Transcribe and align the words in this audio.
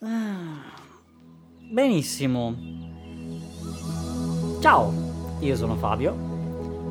Ah, 0.00 0.60
benissimo. 1.70 2.54
Ciao, 4.60 4.92
io 5.40 5.56
sono 5.56 5.74
Fabio 5.76 6.14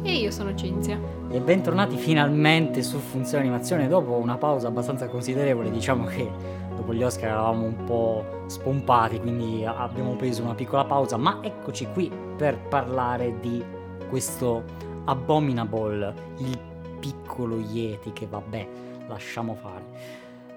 E 0.03 0.13
io 0.17 0.31
sono 0.31 0.55
Cinzia. 0.55 0.99
e 1.29 1.39
bentornati 1.39 1.97
finalmente 1.97 2.81
su 2.81 2.97
Funzione 2.97 3.43
Animazione 3.43 3.87
dopo 3.87 4.13
una 4.13 4.37
pausa 4.37 4.67
abbastanza 4.67 5.07
considerevole. 5.07 5.69
Diciamo 5.69 6.05
che 6.05 6.29
dopo 6.75 6.93
gli 6.93 7.03
Oscar 7.03 7.29
eravamo 7.29 7.65
un 7.65 7.83
po' 7.85 8.43
spompati, 8.47 9.19
quindi 9.19 9.63
abbiamo 9.65 10.15
preso 10.15 10.41
una 10.41 10.55
piccola 10.55 10.85
pausa, 10.85 11.17
ma 11.17 11.39
eccoci 11.41 11.87
qui 11.93 12.11
per 12.37 12.57
parlare 12.57 13.39
di 13.39 13.63
questo 14.09 14.63
Abominable, 15.05 16.13
il 16.37 16.59
piccolo 16.99 17.59
Yeti 17.59 18.11
che 18.13 18.25
vabbè, 18.27 18.67
lasciamo 19.07 19.53
fare. 19.55 19.83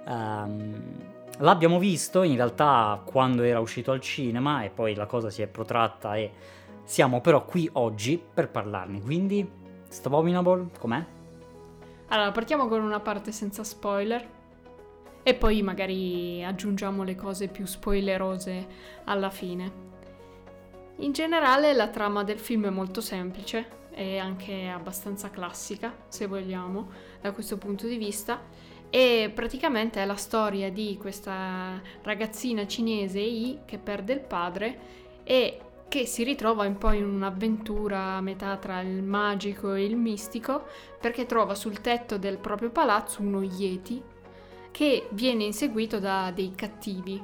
Ehm, 0.06 0.82
l'abbiamo 1.38 1.78
visto 1.78 2.22
in 2.22 2.36
realtà 2.36 3.00
quando 3.04 3.42
era 3.42 3.60
uscito 3.60 3.92
al 3.92 4.00
cinema 4.00 4.64
e 4.64 4.70
poi 4.70 4.94
la 4.94 5.06
cosa 5.06 5.30
si 5.30 5.42
è 5.42 5.46
protratta 5.46 6.16
e 6.16 6.30
siamo 6.84 7.20
però 7.20 7.44
qui 7.44 7.68
oggi 7.74 8.22
per 8.32 8.50
parlarne. 8.50 9.00
Quindi, 9.00 9.48
Abominable 10.04 10.68
com'è? 10.78 11.04
Allora, 12.08 12.32
partiamo 12.32 12.68
con 12.68 12.82
una 12.82 13.00
parte 13.00 13.32
senza 13.32 13.64
spoiler 13.64 14.36
e 15.22 15.34
poi 15.34 15.60
magari 15.62 16.42
aggiungiamo 16.42 17.02
le 17.02 17.14
cose 17.14 17.48
più 17.48 17.66
spoilerose 17.66 18.66
alla 19.04 19.30
fine. 19.30 19.86
In 20.96 21.12
generale 21.12 21.74
la 21.74 21.88
trama 21.88 22.24
del 22.24 22.38
film 22.38 22.66
è 22.66 22.70
molto 22.70 23.00
semplice 23.00 23.86
e 23.90 24.18
anche 24.18 24.68
abbastanza 24.68 25.28
classica, 25.28 25.92
se 26.08 26.26
vogliamo, 26.26 26.88
da 27.20 27.32
questo 27.32 27.58
punto 27.58 27.86
di 27.86 27.98
vista. 27.98 28.40
E 28.90 29.30
praticamente 29.34 30.02
è 30.02 30.06
la 30.06 30.16
storia 30.16 30.70
di 30.70 30.96
questa 30.98 31.80
ragazzina 32.02 32.66
cinese 32.66 33.20
I 33.20 33.58
che 33.66 33.78
perde 33.78 34.14
il 34.14 34.20
padre 34.20 34.78
e 35.24 35.60
che 35.88 36.06
si 36.06 36.22
ritrova 36.22 36.66
un 36.66 36.76
po' 36.76 36.92
in 36.92 37.04
un'avventura 37.04 38.16
a 38.16 38.20
metà 38.20 38.56
tra 38.56 38.80
il 38.80 39.02
magico 39.02 39.74
e 39.74 39.84
il 39.84 39.96
mistico 39.96 40.66
perché 41.00 41.26
trova 41.26 41.54
sul 41.54 41.80
tetto 41.80 42.18
del 42.18 42.38
proprio 42.38 42.70
palazzo 42.70 43.22
uno 43.22 43.42
Yeti 43.42 44.02
che 44.70 45.08
viene 45.10 45.44
inseguito 45.44 45.98
da 45.98 46.30
dei 46.30 46.52
cattivi, 46.54 47.20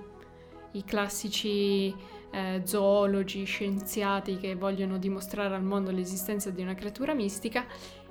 i 0.73 0.85
classici 0.85 1.95
eh, 2.31 2.63
zoologi, 2.65 3.45
scienziati 3.45 4.39
che 4.39 4.55
vogliono 4.57 4.99
dimostrare 4.99 5.55
al 5.55 5.63
mondo 5.63 5.91
l'esistenza 5.91 6.51
di 6.51 6.63
una 6.63 6.75
creatura 6.75 7.15
mistica. 7.15 7.65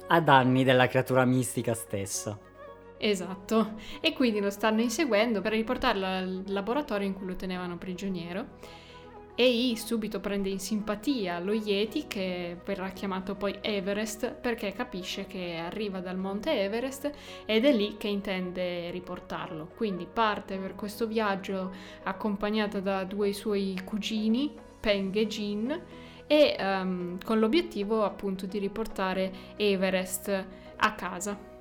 A 0.08 0.22
danni 0.22 0.63
della 0.63 0.88
creatura 0.88 1.25
mistica 1.25 1.73
stessa. 1.73 2.52
Esatto, 3.06 3.73
e 4.00 4.14
quindi 4.14 4.40
lo 4.40 4.50
stanno 4.50 4.80
inseguendo 4.80 5.42
per 5.42 5.52
riportarlo 5.52 6.06
al 6.06 6.44
laboratorio 6.48 7.06
in 7.06 7.14
cui 7.14 7.26
lo 7.26 7.36
tenevano 7.36 7.78
prigioniero. 7.78 8.46
E 9.36 9.46
I 9.46 9.76
subito 9.76 10.22
prende 10.22 10.48
in 10.48 10.59
simpatia 10.59 11.40
lo 11.40 11.52
Yeti 11.52 12.08
che 12.08 12.56
verrà 12.64 12.92
chiamato 12.92 13.36
poi 13.36 13.58
Everest 13.59 14.31
perché 14.31 14.72
capisce 14.72 15.28
che 15.28 15.58
arriva 15.58 16.00
dal 16.00 16.18
monte 16.18 16.58
Everest 16.62 17.12
ed 17.44 17.66
è 17.66 17.74
lì 17.74 17.98
che 17.98 18.08
intende 18.08 18.90
riportarlo. 18.92 19.72
Quindi 19.76 20.08
parte 20.12 20.56
per 20.56 20.74
questo 20.74 21.06
viaggio 21.06 21.74
accompagnato 22.04 22.80
da 22.80 23.04
due 23.04 23.34
suoi 23.34 23.81
cugini, 23.84 24.50
Peng 24.80 25.14
e 25.14 25.28
Jin, 25.28 25.81
e 26.26 26.56
ehm, 26.58 27.18
con 27.22 27.38
l'obiettivo 27.38 28.06
appunto 28.06 28.46
di 28.46 28.59
riportare 28.59 29.30
Everest 29.58 30.46
a 30.78 30.94
casa. 30.94 31.53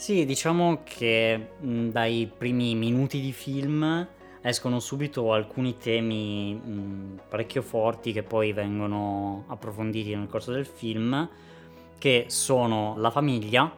Sì, 0.00 0.24
diciamo 0.24 0.80
che 0.82 1.50
dai 1.58 2.32
primi 2.34 2.74
minuti 2.74 3.20
di 3.20 3.32
film 3.32 4.08
escono 4.40 4.80
subito 4.80 5.34
alcuni 5.34 5.76
temi 5.76 6.54
mh, 6.54 7.20
parecchio 7.28 7.60
forti 7.60 8.12
che 8.12 8.22
poi 8.22 8.54
vengono 8.54 9.44
approfonditi 9.48 10.14
nel 10.14 10.26
corso 10.26 10.52
del 10.52 10.64
film, 10.64 11.28
che 11.98 12.24
sono 12.28 12.94
la 12.96 13.10
famiglia 13.10 13.70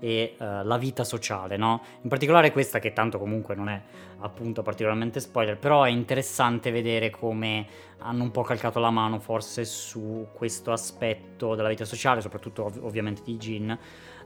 e 0.00 0.36
eh, 0.38 0.64
la 0.64 0.78
vita 0.78 1.04
sociale, 1.04 1.58
no? 1.58 1.82
In 2.00 2.08
particolare 2.08 2.50
questa 2.50 2.78
che 2.78 2.94
tanto 2.94 3.18
comunque 3.18 3.54
non 3.54 3.68
è 3.68 3.78
appunto 4.20 4.62
particolarmente 4.62 5.20
spoiler, 5.20 5.58
però 5.58 5.82
è 5.82 5.90
interessante 5.90 6.70
vedere 6.70 7.10
come 7.10 7.66
hanno 7.98 8.22
un 8.22 8.30
po' 8.30 8.42
calcato 8.42 8.80
la 8.80 8.90
mano 8.90 9.18
forse 9.20 9.66
su 9.66 10.28
questo 10.32 10.72
aspetto 10.72 11.54
della 11.54 11.68
vita 11.68 11.84
sociale, 11.84 12.22
soprattutto 12.22 12.64
ov- 12.64 12.82
ovviamente 12.82 13.20
di 13.22 13.36
Jin, 13.36 13.78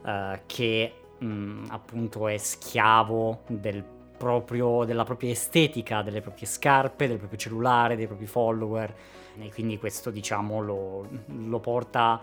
eh, 0.05 0.41
che 0.45 0.93
mh, 1.23 1.65
appunto 1.69 2.27
è 2.27 2.37
schiavo 2.37 3.41
del 3.47 3.83
proprio- 4.17 4.85
della 4.85 5.03
propria 5.03 5.31
estetica, 5.31 6.01
delle 6.01 6.21
proprie 6.21 6.47
scarpe, 6.47 7.07
del 7.07 7.17
proprio 7.17 7.37
cellulare, 7.39 7.95
dei 7.95 8.07
propri 8.07 8.25
follower 8.25 8.95
e 9.39 9.51
quindi 9.51 9.77
questo 9.79 10.11
diciamo 10.11 10.61
lo, 10.61 11.07
lo 11.25 11.59
porta 11.59 12.21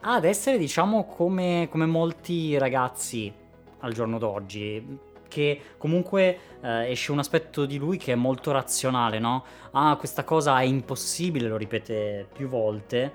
ad 0.00 0.24
essere 0.24 0.58
diciamo 0.58 1.06
come, 1.06 1.66
come 1.70 1.86
molti 1.86 2.56
ragazzi 2.58 3.32
al 3.80 3.92
giorno 3.92 4.18
d'oggi 4.18 4.98
che 5.28 5.60
comunque 5.76 6.38
eh, 6.60 6.90
esce 6.90 7.12
un 7.12 7.18
aspetto 7.18 7.66
di 7.66 7.78
lui 7.78 7.98
che 7.98 8.12
è 8.12 8.14
molto 8.14 8.50
razionale, 8.50 9.18
no? 9.18 9.44
Ah, 9.72 9.96
questa 9.96 10.24
cosa 10.24 10.58
è 10.60 10.64
impossibile, 10.64 11.48
lo 11.48 11.56
ripete 11.56 12.26
più 12.32 12.48
volte, 12.48 13.12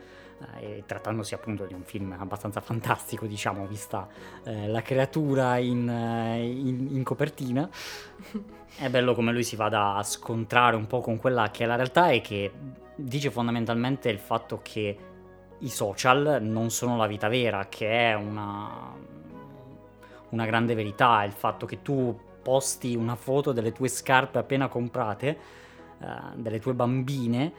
e 0.60 0.84
trattandosi 0.86 1.34
appunto 1.34 1.66
di 1.66 1.74
un 1.74 1.84
film 1.84 2.16
abbastanza 2.18 2.62
fantastico, 2.62 3.26
diciamo, 3.26 3.66
vista 3.68 4.08
eh, 4.44 4.68
la 4.68 4.82
creatura 4.82 5.58
in, 5.58 5.90
eh, 5.90 6.46
in- 6.46 6.88
in 6.92 7.04
copertina. 7.04 7.70
È 8.76 8.90
bello 8.90 9.14
come 9.14 9.32
lui 9.32 9.44
si 9.44 9.56
vada 9.56 9.96
a 9.96 10.04
scontrare 10.04 10.76
un 10.76 10.88
po' 10.88 11.00
con 11.00 11.18
quella 11.18 11.52
che 11.52 11.64
è 11.64 11.68
la 11.68 11.76
realtà 11.76 12.10
e 12.10 12.22
che 12.22 12.52
dice 12.96 13.30
fondamentalmente 13.30 14.10
il 14.10 14.18
fatto 14.18 14.62
che 14.64 14.98
i 15.60 15.70
social 15.70 16.40
non 16.42 16.72
sono 16.72 16.98
la 16.98 17.06
vita 17.06 17.28
vera, 17.28 17.68
che 17.70 18.10
è 18.10 18.14
una, 18.16 18.94
una 20.30 20.46
grande 20.46 20.74
verità, 20.74 21.24
il 21.24 21.32
fatto 21.32 21.66
che 21.66 21.82
tu 21.82 22.18
posti 22.42 22.96
una 22.96 23.16
foto 23.16 23.52
delle 23.54 23.72
tue 23.72 23.88
scarpe 23.88 24.40
appena 24.40 24.68
comprate, 24.68 25.38
eh, 26.00 26.08
delle 26.36 26.60
tue 26.60 26.74
bambine, 26.74 27.54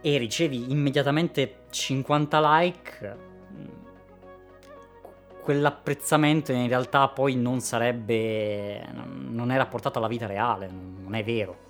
e 0.00 0.18
ricevi 0.18 0.70
immediatamente 0.70 1.64
50 1.70 2.58
like, 2.58 3.16
mm, 3.52 3.66
quell'apprezzamento 5.42 6.52
in 6.52 6.68
realtà 6.68 7.08
poi 7.08 7.34
non 7.36 7.60
sarebbe, 7.60 8.86
non 8.92 9.50
è 9.50 9.56
rapportato 9.56 9.98
alla 9.98 10.08
vita 10.08 10.26
reale, 10.26 10.68
non 10.70 11.14
è 11.14 11.24
vero. 11.24 11.68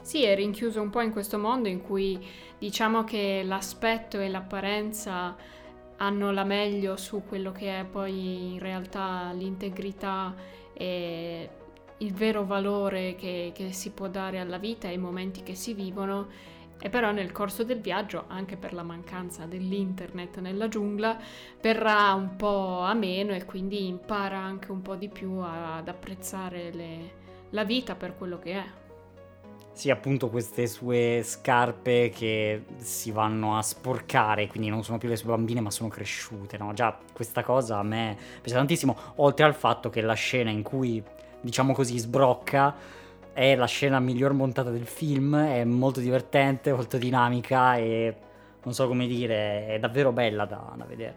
Sì, 0.00 0.24
è 0.24 0.34
rinchiuso 0.34 0.80
un 0.80 0.88
po' 0.90 1.02
in 1.02 1.12
questo 1.12 1.38
mondo 1.38 1.68
in 1.68 1.82
cui 1.82 2.18
diciamo 2.56 3.04
che 3.04 3.42
l'aspetto 3.44 4.18
e 4.18 4.28
l'apparenza 4.28 5.36
hanno 5.98 6.30
la 6.30 6.44
meglio 6.44 6.96
su 6.96 7.24
quello 7.26 7.52
che 7.52 7.80
è 7.80 7.84
poi 7.84 8.52
in 8.52 8.58
realtà 8.58 9.32
l'integrità 9.32 10.34
e 10.72 11.50
il 11.98 12.14
vero 12.14 12.44
valore 12.44 13.16
che, 13.16 13.52
che 13.54 13.72
si 13.72 13.90
può 13.90 14.08
dare 14.08 14.38
alla 14.38 14.58
vita 14.58 14.86
e 14.86 14.92
ai 14.92 14.98
momenti 14.98 15.42
che 15.42 15.54
si 15.54 15.74
vivono. 15.74 16.56
E 16.80 16.88
però 16.90 17.10
nel 17.10 17.32
corso 17.32 17.64
del 17.64 17.80
viaggio, 17.80 18.24
anche 18.28 18.56
per 18.56 18.72
la 18.72 18.82
mancanza 18.84 19.46
dell'internet 19.46 20.38
nella 20.38 20.68
giungla, 20.68 21.18
verrà 21.60 22.12
un 22.14 22.36
po' 22.36 22.80
a 22.80 22.94
meno 22.94 23.34
e 23.34 23.44
quindi 23.44 23.86
impara 23.88 24.38
anche 24.38 24.70
un 24.70 24.82
po' 24.82 24.94
di 24.96 25.08
più 25.08 25.38
ad 25.40 25.88
apprezzare 25.88 26.72
le- 26.72 27.12
la 27.50 27.64
vita 27.64 27.94
per 27.96 28.16
quello 28.16 28.38
che 28.38 28.52
è. 28.52 28.64
Sì, 29.72 29.90
appunto 29.90 30.28
queste 30.28 30.66
sue 30.66 31.22
scarpe 31.22 32.10
che 32.12 32.64
si 32.78 33.12
vanno 33.12 33.56
a 33.56 33.62
sporcare, 33.62 34.48
quindi 34.48 34.68
non 34.70 34.82
sono 34.82 34.98
più 34.98 35.08
le 35.08 35.14
sue 35.14 35.28
bambine 35.28 35.60
ma 35.60 35.70
sono 35.70 35.88
cresciute, 35.88 36.58
no? 36.58 36.72
Già 36.72 36.98
questa 37.12 37.44
cosa 37.44 37.78
a 37.78 37.84
me 37.84 38.16
piace 38.42 38.56
tantissimo, 38.56 38.96
oltre 39.16 39.44
al 39.44 39.54
fatto 39.54 39.88
che 39.88 40.00
la 40.00 40.14
scena 40.14 40.50
in 40.50 40.64
cui, 40.64 41.00
diciamo 41.40 41.72
così, 41.74 41.96
sbrocca 41.96 42.74
è 43.38 43.54
la 43.54 43.66
scena 43.66 44.00
miglior 44.00 44.32
montata 44.32 44.70
del 44.70 44.86
film, 44.86 45.36
è 45.36 45.62
molto 45.62 46.00
divertente, 46.00 46.72
molto 46.72 46.98
dinamica 46.98 47.76
e 47.76 48.16
non 48.64 48.74
so 48.74 48.88
come 48.88 49.06
dire, 49.06 49.68
è 49.68 49.78
davvero 49.78 50.10
bella 50.10 50.44
da, 50.44 50.74
da 50.76 50.84
vedere. 50.84 51.14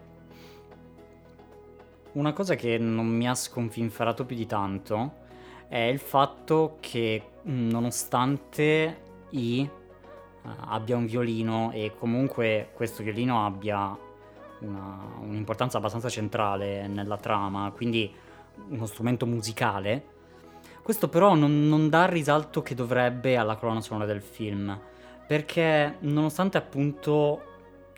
Una 2.12 2.32
cosa 2.32 2.54
che 2.54 2.78
non 2.78 3.08
mi 3.08 3.28
ha 3.28 3.34
sconfinferato 3.34 4.24
più 4.24 4.36
di 4.36 4.46
tanto 4.46 5.14
è 5.66 5.78
il 5.78 5.98
fatto 5.98 6.76
che 6.78 7.22
nonostante 7.42 9.00
I 9.30 9.68
eh, 9.68 10.48
abbia 10.66 10.96
un 10.96 11.06
violino 11.06 11.72
e 11.72 11.92
comunque 11.98 12.68
questo 12.72 13.02
violino 13.02 13.44
abbia 13.44 13.98
una- 14.60 15.16
un'importanza 15.22 15.78
abbastanza 15.78 16.08
centrale 16.08 16.86
nella 16.86 17.16
trama, 17.16 17.72
quindi 17.74 18.14
uno 18.68 18.86
strumento 18.86 19.26
musicale, 19.26 20.20
questo 20.82 21.08
però 21.08 21.34
non, 21.34 21.68
non 21.68 21.88
dà 21.88 22.04
il 22.04 22.10
risalto 22.10 22.62
che 22.62 22.74
dovrebbe 22.74 23.36
alla 23.36 23.56
colonna 23.56 23.80
sonora 23.80 24.06
del 24.06 24.20
film, 24.20 24.78
perché 25.26 25.96
nonostante 26.00 26.58
appunto 26.58 27.50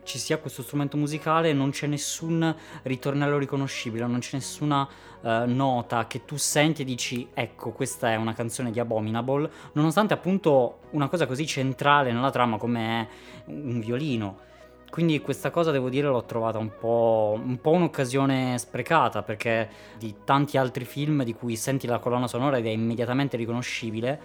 ci 0.04 0.18
sia 0.18 0.38
questo 0.38 0.62
strumento 0.62 0.96
musicale 0.96 1.52
non 1.52 1.70
c'è 1.70 1.86
nessun 1.86 2.54
ritornello 2.82 3.38
riconoscibile, 3.38 4.06
non 4.06 4.20
c'è 4.20 4.36
nessuna 4.36 4.86
uh, 5.20 5.28
nota 5.46 6.06
che 6.06 6.24
tu 6.24 6.36
senti 6.36 6.82
e 6.82 6.84
dici 6.84 7.28
ecco 7.32 7.70
questa 7.72 8.12
è 8.12 8.16
una 8.16 8.34
canzone 8.34 8.70
di 8.70 8.78
Abominable, 8.78 9.50
nonostante 9.72 10.14
appunto 10.14 10.80
una 10.90 11.08
cosa 11.08 11.26
così 11.26 11.46
centrale 11.46 12.12
nella 12.12 12.30
trama 12.30 12.58
come 12.58 13.00
è 13.00 13.08
un 13.46 13.80
violino. 13.80 14.52
Quindi 14.94 15.20
questa 15.20 15.50
cosa 15.50 15.72
devo 15.72 15.88
dire 15.88 16.06
l'ho 16.06 16.22
trovata 16.22 16.58
un 16.58 16.70
po', 16.78 17.36
un 17.44 17.60
po', 17.60 17.72
un'occasione 17.72 18.56
sprecata 18.58 19.24
perché 19.24 19.68
di 19.98 20.18
tanti 20.22 20.56
altri 20.56 20.84
film 20.84 21.24
di 21.24 21.34
cui 21.34 21.56
senti 21.56 21.88
la 21.88 21.98
colonna 21.98 22.28
sonora 22.28 22.58
ed 22.58 22.66
è 22.66 22.68
immediatamente 22.68 23.36
riconoscibile, 23.36 24.20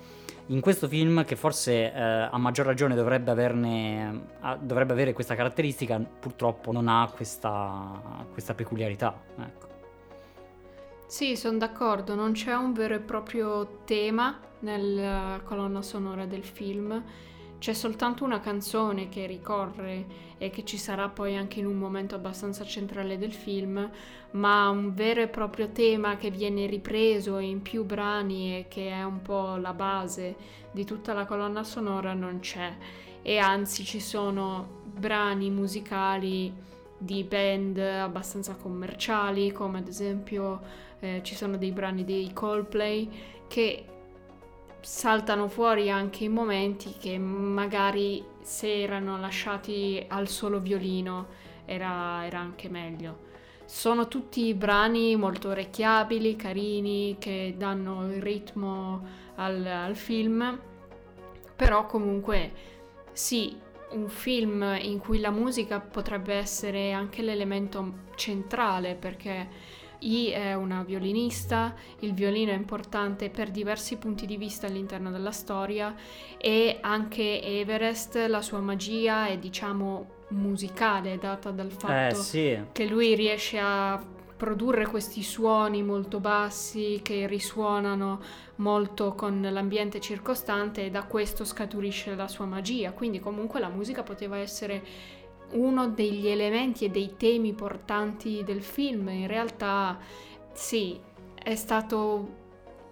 in 0.49 0.61
questo 0.61 0.87
film 0.87 1.25
che 1.25 1.35
forse 1.35 1.91
eh, 1.91 1.99
a 1.99 2.37
maggior 2.37 2.67
ragione 2.67 2.93
dovrebbe, 2.93 3.31
averne, 3.31 4.27
dovrebbe 4.59 4.93
avere 4.93 5.11
questa 5.13 5.33
caratteristica, 5.33 5.97
purtroppo 5.97 6.71
non 6.71 6.87
ha 6.87 7.11
questa, 7.15 8.27
questa 8.31 8.53
peculiarità. 8.53 9.19
Ecco. 9.39 9.67
Sì, 11.07 11.35
sono 11.35 11.57
d'accordo, 11.57 12.13
non 12.13 12.33
c'è 12.33 12.53
un 12.53 12.73
vero 12.73 12.93
e 12.93 12.99
proprio 12.99 13.79
tema 13.85 14.39
nella 14.59 15.41
colonna 15.43 15.81
sonora 15.81 16.27
del 16.27 16.43
film 16.43 17.03
c'è 17.59 17.73
soltanto 17.73 18.23
una 18.23 18.39
canzone 18.39 19.09
che 19.09 19.25
ricorre 19.25 20.27
e 20.37 20.49
che 20.49 20.63
ci 20.63 20.77
sarà 20.77 21.09
poi 21.09 21.35
anche 21.35 21.59
in 21.59 21.65
un 21.65 21.77
momento 21.77 22.15
abbastanza 22.15 22.63
centrale 22.63 23.17
del 23.17 23.33
film, 23.33 23.89
ma 24.31 24.69
un 24.69 24.93
vero 24.93 25.21
e 25.21 25.27
proprio 25.27 25.69
tema 25.69 26.15
che 26.15 26.31
viene 26.31 26.65
ripreso 26.67 27.37
in 27.37 27.61
più 27.61 27.83
brani 27.83 28.57
e 28.57 28.65
che 28.69 28.89
è 28.89 29.03
un 29.03 29.21
po' 29.21 29.57
la 29.57 29.73
base 29.73 30.35
di 30.71 30.85
tutta 30.85 31.13
la 31.13 31.25
colonna 31.25 31.63
sonora 31.63 32.13
non 32.13 32.39
c'è. 32.39 32.75
E 33.21 33.37
anzi 33.37 33.83
ci 33.83 33.99
sono 33.99 34.83
brani 34.85 35.49
musicali 35.49 36.53
di 36.97 37.23
band 37.25 37.77
abbastanza 37.77 38.55
commerciali, 38.55 39.51
come 39.51 39.79
ad 39.79 39.87
esempio 39.87 40.61
eh, 41.01 41.19
ci 41.23 41.35
sono 41.35 41.57
dei 41.57 41.71
brani 41.71 42.05
dei 42.05 42.31
Coldplay 42.31 43.09
che 43.47 43.83
saltano 44.81 45.47
fuori 45.47 45.89
anche 45.89 46.23
i 46.23 46.29
momenti 46.29 46.95
che 46.99 47.17
magari 47.17 48.23
se 48.41 48.81
erano 48.81 49.19
lasciati 49.19 50.03
al 50.07 50.27
solo 50.27 50.59
violino 50.59 51.27
era, 51.65 52.25
era 52.25 52.39
anche 52.39 52.69
meglio. 52.69 53.27
Sono 53.65 54.07
tutti 54.07 54.53
brani 54.55 55.15
molto 55.15 55.49
orecchiabili, 55.49 56.35
carini, 56.35 57.17
che 57.19 57.53
danno 57.55 58.11
il 58.11 58.21
ritmo 58.21 59.05
al, 59.35 59.63
al 59.65 59.95
film, 59.95 60.59
però 61.55 61.85
comunque 61.85 62.51
sì, 63.11 63.55
un 63.91 64.09
film 64.09 64.77
in 64.81 64.99
cui 64.99 65.19
la 65.19 65.29
musica 65.29 65.79
potrebbe 65.79 66.33
essere 66.33 66.91
anche 66.91 67.21
l'elemento 67.21 68.07
centrale 68.15 68.95
perché 68.95 69.47
I 69.99 70.29
è 70.29 70.53
una 70.53 70.83
violinista, 70.83 71.75
il 71.99 72.13
violino 72.13 72.51
è 72.51 72.55
importante 72.55 73.29
per 73.29 73.51
diversi 73.51 73.97
punti 73.97 74.25
di 74.25 74.37
vista 74.37 74.67
all'interno 74.67 75.11
della 75.11 75.31
storia 75.31 75.93
e 76.37 76.77
anche 76.81 77.41
Everest, 77.41 78.15
la 78.27 78.41
sua 78.41 78.59
magia 78.59 79.27
è 79.27 79.37
diciamo 79.37 80.17
musicale 80.29 81.17
data 81.17 81.51
dal 81.51 81.71
fatto 81.71 82.19
eh, 82.19 82.23
sì. 82.23 82.59
che 82.71 82.85
lui 82.85 83.15
riesce 83.15 83.57
a 83.59 84.01
produrre 84.39 84.85
questi 84.85 85.21
suoni 85.21 85.83
molto 85.83 86.21
bassi 86.21 87.01
che 87.03 87.27
risuonano 87.27 88.21
molto 88.57 89.13
con 89.13 89.45
l'ambiente 89.51 89.99
circostante 89.99 90.85
e 90.85 90.89
da 90.89 91.03
questo 91.03 91.43
scaturisce 91.43 92.15
la 92.15 92.29
sua 92.29 92.45
magia. 92.45 92.93
Quindi 92.93 93.19
comunque 93.19 93.59
la 93.59 93.67
musica 93.67 94.01
poteva 94.01 94.37
essere 94.37 94.81
uno 95.51 95.87
degli 95.89 96.27
elementi 96.27 96.85
e 96.85 96.89
dei 96.89 97.15
temi 97.17 97.53
portanti 97.53 98.43
del 98.43 98.61
film. 98.61 99.09
In 99.09 99.27
realtà 99.27 99.97
sì, 100.53 100.99
è 101.41 101.55
stato 101.55 102.37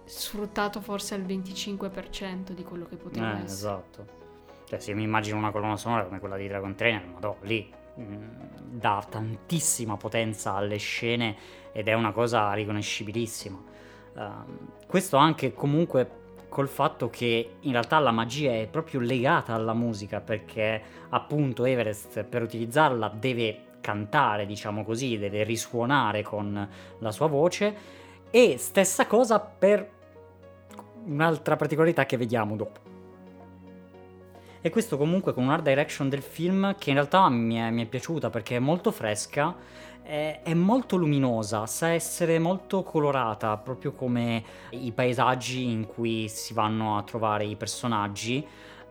sfruttato 0.04 0.80
forse 0.80 1.14
al 1.14 1.22
25% 1.22 2.52
di 2.52 2.62
quello 2.64 2.86
che 2.86 2.96
poteva 2.96 3.38
eh, 3.38 3.42
essere. 3.42 3.44
Esatto. 3.44 4.06
Cioè, 4.64 4.78
se 4.80 4.94
mi 4.94 5.02
immagino 5.02 5.36
una 5.38 5.50
colonna 5.50 5.76
sonora 5.76 6.04
come 6.04 6.18
quella 6.18 6.36
di 6.36 6.46
Dragon 6.46 6.74
Trainer, 6.74 7.06
ma 7.06 7.18
do, 7.20 7.36
lì 7.42 7.70
mh, 7.94 8.02
mm, 8.02 8.26
dà 8.70 9.04
tantissima 9.08 9.96
potenza 9.96 10.54
alle 10.54 10.76
scene 10.76 11.36
ed 11.72 11.88
è 11.88 11.94
una 11.94 12.12
cosa 12.12 12.52
riconoscibilissima. 12.52 13.76
Uh, 14.14 14.86
questo 14.86 15.16
anche 15.16 15.54
comunque 15.54 16.10
col 16.48 16.68
fatto 16.68 17.10
che 17.10 17.56
in 17.60 17.72
realtà 17.72 17.98
la 17.98 18.10
magia 18.10 18.52
è 18.52 18.66
proprio 18.70 19.00
legata 19.00 19.54
alla 19.54 19.74
musica 19.74 20.20
perché 20.20 20.82
appunto 21.10 21.64
Everest 21.64 22.24
per 22.24 22.42
utilizzarla 22.42 23.08
deve 23.08 23.62
cantare, 23.80 24.46
diciamo 24.46 24.84
così, 24.84 25.18
deve 25.18 25.44
risuonare 25.44 26.22
con 26.22 26.68
la 26.98 27.10
sua 27.10 27.26
voce 27.26 27.74
e 28.30 28.56
stessa 28.58 29.06
cosa 29.06 29.38
per 29.40 29.88
un'altra 31.04 31.56
particolarità 31.56 32.04
che 32.04 32.16
vediamo 32.16 32.56
dopo. 32.56 32.87
E 34.60 34.70
questo 34.70 34.96
comunque 34.96 35.32
con 35.32 35.44
un 35.44 35.50
art 35.50 35.62
direction 35.62 36.08
del 36.08 36.22
film 36.22 36.74
che 36.78 36.90
in 36.90 36.96
realtà 36.96 37.28
mi 37.28 37.56
è, 37.56 37.70
mi 37.70 37.84
è 37.84 37.86
piaciuta 37.86 38.28
perché 38.28 38.56
è 38.56 38.58
molto 38.58 38.90
fresca 38.90 39.54
è, 40.08 40.40
è, 40.42 40.54
molto 40.54 40.96
luminosa, 40.96 41.66
sa 41.66 41.88
essere 41.88 42.38
molto 42.38 42.82
colorata, 42.82 43.58
proprio 43.58 43.92
come 43.92 44.42
i 44.70 44.90
paesaggi 44.90 45.70
in 45.70 45.86
cui 45.86 46.28
si 46.28 46.54
vanno 46.54 46.96
a 46.96 47.02
trovare 47.02 47.44
i 47.44 47.56
personaggi. 47.56 48.44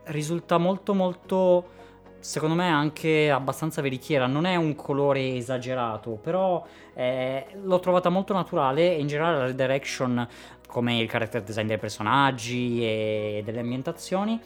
Risulta 0.04 0.60
molto 0.60 0.94
molto 0.94 1.76
secondo 2.20 2.56
me 2.56 2.68
anche 2.70 3.32
abbastanza 3.32 3.82
veritiera, 3.82 4.28
non 4.28 4.46
è 4.46 4.56
un 4.56 4.76
colore 4.76 5.36
esagerato, 5.36 6.12
però 6.12 6.66
eh, 6.94 7.46
l'ho 7.64 7.80
trovata 7.80 8.10
molto 8.10 8.34
naturale 8.34 8.96
e 8.96 9.00
in 9.00 9.08
generale 9.08 9.38
la 9.38 9.52
direction 9.52 10.28
come 10.68 11.00
il 11.00 11.08
character 11.08 11.42
design 11.42 11.68
dei 11.68 11.78
personaggi 11.78 12.84
e 12.84 13.42
delle 13.46 13.62
ambientazioni 13.62 14.40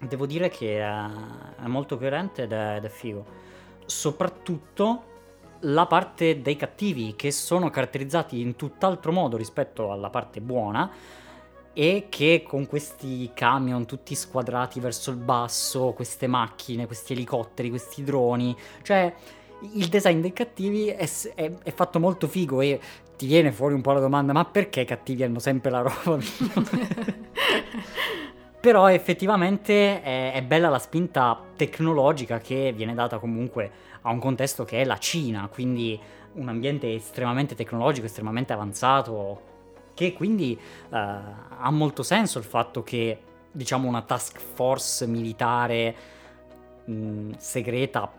devo 0.00 0.26
dire 0.26 0.48
che 0.48 0.80
è, 0.80 1.66
molto 1.66 1.98
coerente 1.98 2.44
ed 2.44 2.52
è, 2.52 2.76
ed 2.76 2.84
è 2.84 2.88
figo. 2.88 3.24
Soprattutto 3.84 5.08
la 5.64 5.86
parte 5.86 6.40
dei 6.40 6.56
cattivi 6.56 7.14
che 7.16 7.30
sono 7.30 7.68
caratterizzati 7.68 8.40
in 8.40 8.56
tutt'altro 8.56 9.12
modo 9.12 9.36
rispetto 9.36 9.92
alla 9.92 10.08
parte 10.08 10.40
buona 10.40 10.90
e 11.72 12.06
che 12.08 12.42
con 12.46 12.66
questi 12.66 13.30
camion 13.34 13.86
tutti 13.86 14.14
squadrati 14.14 14.80
verso 14.80 15.10
il 15.10 15.18
basso, 15.18 15.92
queste 15.92 16.26
macchine, 16.26 16.86
questi 16.86 17.12
elicotteri, 17.12 17.68
questi 17.68 18.02
droni, 18.02 18.56
cioè 18.82 19.12
il 19.74 19.88
design 19.88 20.20
dei 20.20 20.32
cattivi 20.32 20.86
è, 20.86 21.08
è, 21.34 21.52
è 21.62 21.72
fatto 21.72 22.00
molto 22.00 22.26
figo 22.26 22.62
e 22.62 22.80
ti 23.16 23.26
viene 23.26 23.52
fuori 23.52 23.74
un 23.74 23.82
po' 23.82 23.92
la 23.92 24.00
domanda 24.00 24.32
ma 24.32 24.46
perché 24.46 24.80
i 24.80 24.86
cattivi 24.86 25.22
hanno 25.22 25.38
sempre 25.38 25.70
la 25.70 25.82
roba 25.82 26.18
Però 28.60 28.90
effettivamente 28.90 30.02
è, 30.02 30.32
è 30.34 30.42
bella 30.42 30.68
la 30.68 30.78
spinta 30.78 31.40
tecnologica 31.56 32.38
che 32.38 32.72
viene 32.76 32.92
data 32.94 33.18
comunque 33.18 33.70
a 34.02 34.10
un 34.10 34.18
contesto 34.18 34.64
che 34.64 34.82
è 34.82 34.84
la 34.84 34.98
Cina, 34.98 35.48
quindi 35.50 35.98
un 36.32 36.48
ambiente 36.48 36.94
estremamente 36.94 37.54
tecnologico, 37.54 38.06
estremamente 38.06 38.52
avanzato, 38.52 39.48
che 39.94 40.12
quindi 40.12 40.58
uh, 40.88 40.94
ha 40.94 41.70
molto 41.70 42.02
senso 42.02 42.38
il 42.38 42.44
fatto 42.44 42.82
che 42.82 43.18
diciamo 43.50 43.88
una 43.88 44.02
task 44.02 44.38
force 44.38 45.06
militare 45.06 45.94
mh, 46.84 47.32
segreta 47.38 48.10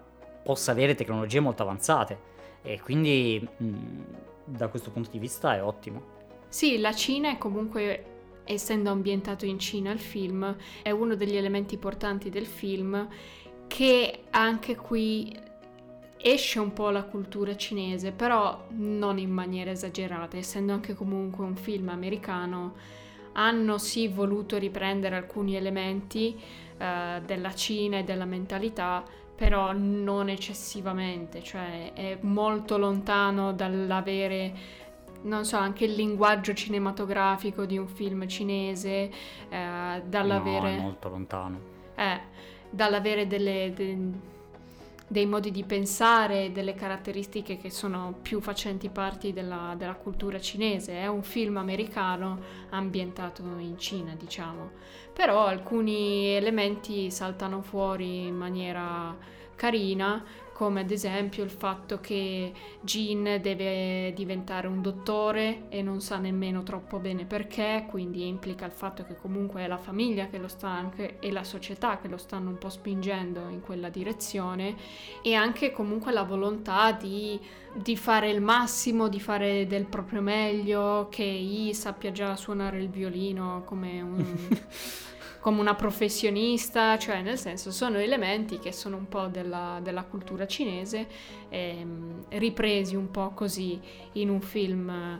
possa 0.44 0.72
avere 0.72 0.96
tecnologie 0.96 1.40
molto 1.40 1.62
avanzate 1.62 2.30
e 2.64 2.82
quindi 2.82 3.48
mh, 3.58 3.68
da 4.46 4.68
questo 4.68 4.90
punto 4.92 5.10
di 5.12 5.20
vista 5.20 5.56
è 5.56 5.64
ottimo. 5.64 6.20
Sì, 6.48 6.80
la 6.80 6.94
Cina 6.94 7.30
è 7.30 7.38
comunque 7.38 8.11
essendo 8.44 8.90
ambientato 8.90 9.46
in 9.46 9.60
Cina 9.60 9.92
il 9.92 10.00
film, 10.00 10.56
è 10.82 10.92
uno 10.92 11.16
degli 11.16 11.36
elementi 11.36 11.78
portanti 11.78 12.30
del 12.30 12.46
film 12.46 13.08
che 13.68 14.24
anche 14.32 14.76
qui 14.76 15.34
esce 16.18 16.60
un 16.60 16.74
po' 16.74 16.90
la 16.90 17.04
cultura 17.04 17.56
cinese, 17.56 18.12
però 18.12 18.66
non 18.70 19.18
in 19.18 19.32
maniera 19.32 19.72
esagerata, 19.72 20.38
essendo 20.38 20.74
anche 20.74 20.94
comunque 20.94 21.44
un 21.44 21.56
film 21.56 21.90
americano, 21.90 22.76
hanno 23.34 23.78
sì 23.78 24.08
voluto 24.08 24.58
riprendere 24.58 25.16
alcuni 25.16 25.56
elementi 25.56 26.36
uh, 26.38 27.22
della 27.26 27.54
Cina 27.56 28.00
e 28.00 28.04
della 28.04 28.26
mentalità, 28.26 29.04
però 29.36 29.72
non 29.74 30.30
eccessivamente, 30.30 31.42
cioè 31.42 31.94
è 31.94 32.18
molto 32.22 32.78
lontano 32.78 33.54
dall'avere 33.54 34.54
non 35.24 35.46
so, 35.46 35.58
anche 35.58 35.86
il 35.86 35.94
linguaggio 35.94 36.54
cinematografico 36.54 37.66
di 37.66 37.78
un 37.78 37.88
film 37.88 38.28
cinese, 38.28 39.12
eh, 39.50 40.02
dall'avere... 40.06 40.72
No, 40.72 40.78
è 40.78 40.82
molto 40.82 41.10
lontano. 41.10 41.60
Eh, 41.96 42.20
dall'avere 42.70 43.28
delle, 43.28 43.72
de, 43.76 43.98
dei 45.08 45.26
modi 45.26 45.52
di 45.52 45.64
pensare, 45.64 46.52
delle 46.52 46.74
caratteristiche 46.74 47.58
che 47.58 47.70
sono 47.70 48.16
più 48.22 48.40
facenti 48.40 48.90
parte 48.90 49.34
della, 49.34 49.76
della, 49.78 49.96
cultura 49.96 50.40
cinese. 50.40 50.94
È 50.94 51.08
un 51.08 51.22
film 51.22 51.58
americano 51.58 52.40
ambientato 52.70 53.44
in 53.58 53.78
Cina, 53.78 54.16
diciamo. 54.16 54.72
Però 55.14 55.46
alcuni 55.46 56.34
elementi 56.34 57.12
saltano 57.12 57.62
fuori 57.62 58.28
in 58.28 58.36
maniera 58.36 59.16
carina, 59.62 60.24
come 60.62 60.82
ad 60.82 60.92
esempio 60.92 61.44
il 61.44 61.50
fatto 61.50 62.00
che 62.02 62.54
Jean 62.82 63.42
deve 63.42 64.14
diventare 64.14 64.68
un 64.68 64.80
dottore 64.80 65.64
e 65.70 65.82
non 65.82 66.02
sa 66.02 66.18
nemmeno 66.18 66.62
troppo 66.62 67.00
bene 67.00 67.26
perché, 67.26 67.88
quindi 67.90 68.28
implica 68.28 68.68
il 68.68 68.72
fatto 68.72 69.04
che 69.04 69.16
comunque 69.16 69.64
è 69.64 69.68
la 69.68 69.80
famiglia 69.80 70.28
che 70.28 70.38
lo 70.38 70.48
sta 70.48 70.68
anche 70.70 71.18
e 71.20 71.32
la 71.32 71.44
società 71.44 71.98
che 71.98 72.08
lo 72.08 72.18
stanno 72.18 72.50
un 72.50 72.60
po' 72.60 72.70
spingendo 72.70 73.50
in 73.50 73.62
quella 73.62 73.90
direzione 73.90 74.76
e 75.24 75.34
anche 75.34 75.72
comunque 75.72 76.12
la 76.12 76.26
volontà 76.26 76.92
di, 76.92 77.40
di 77.74 77.98
fare 77.98 78.30
il 78.30 78.40
massimo, 78.40 79.08
di 79.08 79.20
fare 79.20 79.66
del 79.66 79.86
proprio 79.86 80.22
meglio, 80.22 81.08
che 81.10 81.24
I 81.24 81.74
sappia 81.74 82.12
già 82.12 82.36
suonare 82.36 82.80
il 82.80 82.90
violino 82.90 83.64
come 83.66 84.00
un... 84.00 84.60
come 85.42 85.60
una 85.60 85.74
professionista, 85.74 86.98
cioè 86.98 87.22
nel 87.22 87.38
senso 87.38 87.72
sono 87.72 87.98
elementi 87.98 88.60
che 88.60 88.72
sono 88.72 88.96
un 88.96 89.10
po' 89.10 89.26
della, 89.26 89.80
della 89.82 90.04
cultura 90.04 90.46
cinese, 90.46 91.08
ehm, 91.50 92.26
ripresi 92.30 92.96
un 92.96 93.10
po' 93.10 93.32
così 93.32 93.82
in 94.14 94.30
un 94.30 94.40
film 94.40 95.20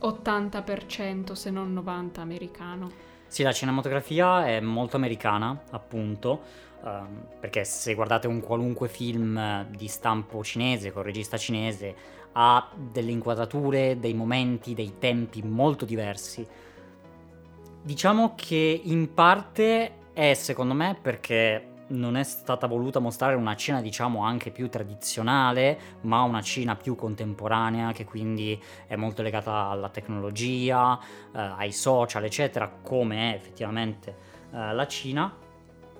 80% 0.00 1.32
se 1.32 1.50
non 1.50 1.72
90% 1.72 2.20
americano. 2.20 2.90
Sì, 3.28 3.42
la 3.42 3.52
cinematografia 3.52 4.46
è 4.46 4.60
molto 4.60 4.96
americana, 4.96 5.62
appunto, 5.70 6.42
ehm, 6.84 7.26
perché 7.38 7.64
se 7.64 7.94
guardate 7.94 8.26
un 8.26 8.40
qualunque 8.40 8.88
film 8.88 9.66
di 9.70 9.86
stampo 9.86 10.42
cinese, 10.42 10.92
con 10.92 11.04
regista 11.04 11.36
cinese, 11.36 11.94
ha 12.32 12.68
delle 12.74 13.12
inquadrature, 13.12 13.98
dei 14.00 14.14
momenti, 14.14 14.74
dei 14.74 14.94
tempi 14.98 15.42
molto 15.42 15.84
diversi 15.84 16.44
Diciamo 17.84 18.32
che 18.34 18.80
in 18.82 19.12
parte 19.12 20.12
è 20.14 20.32
secondo 20.32 20.72
me 20.72 20.96
perché 20.98 21.72
non 21.88 22.16
è 22.16 22.22
stata 22.22 22.66
voluta 22.66 22.98
mostrare 22.98 23.34
una 23.34 23.54
Cina 23.56 23.82
diciamo 23.82 24.24
anche 24.24 24.50
più 24.50 24.70
tradizionale, 24.70 25.78
ma 26.00 26.22
una 26.22 26.40
Cina 26.40 26.76
più 26.76 26.94
contemporanea 26.94 27.92
che 27.92 28.06
quindi 28.06 28.58
è 28.86 28.96
molto 28.96 29.20
legata 29.20 29.66
alla 29.66 29.90
tecnologia, 29.90 30.98
eh, 30.98 31.38
ai 31.38 31.72
social, 31.72 32.24
eccetera, 32.24 32.70
come 32.70 33.32
è 33.32 33.34
effettivamente 33.34 34.16
eh, 34.50 34.72
la 34.72 34.86
Cina. 34.86 35.36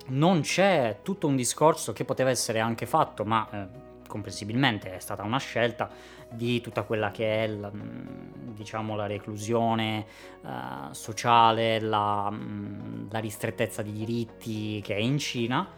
Non 0.06 0.40
c'è 0.40 1.00
tutto 1.02 1.26
un 1.26 1.36
discorso 1.36 1.92
che 1.92 2.06
poteva 2.06 2.30
essere 2.30 2.60
anche 2.60 2.86
fatto, 2.86 3.26
ma 3.26 3.46
eh, 3.50 3.83
comprensibilmente 4.14 4.94
è 4.94 5.00
stata 5.00 5.24
una 5.24 5.38
scelta 5.38 5.90
di 6.30 6.60
tutta 6.60 6.84
quella 6.84 7.10
che 7.10 7.42
è 7.42 7.48
la, 7.48 7.68
mm, 7.74 8.54
diciamo, 8.54 8.94
la 8.94 9.06
reclusione 9.06 10.06
uh, 10.42 10.92
sociale, 10.92 11.80
la, 11.80 12.30
mm, 12.30 13.10
la, 13.10 13.18
ristrettezza 13.18 13.82
di 13.82 13.90
diritti 13.90 14.80
che 14.84 14.94
è 14.94 15.00
in 15.00 15.18
Cina, 15.18 15.68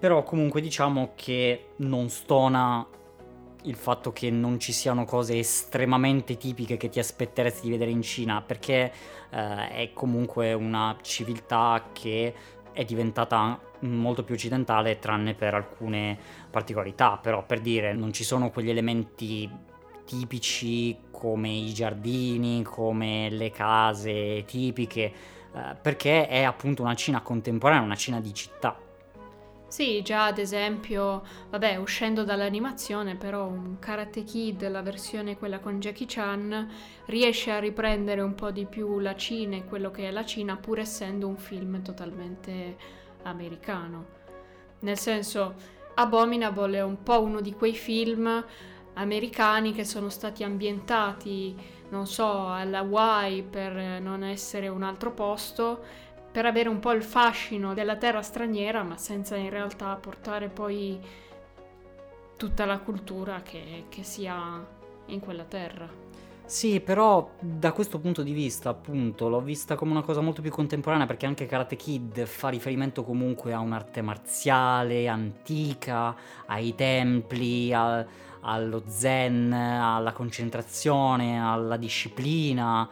però 0.00 0.24
comunque 0.24 0.60
diciamo 0.60 1.12
che 1.14 1.74
non 1.76 2.08
stona 2.08 2.84
il 3.62 3.76
fatto 3.76 4.12
che 4.12 4.30
non 4.30 4.58
ci 4.58 4.72
siano 4.72 5.04
cose 5.04 5.38
estremamente 5.38 6.36
tipiche 6.36 6.76
che 6.76 6.88
ti 6.88 6.98
aspetteresti 6.98 7.62
di 7.62 7.70
vedere 7.70 7.92
in 7.92 8.02
Cina, 8.02 8.42
perché 8.42 8.92
uh, 9.30 9.36
è 9.70 9.90
comunque 9.94 10.54
una 10.54 10.96
civiltà 11.02 11.90
che 11.92 12.34
è 12.72 12.84
diventata 12.84 13.60
molto 13.80 14.24
più 14.24 14.34
occidentale 14.34 14.98
tranne 14.98 15.34
per 15.34 15.54
alcune 15.54 16.18
particolarità, 16.50 17.18
però 17.20 17.44
per 17.44 17.60
dire 17.60 17.92
non 17.92 18.12
ci 18.12 18.24
sono 18.24 18.50
quegli 18.50 18.70
elementi 18.70 19.50
tipici 20.04 20.96
come 21.10 21.50
i 21.50 21.72
giardini, 21.74 22.62
come 22.62 23.28
le 23.30 23.50
case 23.50 24.44
tipiche, 24.46 25.12
eh, 25.54 25.76
perché 25.80 26.26
è 26.26 26.42
appunto 26.42 26.82
una 26.82 26.94
Cina 26.94 27.20
contemporanea, 27.20 27.82
una 27.82 27.94
Cina 27.94 28.20
di 28.20 28.32
città. 28.32 28.86
Sì, 29.68 30.00
già 30.00 30.24
ad 30.24 30.38
esempio, 30.38 31.22
vabbè, 31.50 31.76
uscendo 31.76 32.24
dall'animazione, 32.24 33.16
però 33.16 33.46
un 33.46 33.78
Karate 33.78 34.24
Kid, 34.24 34.66
la 34.66 34.80
versione 34.80 35.36
quella 35.36 35.58
con 35.58 35.78
Jackie 35.78 36.06
Chan, 36.08 36.72
riesce 37.04 37.50
a 37.50 37.58
riprendere 37.58 38.22
un 38.22 38.34
po' 38.34 38.50
di 38.50 38.64
più 38.64 38.98
la 38.98 39.14
Cina 39.14 39.56
e 39.56 39.66
quello 39.66 39.90
che 39.90 40.08
è 40.08 40.10
la 40.10 40.24
Cina, 40.24 40.56
pur 40.56 40.78
essendo 40.78 41.28
un 41.28 41.36
film 41.36 41.82
totalmente 41.82 42.76
americano. 43.28 44.16
Nel 44.80 44.98
senso, 44.98 45.54
Abominable 45.94 46.78
è 46.78 46.82
un 46.82 47.02
po' 47.02 47.20
uno 47.20 47.40
di 47.40 47.52
quei 47.52 47.74
film 47.74 48.44
americani 48.94 49.72
che 49.72 49.84
sono 49.84 50.08
stati 50.08 50.44
ambientati, 50.44 51.56
non 51.90 52.06
so, 52.06 52.52
alla 52.52 52.78
Hawaii 52.78 53.42
per 53.42 54.00
non 54.00 54.22
essere 54.22 54.68
un 54.68 54.82
altro 54.82 55.12
posto 55.12 56.06
per 56.30 56.46
avere 56.46 56.68
un 56.68 56.78
po' 56.78 56.92
il 56.92 57.02
fascino 57.02 57.74
della 57.74 57.96
terra 57.96 58.22
straniera, 58.22 58.82
ma 58.82 58.96
senza 58.96 59.34
in 59.36 59.50
realtà 59.50 59.94
portare 59.96 60.48
poi 60.48 61.00
tutta 62.36 62.64
la 62.64 62.78
cultura 62.78 63.42
che, 63.42 63.86
che 63.88 64.02
si 64.04 64.26
ha 64.26 64.64
in 65.06 65.20
quella 65.20 65.44
terra. 65.44 66.07
Sì, 66.48 66.80
però 66.80 67.32
da 67.38 67.72
questo 67.72 67.98
punto 67.98 68.22
di 68.22 68.32
vista, 68.32 68.70
appunto, 68.70 69.28
l'ho 69.28 69.42
vista 69.42 69.74
come 69.74 69.90
una 69.90 70.00
cosa 70.00 70.22
molto 70.22 70.40
più 70.40 70.50
contemporanea 70.50 71.04
perché 71.04 71.26
anche 71.26 71.44
Karate 71.44 71.76
Kid 71.76 72.24
fa 72.24 72.48
riferimento 72.48 73.04
comunque 73.04 73.52
a 73.52 73.58
un'arte 73.58 74.00
marziale 74.00 75.08
antica, 75.08 76.16
ai 76.46 76.74
templi, 76.74 77.70
a, 77.74 78.02
allo 78.40 78.82
zen, 78.86 79.52
alla 79.52 80.12
concentrazione, 80.12 81.38
alla 81.38 81.76
disciplina 81.76 82.88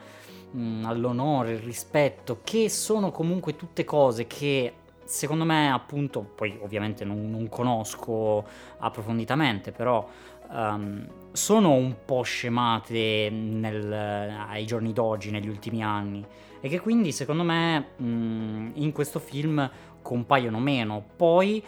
mh, 0.51 0.59
mm, 0.59 0.85
all'onore, 0.85 1.53
il 1.53 1.59
rispetto, 1.59 2.41
che 2.43 2.69
sono 2.69 3.09
comunque 3.09 3.55
tutte 3.55 3.83
cose 3.83 4.27
che 4.27 4.73
secondo 5.07 5.45
me 5.45 5.71
appunto, 5.71 6.21
poi 6.21 6.59
ovviamente 6.61 7.05
non, 7.05 7.29
non 7.31 7.47
conosco 7.49 8.45
approfonditamente, 8.77 9.71
però 9.71 10.07
um, 10.49 11.07
sono 11.31 11.73
un 11.73 11.95
po' 12.05 12.23
scemate 12.23 13.29
nel, 13.29 13.91
ai 13.91 14.65
giorni 14.65 14.93
d'oggi, 14.93 15.31
negli 15.31 15.47
ultimi 15.47 15.83
anni, 15.83 16.25
e 16.59 16.69
che 16.69 16.79
quindi 16.79 17.11
secondo 17.11 17.43
me 17.43 17.91
mh, 17.95 18.05
mm, 18.05 18.69
in 18.75 18.91
questo 18.91 19.19
film 19.19 19.69
compaiono 20.01 20.59
meno. 20.59 21.03
Poi 21.15 21.63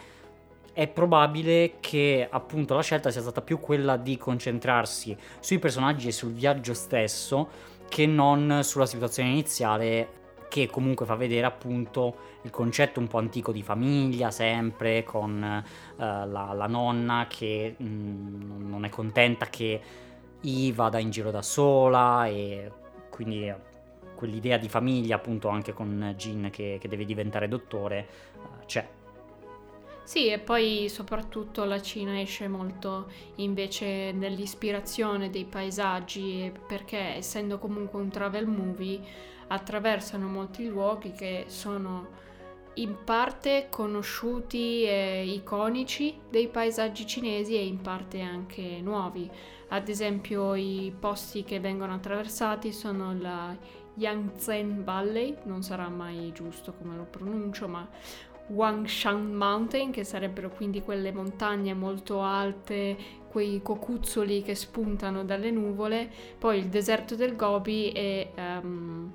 è 0.72 0.86
probabile 0.88 1.74
che 1.80 2.26
appunto 2.30 2.74
la 2.74 2.82
scelta 2.82 3.10
sia 3.10 3.20
stata 3.20 3.42
più 3.42 3.58
quella 3.58 3.96
di 3.96 4.16
concentrarsi 4.16 5.16
sui 5.40 5.58
personaggi 5.58 6.08
e 6.08 6.12
sul 6.12 6.32
viaggio 6.32 6.74
stesso 6.74 7.48
che 7.88 8.06
non 8.06 8.60
sulla 8.62 8.86
situazione 8.86 9.30
iniziale 9.30 10.19
che 10.50 10.66
comunque 10.66 11.06
fa 11.06 11.14
vedere 11.14 11.46
appunto 11.46 12.16
il 12.42 12.50
concetto 12.50 12.98
un 12.98 13.06
po' 13.06 13.18
antico 13.18 13.52
di 13.52 13.62
famiglia 13.62 14.32
sempre 14.32 15.04
con 15.04 15.62
uh, 15.96 16.02
la, 16.02 16.24
la, 16.26 16.66
nonna 16.66 17.26
che 17.28 17.76
mh, 17.78 17.84
mm, 17.84 18.68
non 18.68 18.84
è 18.84 18.88
contenta 18.88 19.46
che 19.46 19.80
I 20.40 20.72
vada 20.72 20.98
in 20.98 21.10
giro 21.10 21.30
da 21.30 21.40
sola 21.40 22.26
e 22.26 22.70
quindi 23.08 23.50
quell'idea 24.16 24.58
di 24.58 24.68
famiglia 24.68 25.16
appunto 25.16 25.48
anche 25.48 25.72
con 25.72 26.14
Jin 26.16 26.48
che, 26.50 26.78
che 26.80 26.88
deve 26.88 27.04
diventare 27.04 27.46
dottore 27.46 28.06
uh, 28.42 28.64
c'è 28.66 28.86
sì, 30.10 30.26
e 30.26 30.40
poi 30.40 30.88
soprattutto 30.88 31.62
la 31.62 31.80
Cina 31.80 32.20
esce 32.20 32.48
molto 32.48 33.12
invece 33.36 34.10
nell'ispirazione 34.10 35.30
dei 35.30 35.44
paesaggi 35.44 36.52
perché 36.66 36.98
essendo 37.14 37.60
comunque 37.60 38.00
un 38.00 38.08
travel 38.08 38.48
movie 38.48 38.98
attraversano 39.46 40.26
molti 40.26 40.66
luoghi 40.66 41.12
che 41.12 41.44
sono 41.46 42.08
in 42.74 42.96
parte 43.04 43.68
conosciuti 43.70 44.82
e 44.82 45.26
iconici 45.32 46.18
dei 46.28 46.48
paesaggi 46.48 47.06
cinesi 47.06 47.54
e 47.54 47.64
in 47.64 47.80
parte 47.80 48.20
anche 48.20 48.80
nuovi. 48.82 49.30
Ad 49.68 49.88
esempio 49.88 50.56
i 50.56 50.92
posti 50.98 51.44
che 51.44 51.60
vengono 51.60 51.94
attraversati 51.94 52.72
sono 52.72 53.16
la 53.16 53.56
Yangtze 53.94 54.64
Valley, 54.64 55.36
non 55.44 55.62
sarà 55.62 55.88
mai 55.88 56.32
giusto 56.32 56.72
come 56.72 56.96
lo 56.96 57.04
pronuncio, 57.04 57.68
ma 57.68 57.86
Wangshan 58.50 59.32
Mountain, 59.32 59.90
che 59.90 60.04
sarebbero 60.04 60.50
quindi 60.50 60.82
quelle 60.82 61.12
montagne 61.12 61.72
molto 61.74 62.20
alte, 62.20 62.96
quei 63.28 63.62
cocuzzoli 63.62 64.42
che 64.42 64.54
spuntano 64.54 65.24
dalle 65.24 65.50
nuvole, 65.50 66.10
poi 66.38 66.58
il 66.58 66.66
deserto 66.66 67.14
del 67.14 67.36
Gobi 67.36 67.92
e 67.92 68.32
um, 68.36 69.12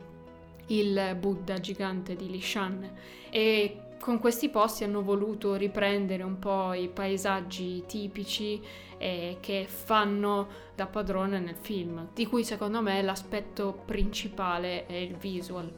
il 0.68 1.18
Buddha 1.20 1.60
gigante 1.60 2.16
di 2.16 2.30
Lishan. 2.30 2.90
E 3.30 3.80
con 4.00 4.20
questi 4.20 4.50
posti 4.50 4.84
hanno 4.84 5.02
voluto 5.02 5.56
riprendere 5.56 6.24
un 6.24 6.40
po' 6.40 6.74
i 6.74 6.88
paesaggi 6.88 7.84
tipici 7.86 8.62
eh, 8.98 9.38
che 9.42 9.66
fanno 9.68 10.48
da 10.76 10.86
padrone 10.86 11.40
nel 11.40 11.58
film, 11.60 12.10
di 12.14 12.26
cui 12.26 12.44
secondo 12.44 12.82
me 12.82 13.02
l'aspetto 13.02 13.82
principale 13.86 14.86
è 14.86 14.94
il 14.94 15.16
visual. 15.16 15.74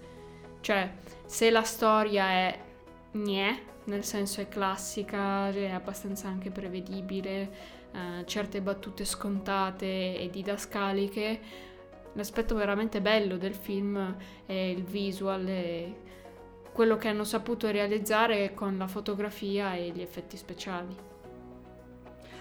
Cioè, 0.60 0.92
se 1.26 1.50
la 1.50 1.64
storia 1.64 2.28
è 2.28 2.60
Gnè, 3.18 3.60
nel 3.86 4.04
senso 4.04 4.42
è 4.42 4.48
classica, 4.48 5.50
è 5.50 5.72
abbastanza 5.72 6.28
anche 6.28 6.52
prevedibile, 6.52 7.52
eh, 7.92 8.26
certe 8.26 8.62
battute 8.62 9.06
scontate 9.06 10.20
e 10.20 10.30
didascaliche. 10.30 11.40
L'aspetto 12.14 12.56
veramente 12.56 13.02
bello 13.02 13.38
del 13.38 13.56
film 13.56 14.16
è 14.46 14.54
il 14.54 14.84
visual 14.84 15.48
e 15.48 15.96
quello 16.72 16.96
che 16.98 17.08
hanno 17.08 17.24
saputo 17.24 17.72
realizzare 17.72 18.54
con 18.54 18.78
la 18.78 18.88
fotografia 18.88 19.74
e 19.74 19.90
gli 19.90 20.02
effetti 20.02 20.38
speciali. 20.38 20.96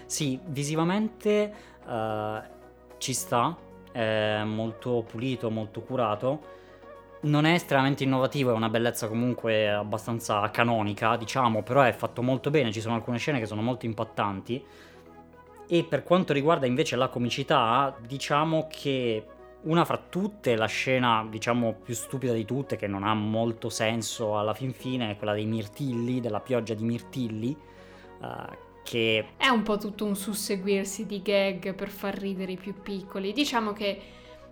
Sì, 0.05 0.39
visivamente 0.45 1.53
uh, 1.85 2.97
ci 2.97 3.13
sta, 3.13 3.57
è 3.91 4.43
molto 4.43 5.03
pulito, 5.07 5.49
molto 5.49 5.81
curato. 5.81 6.55
Non 7.19 7.45
è 7.45 7.53
estremamente 7.53 8.03
innovativo, 8.03 8.51
è 8.51 8.53
una 8.53 8.69
bellezza 8.69 9.07
comunque 9.07 9.69
abbastanza 9.69 10.49
canonica, 10.51 11.17
diciamo, 11.17 11.63
però 11.63 11.81
è 11.81 11.91
fatto 11.91 12.21
molto 12.21 12.49
bene, 12.51 12.71
ci 12.71 12.81
sono 12.81 12.95
alcune 12.95 13.17
scene 13.17 13.39
che 13.39 13.47
sono 13.47 13.61
molto 13.61 13.85
impattanti. 13.85 14.63
E 15.67 15.83
per 15.83 16.03
quanto 16.03 16.31
riguarda 16.31 16.65
invece 16.65 16.95
la 16.95 17.09
comicità, 17.09 17.95
diciamo 18.05 18.67
che 18.69 19.25
una 19.63 19.83
fra 19.83 19.97
tutte, 19.97 20.55
la 20.55 20.67
scena 20.67 21.25
diciamo 21.29 21.73
più 21.83 21.93
stupida 21.93 22.33
di 22.33 22.45
tutte, 22.45 22.75
che 22.75 22.87
non 22.87 23.03
ha 23.03 23.13
molto 23.13 23.69
senso 23.69 24.37
alla 24.37 24.53
fin 24.53 24.71
fine, 24.71 25.11
è 25.11 25.17
quella 25.17 25.33
dei 25.33 25.45
mirtilli, 25.45 26.21
della 26.21 26.39
pioggia 26.39 26.73
di 26.73 26.83
mirtilli, 26.83 27.57
uh, 28.21 28.55
che... 28.83 29.25
È 29.35 29.47
un 29.47 29.63
po' 29.63 29.77
tutto 29.77 30.05
un 30.05 30.15
susseguirsi 30.15 31.05
di 31.05 31.21
gag 31.21 31.73
per 31.73 31.89
far 31.89 32.17
ridere 32.17 32.53
i 32.53 32.57
più 32.57 32.75
piccoli. 32.81 33.33
Diciamo 33.33 33.73
che 33.73 33.99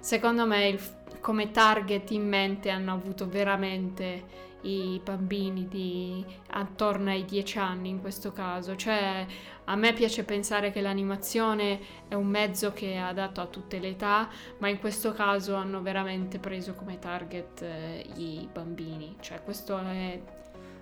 secondo 0.06 0.46
me 0.46 0.68
il, 0.68 0.80
come 1.20 1.50
target 1.50 2.12
in 2.12 2.28
mente 2.28 2.70
hanno 2.70 2.94
avuto 2.94 3.28
veramente 3.28 4.44
i 4.62 5.02
bambini 5.04 5.68
di 5.68 6.24
attorno 6.52 7.10
ai 7.10 7.26
10 7.26 7.58
anni 7.58 7.90
in 7.90 8.02
questo 8.02 8.32
caso. 8.32 8.76
Cioè, 8.76 9.26
a 9.64 9.76
me 9.76 9.94
piace 9.94 10.24
pensare 10.24 10.72
che 10.72 10.82
l'animazione 10.82 11.80
è 12.08 12.14
un 12.14 12.28
mezzo 12.28 12.72
che 12.72 12.94
è 12.94 12.98
adatto 12.98 13.42
a 13.42 13.48
tutte 13.48 13.80
le 13.80 13.90
età, 13.90 14.30
ma 14.60 14.68
in 14.70 14.78
questo 14.78 15.12
caso 15.12 15.56
hanno 15.56 15.82
veramente 15.82 16.38
preso 16.38 16.76
come 16.76 17.00
target 17.00 17.64
eh, 17.64 18.06
i 18.18 18.48
bambini. 18.52 19.16
Cioè, 19.20 19.42
questo 19.44 19.80
è... 19.80 20.22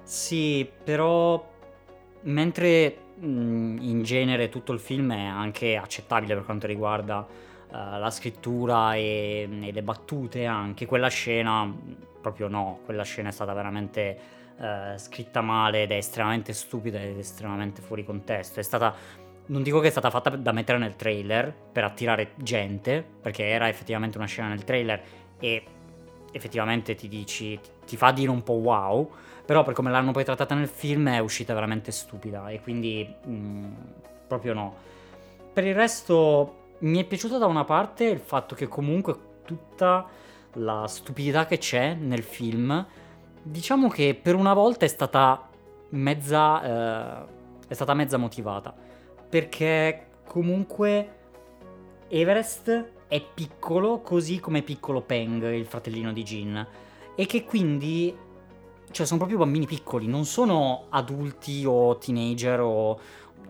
Sì, 0.03 0.70
però 0.84 1.50
mentre 2.24 2.98
mh, 3.15 3.77
in 3.80 4.01
genere 4.03 4.50
tutto 4.50 4.74
il 4.74 4.80
film 4.82 5.13
è 5.13 5.24
anche 5.24 5.77
accettabile 5.77 6.34
per 6.36 6.44
quanto 6.44 6.68
riguarda 6.68 7.51
la 7.77 8.10
scrittura 8.12 8.96
e, 8.96 9.48
e 9.62 9.72
le 9.72 9.84
battute, 9.84 10.46
anche 10.46 10.86
quella 10.86 11.08
scena 11.08 11.72
proprio 12.22 12.48
no, 12.48 12.80
quella 12.86 13.03
scena 13.03 13.30
è 13.30 13.32
stata 13.32 13.53
veramente 13.53 14.18
eh, 14.58 14.98
scritta 14.98 15.42
male 15.42 15.84
ed 15.84 15.92
è 15.92 15.96
estremamente 15.96 16.53
stupida 16.53 17.01
ed 17.01 17.18
estremamente 17.18 17.82
fuori 17.82 18.06
contesto. 18.06 18.60
È 18.60 18.63
stata, 18.63 18.96
non 19.48 19.62
dico 19.62 19.80
che 19.80 19.88
è 19.88 19.92
stata 19.92 20.10
fatta 20.10 20.30
da 20.30 20.51
mettere 20.51 20.77
nel 20.77 20.96
trailer 20.96 21.53
per 21.72 21.84
attirare 21.84 22.32
gente, 22.38 23.06
perché 23.22 23.46
era 23.46 23.68
effettivamente 23.68 24.18
una 24.18 24.27
scena 24.27 24.48
nel 24.48 24.63
trailer 24.63 25.01
e 25.39 25.63
effettivamente 26.32 26.96
ti 26.96 27.08
dici, 27.08 27.60
ti 27.86 27.98
fa 27.98 28.12
dire 28.12 28.30
un 28.30 28.42
po' 28.42 28.53
wow, 28.53 29.12
però 29.46 29.63
per 29.63 29.74
come 29.74 29.92
l'hanno 29.92 30.12
poi 30.12 30.24
trattata 30.24 30.56
nel 30.56 30.70
film 30.70 31.10
è 31.10 31.20
uscita 31.20 31.53
veramente 31.53 31.92
stupida 31.92 32.50
e 32.50 32.62
quindi 32.62 33.08
mh, 33.25 33.32
mm, 33.32 33.74
proprio 34.27 34.53
no. 34.53 34.75
Per 35.51 35.65
il 35.65 35.75
resto 35.75 36.62
mi 36.84 37.00
è 37.00 37.06
piaciuto 37.06 37.38
da 37.38 37.46
una 37.46 37.63
parte 37.63 38.06
il 38.06 38.20
fatto 38.20 38.56
che 38.56 38.68
comunque 38.68 39.18
tutta 39.46 40.06
la 40.54 40.86
stupidità 40.88 41.46
che 41.46 41.58
c'è 41.58 41.94
nel 41.94 42.24
film, 42.24 42.86
diciamo 43.42 43.88
che 43.88 44.18
per 44.22 44.36
una 44.36 44.54
volta 44.54 44.86
è 44.86 44.90
stata 44.90 45.50
mezza, 45.90 47.22
eh, 47.22 47.25
è 47.68 47.74
stata 47.74 47.94
mezza 47.94 48.18
motivata. 48.18 48.74
Perché 49.30 50.08
comunque 50.25 51.20
Everest 52.10 52.92
è 53.08 53.22
piccolo 53.34 54.02
così 54.02 54.40
come 54.40 54.62
piccolo 54.62 55.02
Peng, 55.02 55.44
il 55.52 55.66
fratellino 55.66 56.12
di 56.12 56.24
Jin. 56.24 56.68
E 57.16 57.25
che 57.25 57.46
quindi, 57.46 58.16
cioè 58.92 59.06
sono 59.06 59.20
proprio 59.20 59.40
bambini 59.40 59.66
piccoli, 59.66 60.08
non 60.08 60.25
sono 60.25 60.86
adulti 60.90 61.63
o 61.66 61.98
teenager 61.98 62.60
o 62.60 63.00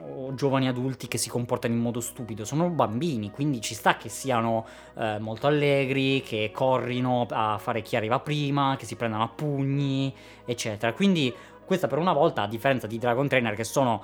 o 0.05 0.33
giovani 0.33 0.67
adulti 0.67 1.07
che 1.07 1.17
si 1.17 1.29
comportano 1.29 1.74
in 1.74 1.79
modo 1.79 2.00
stupido, 2.00 2.45
sono 2.45 2.69
bambini, 2.69 3.31
quindi 3.31 3.62
ci 3.62 3.74
sta 3.74 3.95
che 3.98 4.10
siano 4.10 4.65
eh, 4.98 5.17
molto 5.19 5.48
allegri, 5.48 6.22
che 6.22 6.51
corrino 6.53 7.25
a 7.29 7.57
fare 7.57 7.81
chi 7.81 7.95
arriva 7.95 8.19
prima, 8.19 8.75
che 8.77 8.86
si 8.86 8.95
prendano 8.95 9.24
a 9.24 9.29
pugni, 9.29 10.13
eccetera. 10.45 10.93
Quindi 10.93 11.33
questa 11.65 11.88
per 11.88 11.98
una 11.98 12.13
volta, 12.13 12.43
a 12.43 12.48
differenza 12.48 12.88
di 12.88 12.98
Dragon 12.98 13.28
Trainer 13.28 13.56
che 13.56 13.63
sono, 13.63 14.04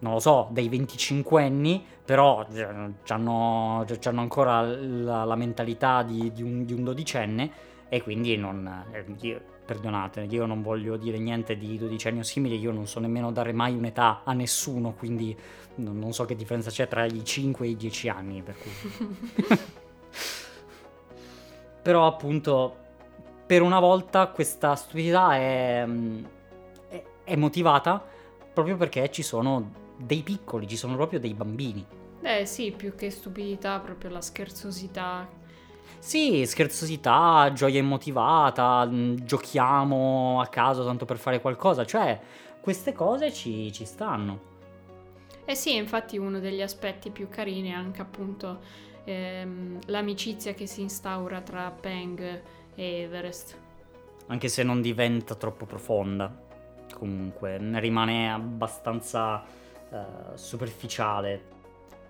non 0.00 0.14
lo 0.14 0.18
so, 0.18 0.48
dei 0.50 0.68
25 0.68 1.42
anni, 1.42 1.84
però 2.04 2.44
eh, 2.52 2.62
hanno 3.08 3.84
ancora 4.16 4.60
la, 4.62 5.24
la 5.24 5.36
mentalità 5.36 6.02
di, 6.02 6.32
di, 6.32 6.42
un, 6.42 6.64
di, 6.64 6.72
un, 6.72 6.84
dodicenne 6.84 7.50
e 7.88 8.02
quindi 8.02 8.36
non... 8.36 8.84
Eh, 8.92 9.54
perdonate, 9.66 10.22
io 10.22 10.46
non 10.46 10.62
voglio 10.62 10.96
dire 10.96 11.18
niente 11.18 11.58
di 11.58 11.76
dodicenni 11.76 12.20
o 12.20 12.22
simili, 12.22 12.58
io 12.58 12.72
non 12.72 12.86
so 12.86 13.00
nemmeno 13.00 13.30
dare 13.32 13.52
mai 13.52 13.74
un'età 13.74 14.22
a 14.24 14.32
nessuno, 14.32 14.94
quindi 14.94 15.36
non, 15.76 15.98
non 15.98 16.12
so 16.12 16.24
che 16.24 16.34
differenza 16.34 16.70
c'è 16.70 16.88
tra 16.88 17.04
i 17.04 17.22
5 17.22 17.66
e 17.66 17.70
i 17.70 17.76
10 17.76 18.08
anni. 18.08 18.42
Per 18.42 18.54
cui. 18.56 18.70
Però 21.82 22.06
appunto, 22.06 22.76
per 23.44 23.62
una 23.62 23.80
volta 23.80 24.28
questa 24.28 24.74
stupidità 24.74 25.36
è, 25.36 25.86
è, 26.88 27.04
è 27.24 27.36
motivata 27.36 28.02
proprio 28.52 28.76
perché 28.76 29.10
ci 29.10 29.22
sono 29.22 29.84
dei 29.98 30.22
piccoli, 30.22 30.66
ci 30.66 30.76
sono 30.76 30.94
proprio 30.94 31.20
dei 31.20 31.34
bambini. 31.34 31.84
Eh 32.22 32.46
sì, 32.46 32.72
più 32.72 32.94
che 32.94 33.10
stupidità, 33.10 33.78
proprio 33.78 34.10
la 34.10 34.20
scherzosità 34.20 35.28
sì, 35.98 36.44
scherzosità, 36.46 37.50
gioia 37.52 37.78
immotivata, 37.78 38.86
mm, 38.86 39.16
giochiamo 39.22 40.40
a 40.40 40.46
caso 40.46 40.84
tanto 40.84 41.04
per 41.04 41.18
fare 41.18 41.40
qualcosa, 41.40 41.84
cioè 41.84 42.18
queste 42.60 42.92
cose 42.92 43.32
ci, 43.32 43.72
ci 43.72 43.84
stanno. 43.84 44.54
Eh 45.44 45.54
sì, 45.54 45.76
infatti 45.76 46.18
uno 46.18 46.40
degli 46.40 46.62
aspetti 46.62 47.10
più 47.10 47.28
carini 47.28 47.70
è 47.70 47.74
anche 47.74 48.02
appunto 48.02 48.58
ehm, 49.04 49.78
l'amicizia 49.86 50.54
che 50.54 50.66
si 50.66 50.80
instaura 50.80 51.40
tra 51.40 51.70
Peng 51.70 52.42
e 52.74 53.00
Everest. 53.02 53.56
Anche 54.26 54.48
se 54.48 54.64
non 54.64 54.80
diventa 54.80 55.36
troppo 55.36 55.64
profonda, 55.64 56.44
comunque 56.92 57.58
rimane 57.78 58.32
abbastanza 58.32 59.44
uh, 59.88 59.96
superficiale 60.34 61.54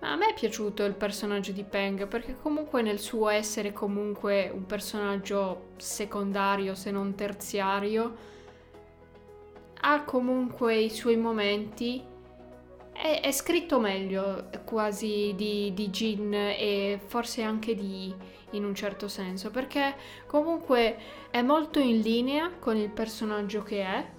a 0.07 0.15
me 0.15 0.29
è 0.29 0.33
piaciuto 0.33 0.83
il 0.85 0.93
personaggio 0.93 1.51
di 1.51 1.63
Peng 1.63 2.07
perché 2.07 2.35
comunque 2.41 2.81
nel 2.81 2.99
suo 2.99 3.29
essere 3.29 3.73
comunque 3.73 4.49
un 4.53 4.65
personaggio 4.65 5.69
secondario 5.77 6.75
se 6.75 6.91
non 6.91 7.15
terziario 7.15 8.35
ha 9.81 10.03
comunque 10.03 10.75
i 10.77 10.89
suoi 10.89 11.17
momenti 11.17 12.03
è, 12.93 13.19
è 13.21 13.31
scritto 13.31 13.79
meglio 13.79 14.49
quasi 14.65 15.33
di, 15.35 15.73
di 15.73 15.89
Jin 15.89 16.33
e 16.33 16.99
forse 17.05 17.43
anche 17.43 17.75
di 17.75 18.13
in 18.51 18.63
un 18.63 18.73
certo 18.73 19.09
senso 19.09 19.51
perché 19.51 19.95
comunque 20.25 20.97
è 21.29 21.41
molto 21.41 21.79
in 21.79 21.99
linea 21.99 22.51
con 22.59 22.77
il 22.77 22.89
personaggio 22.89 23.61
che 23.61 23.83
è 23.83 24.09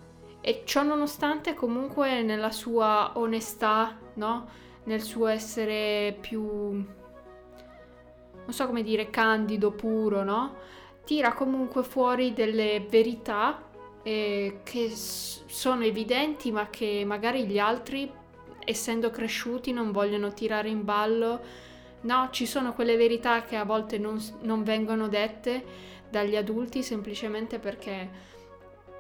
e 0.40 0.62
ciò 0.64 0.82
nonostante 0.82 1.54
comunque 1.54 2.22
nella 2.22 2.52
sua 2.52 3.12
onestà 3.14 3.98
no? 4.14 4.66
Nel 4.88 5.02
suo 5.02 5.26
essere 5.26 6.16
più, 6.18 6.42
non 6.42 6.86
so 8.48 8.66
come 8.66 8.82
dire, 8.82 9.10
candido, 9.10 9.70
puro, 9.70 10.24
no? 10.24 10.56
Tira 11.04 11.34
comunque 11.34 11.82
fuori 11.82 12.32
delle 12.32 12.84
verità 12.88 13.62
eh, 14.02 14.60
che 14.62 14.90
sono 14.94 15.84
evidenti 15.84 16.50
ma 16.50 16.68
che 16.70 17.04
magari 17.06 17.46
gli 17.46 17.58
altri, 17.58 18.10
essendo 18.64 19.10
cresciuti, 19.10 19.72
non 19.72 19.92
vogliono 19.92 20.32
tirare 20.32 20.70
in 20.70 20.84
ballo. 20.84 21.66
No, 22.00 22.28
ci 22.30 22.46
sono 22.46 22.72
quelle 22.72 22.96
verità 22.96 23.42
che 23.42 23.56
a 23.56 23.64
volte 23.64 23.98
non, 23.98 24.18
non 24.42 24.62
vengono 24.62 25.08
dette 25.08 25.86
dagli 26.08 26.36
adulti 26.36 26.82
semplicemente 26.82 27.58
perché 27.58 28.08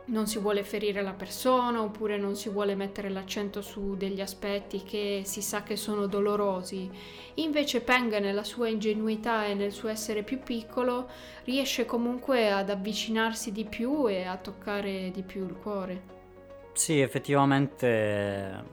non 0.08 0.26
si 0.26 0.38
vuole 0.38 0.62
ferire 0.62 1.02
la 1.02 1.12
persona 1.12 1.82
oppure 1.82 2.16
non 2.16 2.34
si 2.36 2.48
vuole 2.48 2.74
mettere 2.74 3.08
l'accento 3.08 3.60
su 3.62 3.96
degli 3.96 4.20
aspetti 4.20 4.82
che 4.82 5.22
si 5.24 5.42
sa 5.42 5.62
che 5.62 5.76
sono 5.76 6.06
dolorosi. 6.06 6.90
Invece 7.34 7.80
Peng 7.80 8.18
nella 8.18 8.44
sua 8.44 8.68
ingenuità 8.68 9.46
e 9.46 9.54
nel 9.54 9.72
suo 9.72 9.88
essere 9.88 10.22
più 10.22 10.40
piccolo 10.40 11.08
riesce 11.44 11.84
comunque 11.84 12.50
ad 12.50 12.70
avvicinarsi 12.70 13.52
di 13.52 13.64
più 13.64 14.08
e 14.08 14.24
a 14.24 14.36
toccare 14.36 15.10
di 15.10 15.22
più 15.22 15.44
il 15.44 15.54
cuore. 15.54 16.02
Sì, 16.72 17.00
effettivamente 17.00 18.64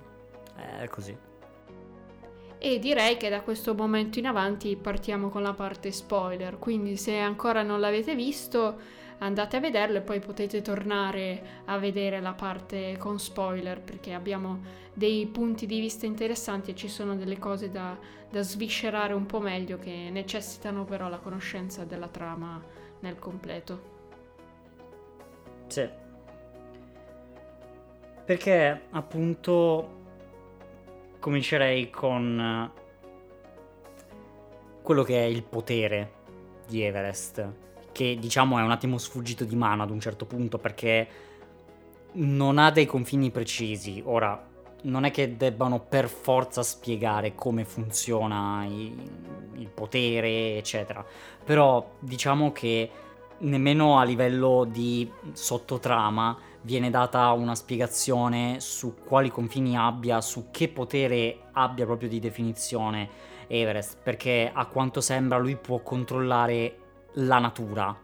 è 0.56 0.88
così. 0.90 1.16
E 2.58 2.80
direi 2.80 3.18
che 3.18 3.30
da 3.30 3.42
questo 3.42 3.76
momento 3.76 4.18
in 4.18 4.26
avanti 4.26 4.76
partiamo 4.76 5.30
con 5.30 5.44
la 5.44 5.54
parte 5.54 5.92
spoiler, 5.92 6.58
quindi 6.58 6.96
se 6.98 7.18
ancora 7.18 7.62
non 7.62 7.80
l'avete 7.80 8.16
visto 8.16 9.04
andate 9.20 9.58
a 9.58 9.60
vederlo 9.60 9.98
e 9.98 10.02
poi 10.02 10.20
potete 10.20 10.62
tornare 10.62 11.62
a 11.66 11.78
vedere 11.78 12.20
la 12.20 12.34
parte 12.34 12.98
con 12.98 13.20
spoiler 13.20 13.82
perché 13.82 14.14
abbiamo 14.14 14.84
dei 14.94 15.26
punti 15.28 15.66
di 15.66 15.80
vista 15.80 16.06
interessanti 16.06 16.72
e 16.72 16.76
ci 16.76 16.88
sono 16.88 17.16
delle 17.16 17.38
cose 17.38 17.70
da, 17.72 17.98
da 18.30 18.42
sviscerare 18.42 19.14
un 19.14 19.26
po' 19.26 19.40
meglio 19.40 19.78
che 19.78 20.10
necessitano 20.12 20.84
però 20.86 21.10
la 21.10 21.18
conoscenza 21.18 21.84
della 21.84 22.08
trama 22.08 22.62
nel 23.00 23.20
completo. 23.20 23.94
Sì. 25.68 25.88
Perché 28.26 28.82
appunto 28.92 30.04
comincerei 31.20 31.90
con 31.90 32.72
quello 34.82 35.04
che 35.04 35.20
è 35.20 35.26
il 35.26 35.44
potere 35.44 36.12
di 36.68 36.84
Everest, 36.84 37.48
che 37.96 38.18
diciamo 38.20 38.60
è 38.60 38.62
un 38.62 38.72
attimo 38.72 38.98
sfuggito 38.98 39.46
di 39.46 39.56
mano 39.56 39.84
ad 39.84 39.90
un 39.90 40.02
certo 40.02 40.26
punto 40.26 40.58
perché 40.58 41.08
non 42.16 42.58
ha 42.58 42.70
dei 42.70 42.86
confini 42.86 43.32
precisi. 43.32 44.04
Ora, 44.06 44.48
non 44.82 45.06
è 45.06 45.12
che 45.12 45.38
debbano 45.38 45.80
per 45.80 46.10
forza 46.10 46.62
spiegare 46.62 47.36
come 47.36 47.64
funziona 47.64 48.66
il, 48.66 48.94
il 49.56 49.70
potere, 49.70 50.58
eccetera. 50.58 51.06
Però 51.42 51.94
diciamo 52.00 52.52
che 52.52 52.90
nemmeno 53.38 53.98
a 53.98 54.04
livello 54.04 54.68
di 54.70 55.10
sottotrama 55.32 56.38
viene 56.64 56.90
data 56.90 57.32
una 57.32 57.56
spiegazione 57.56 58.60
su 58.60 58.96
quali 59.06 59.30
confini 59.30 59.78
abbia, 59.78 60.20
su 60.20 60.48
che 60.52 60.68
potere 60.68 61.44
abbia 61.54 61.86
proprio 61.86 62.10
di 62.10 62.20
definizione 62.20 63.08
Everest, 63.48 64.00
perché 64.04 64.52
a 64.54 64.66
quanto 64.66 65.00
sembra 65.00 65.38
lui 65.38 65.56
può 65.56 65.80
controllare 65.80 66.80
la 67.16 67.40
natura. 67.40 67.96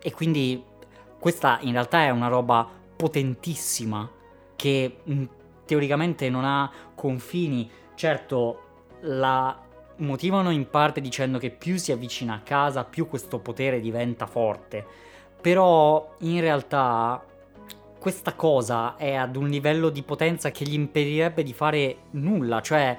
E 0.00 0.12
quindi 0.12 0.62
questa 1.18 1.58
in 1.62 1.72
realtà 1.72 2.02
è 2.02 2.10
una 2.10 2.28
roba 2.28 2.66
potentissima 2.96 4.08
che 4.56 4.96
mh, 5.02 5.24
teoricamente 5.66 6.28
non 6.28 6.44
ha 6.44 6.70
confini. 6.94 7.70
Certo, 7.94 8.62
la 9.02 9.58
motivano 9.96 10.50
in 10.50 10.68
parte 10.68 11.00
dicendo 11.00 11.38
che 11.38 11.50
più 11.50 11.76
si 11.76 11.92
avvicina 11.92 12.34
a 12.34 12.40
casa, 12.40 12.84
più 12.84 13.06
questo 13.06 13.38
potere 13.38 13.80
diventa 13.80 14.26
forte. 14.26 14.84
Però 15.40 16.16
in 16.20 16.40
realtà 16.40 17.24
questa 17.98 18.34
cosa 18.34 18.96
è 18.96 19.14
ad 19.14 19.36
un 19.36 19.48
livello 19.48 19.90
di 19.90 20.02
potenza 20.02 20.50
che 20.50 20.64
gli 20.64 20.72
impedirebbe 20.72 21.42
di 21.42 21.52
fare 21.52 21.96
nulla, 22.12 22.62
cioè 22.62 22.96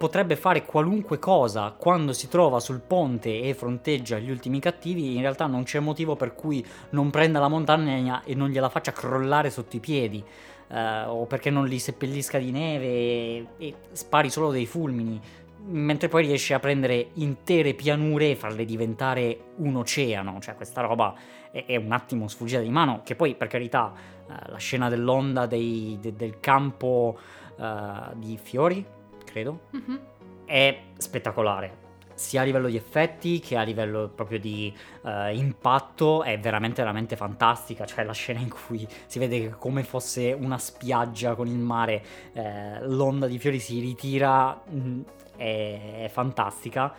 potrebbe 0.00 0.34
fare 0.34 0.64
qualunque 0.64 1.18
cosa 1.18 1.74
quando 1.76 2.14
si 2.14 2.26
trova 2.26 2.58
sul 2.58 2.80
ponte 2.80 3.42
e 3.42 3.52
fronteggia 3.52 4.18
gli 4.18 4.30
ultimi 4.30 4.58
cattivi, 4.58 5.14
in 5.14 5.20
realtà 5.20 5.44
non 5.44 5.64
c'è 5.64 5.78
motivo 5.78 6.16
per 6.16 6.34
cui 6.34 6.64
non 6.92 7.10
prenda 7.10 7.38
la 7.38 7.48
montagna 7.48 8.22
e 8.24 8.34
non 8.34 8.48
gliela 8.48 8.70
faccia 8.70 8.92
crollare 8.92 9.50
sotto 9.50 9.76
i 9.76 9.78
piedi, 9.78 10.24
eh, 10.68 11.02
o 11.04 11.26
perché 11.26 11.50
non 11.50 11.66
li 11.66 11.78
seppellisca 11.78 12.38
di 12.38 12.50
neve 12.50 12.86
e, 12.86 13.46
e 13.58 13.74
spari 13.92 14.30
solo 14.30 14.50
dei 14.50 14.64
fulmini, 14.64 15.20
mentre 15.66 16.08
poi 16.08 16.24
riesce 16.24 16.54
a 16.54 16.60
prendere 16.60 17.10
intere 17.16 17.74
pianure 17.74 18.30
e 18.30 18.36
farle 18.36 18.64
diventare 18.64 19.50
un 19.56 19.76
oceano, 19.76 20.40
cioè 20.40 20.54
questa 20.54 20.80
roba 20.80 21.12
è, 21.52 21.66
è 21.66 21.76
un 21.76 21.92
attimo 21.92 22.26
sfuggita 22.26 22.60
di 22.60 22.70
mano, 22.70 23.02
che 23.04 23.16
poi 23.16 23.34
per 23.34 23.48
carità 23.48 23.92
eh, 24.26 24.50
la 24.50 24.56
scena 24.56 24.88
dell'onda 24.88 25.44
dei, 25.44 25.98
de, 26.00 26.14
del 26.14 26.40
campo 26.40 27.18
uh, 27.56 28.16
di 28.16 28.38
fiori, 28.42 28.98
credo, 29.30 29.60
mm-hmm. 29.76 29.96
è 30.44 30.80
spettacolare. 30.96 31.88
Sia 32.14 32.42
a 32.42 32.44
livello 32.44 32.68
di 32.68 32.76
effetti 32.76 33.40
che 33.40 33.56
a 33.56 33.62
livello 33.62 34.10
proprio 34.14 34.38
di 34.38 34.70
uh, 35.02 35.32
impatto 35.32 36.22
è 36.22 36.38
veramente, 36.38 36.82
veramente 36.82 37.16
fantastica. 37.16 37.86
Cioè, 37.86 38.04
la 38.04 38.12
scena 38.12 38.40
in 38.40 38.50
cui 38.50 38.86
si 39.06 39.18
vede 39.18 39.40
che 39.40 39.48
come 39.50 39.84
fosse 39.84 40.32
una 40.32 40.58
spiaggia 40.58 41.34
con 41.34 41.46
il 41.46 41.58
mare, 41.58 42.04
eh, 42.34 42.84
l'onda 42.84 43.26
di 43.26 43.38
fiori 43.38 43.58
si 43.58 43.80
ritira, 43.80 44.60
mh, 44.68 44.78
mm, 44.78 45.00
è, 45.36 46.04
è 46.04 46.08
fantastica. 46.10 46.92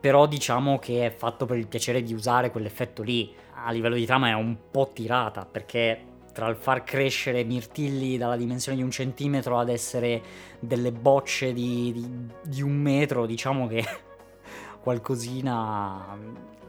Però 0.00 0.26
diciamo 0.26 0.80
che 0.80 1.06
è 1.06 1.14
fatto 1.14 1.46
per 1.46 1.56
il 1.56 1.68
piacere 1.68 2.02
di 2.02 2.12
usare 2.12 2.50
quell'effetto 2.50 3.04
lì. 3.04 3.32
A 3.54 3.70
livello 3.70 3.94
di 3.94 4.04
trama 4.04 4.30
è 4.30 4.32
un 4.32 4.56
po' 4.68 4.90
tirata 4.92 5.46
perché 5.46 6.11
tra 6.32 6.48
il 6.48 6.56
far 6.56 6.82
crescere 6.82 7.44
mirtilli 7.44 8.16
dalla 8.16 8.36
dimensione 8.36 8.78
di 8.78 8.82
un 8.82 8.90
centimetro 8.90 9.58
ad 9.58 9.68
essere 9.68 10.22
delle 10.58 10.92
bocce 10.92 11.52
di, 11.52 11.92
di, 11.92 12.08
di 12.42 12.62
un 12.62 12.74
metro, 12.74 13.26
diciamo 13.26 13.66
che 13.66 13.84
qualcosina 14.80 16.18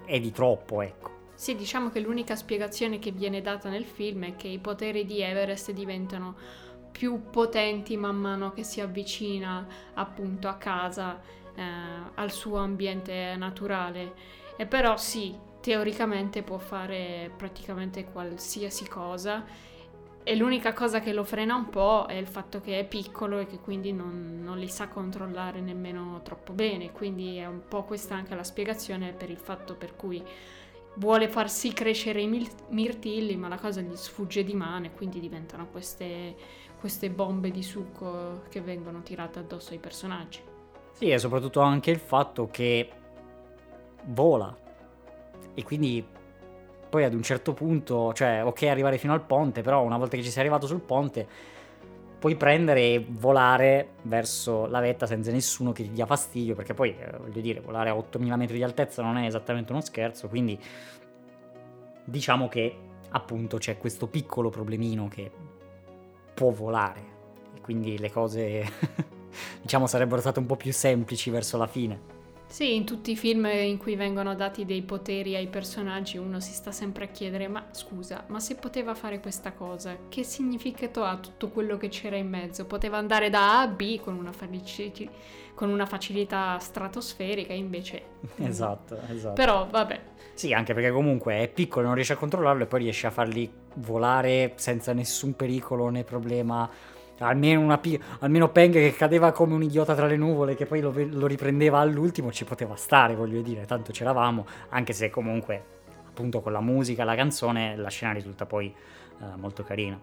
è 0.06 0.20
di 0.20 0.32
troppo, 0.32 0.82
ecco. 0.82 1.12
Sì, 1.34 1.56
diciamo 1.56 1.90
che 1.90 2.00
l'unica 2.00 2.36
spiegazione 2.36 3.00
che 3.00 3.12
viene 3.12 3.42
data 3.42 3.70
nel 3.70 3.86
film 3.86 4.26
è 4.26 4.36
che 4.36 4.48
i 4.48 4.60
poteri 4.60 5.06
di 5.06 5.22
Everest 5.22 5.72
diventano 5.72 6.36
più 6.92 7.30
potenti 7.32 7.98
man 7.98 8.16
mano 8.16 8.54
che 8.54 8.64
si 8.64 8.80
avvicina 8.80 9.68
appunto 9.96 10.48
a 10.48 10.56
casa, 10.56 11.20
eh, 11.56 11.62
al 12.14 12.32
suo 12.32 12.58
ambiente 12.58 13.36
naturale. 13.36 14.14
E 14.56 14.68
però 14.68 14.96
sì, 14.96 15.36
teoricamente 15.64 16.44
può 16.44 16.58
fare 16.58 17.32
praticamente 17.38 18.04
qualsiasi 18.04 18.86
cosa. 18.86 19.46
E 20.26 20.36
l'unica 20.36 20.74
cosa 20.74 21.00
che 21.00 21.14
lo 21.14 21.24
frena 21.24 21.56
un 21.56 21.70
po' 21.70 22.06
è 22.06 22.16
il 22.16 22.28
fatto 22.28 22.60
che 22.60 22.80
è 22.80 22.86
piccolo 22.86 23.40
e 23.40 23.46
che 23.46 23.60
quindi 23.60 23.94
non, 23.94 24.42
non, 24.44 24.58
li 24.58 24.68
sa 24.68 24.90
controllare 24.90 25.62
nemmeno 25.62 26.20
troppo 26.22 26.52
bene, 26.52 26.92
quindi 26.92 27.38
è 27.38 27.46
un 27.46 27.62
po' 27.68 27.84
questa 27.84 28.16
anche 28.16 28.36
la 28.36 28.44
spiegazione 28.44 29.14
per 29.14 29.30
il 29.30 29.38
fatto 29.38 29.76
per 29.76 29.96
cui 29.96 30.22
vuole 30.96 31.30
farsi 31.30 31.72
crescere 31.74 32.22
i 32.22 32.28
mil- 32.28 32.48
mirtilli 32.70 33.36
ma 33.36 33.48
la 33.48 33.58
cosa 33.58 33.82
gli 33.82 33.96
sfugge 33.96 34.44
di 34.44 34.54
mano 34.54 34.86
e 34.86 34.92
quindi 34.94 35.20
diventano 35.20 35.68
queste, 35.68 36.36
queste 36.80 37.10
bombe 37.10 37.52
di 37.52 37.64
succo 37.64 38.44
che 38.50 38.62
vengono 38.62 39.02
tirate 39.02 39.40
addosso 39.40 39.72
ai 39.72 39.80
personaggi. 39.80 40.42
Sì, 40.92 41.10
e 41.10 41.18
soprattutto 41.18 41.62
anche 41.62 41.92
il 41.92 42.00
fatto 42.00 42.48
che 42.50 42.90
vola, 44.06 44.56
e 45.54 45.64
quindi 45.64 46.06
poi 46.90 47.04
ad 47.04 47.14
un 47.14 47.24
certo 47.24 47.54
punto, 47.54 48.14
cioè 48.14 48.44
ok 48.44 48.64
arrivare 48.64 48.98
fino 48.98 49.14
al 49.14 49.22
ponte, 49.22 49.62
però 49.62 49.84
una 49.84 49.98
volta 49.98 50.16
che 50.16 50.24
ci 50.24 50.30
sei 50.30 50.42
arrivato 50.42 50.68
sul 50.68 50.80
ponte 50.80 51.28
puoi 52.20 52.36
prendere 52.36 52.82
e 52.82 53.06
volare 53.10 53.96
verso 54.04 54.66
la 54.68 54.80
vetta 54.80 55.06
senza 55.06 55.32
nessuno 55.32 55.74
che 55.74 55.84
ti 55.84 55.92
dia 55.92 56.06
fastidio, 56.06 56.56
perché 56.56 56.74
poi 56.74 56.96
eh, 56.98 57.18
voglio 57.18 57.42
dire, 57.42 57.60
volare 57.60 57.90
a 57.90 57.98
8000 57.98 58.36
metri 58.38 58.56
di 58.58 58.64
altezza 58.64 59.02
non 59.02 59.18
è 59.18 59.26
esattamente 59.26 59.72
uno 59.72 59.82
scherzo, 59.82 60.30
quindi 60.30 60.58
diciamo 62.06 62.48
che 62.48 62.78
appunto 63.10 63.58
c'è 63.58 63.78
questo 63.78 64.08
piccolo 64.08 64.50
problemino 64.50 65.08
che 65.08 65.32
può 66.34 66.52
volare 66.52 67.02
e 67.56 67.60
quindi 67.62 67.98
le 67.98 68.12
cose 68.12 68.72
diciamo 69.62 69.88
sarebbero 69.88 70.22
state 70.22 70.40
un 70.40 70.46
po' 70.46 70.56
più 70.56 70.72
semplici 70.72 71.30
verso 71.30 71.58
la 71.58 71.68
fine. 71.68 72.23
Sì, 72.48 72.76
in 72.76 72.86
tutti 72.86 73.12
i 73.12 73.16
film 73.16 73.46
in 73.46 73.78
cui 73.78 73.96
vengono 73.96 74.36
dati 74.36 74.64
dei 74.64 74.84
poteri 74.84 75.36
ai 75.36 75.48
personaggi 75.48 76.18
uno 76.18 76.40
si 76.40 76.54
sta 76.54 76.72
sempre 76.72 77.06
a 77.06 77.08
chiedere 77.08 77.48
ma 77.48 77.66
scusa, 77.72 78.26
ma 78.28 78.40
se 78.40 78.56
poteva 78.56 78.94
fare 78.94 79.20
questa 79.20 79.54
cosa, 79.54 79.98
che 80.08 80.24
significato 80.24 81.04
ha 81.04 81.18
tutto 81.18 81.50
quello 81.50 81.78
che 81.78 81.90
c'era 81.90 82.16
in 82.16 82.30
mezzo? 82.30 82.66
Poteva 82.66 82.98
andare 82.98 83.32
da 83.32 83.58
A 83.58 83.62
a 83.62 83.68
B 83.68 84.00
con 84.00 84.16
una, 84.16 84.32
felici- 84.32 85.10
con 85.56 85.70
una 85.70 85.88
facilità 85.88 86.60
stratosferica, 86.60 87.54
invece... 87.54 88.04
Esatto, 88.38 89.00
esatto. 89.10 89.34
Però 89.34 89.68
vabbè. 89.68 90.02
Sì, 90.36 90.54
anche 90.54 90.74
perché 90.74 90.92
comunque 90.92 91.40
è 91.40 91.48
piccolo, 91.48 91.88
non 91.88 91.96
riesce 91.96 92.14
a 92.14 92.18
controllarlo 92.18 92.64
e 92.64 92.68
poi 92.68 92.82
riesce 92.82 93.08
a 93.08 93.12
farli 93.12 93.52
volare 93.76 94.54
senza 94.56 94.94
nessun 94.94 95.36
pericolo 95.36 95.90
né 95.90 96.04
problema 96.04 96.70
almeno, 97.20 97.62
una, 97.62 97.80
almeno 98.20 98.50
Peng 98.50 98.74
che 98.74 98.94
cadeva 98.96 99.32
come 99.32 99.54
un 99.54 99.64
idiota 99.64 99.96
tra 99.96 100.08
le 100.08 100.18
nuvole 100.18 100.56
che 100.56 100.66
poi 100.66 100.82
lo, 100.82 100.94
lo, 100.96 101.28
riprendeva 101.28 101.80
all'ultimo 101.80 102.32
ci 102.32 102.44
poteva 102.44 102.76
stare 102.76 103.16
voglio 103.16 103.42
dire 103.42 103.66
tanto 103.66 103.92
c'eravamo 103.92 104.46
anche 104.70 104.94
se 104.94 105.10
comunque 105.10 105.64
appunto 106.08 106.42
con 106.42 106.52
la 106.52 106.62
musica 106.62 107.04
la 107.04 107.16
canzone 107.16 107.76
la 107.76 107.90
scena 107.90 108.14
risulta 108.14 108.46
poi 108.46 108.74
uh, 109.20 109.40
molto 109.40 109.64
carina. 109.64 110.00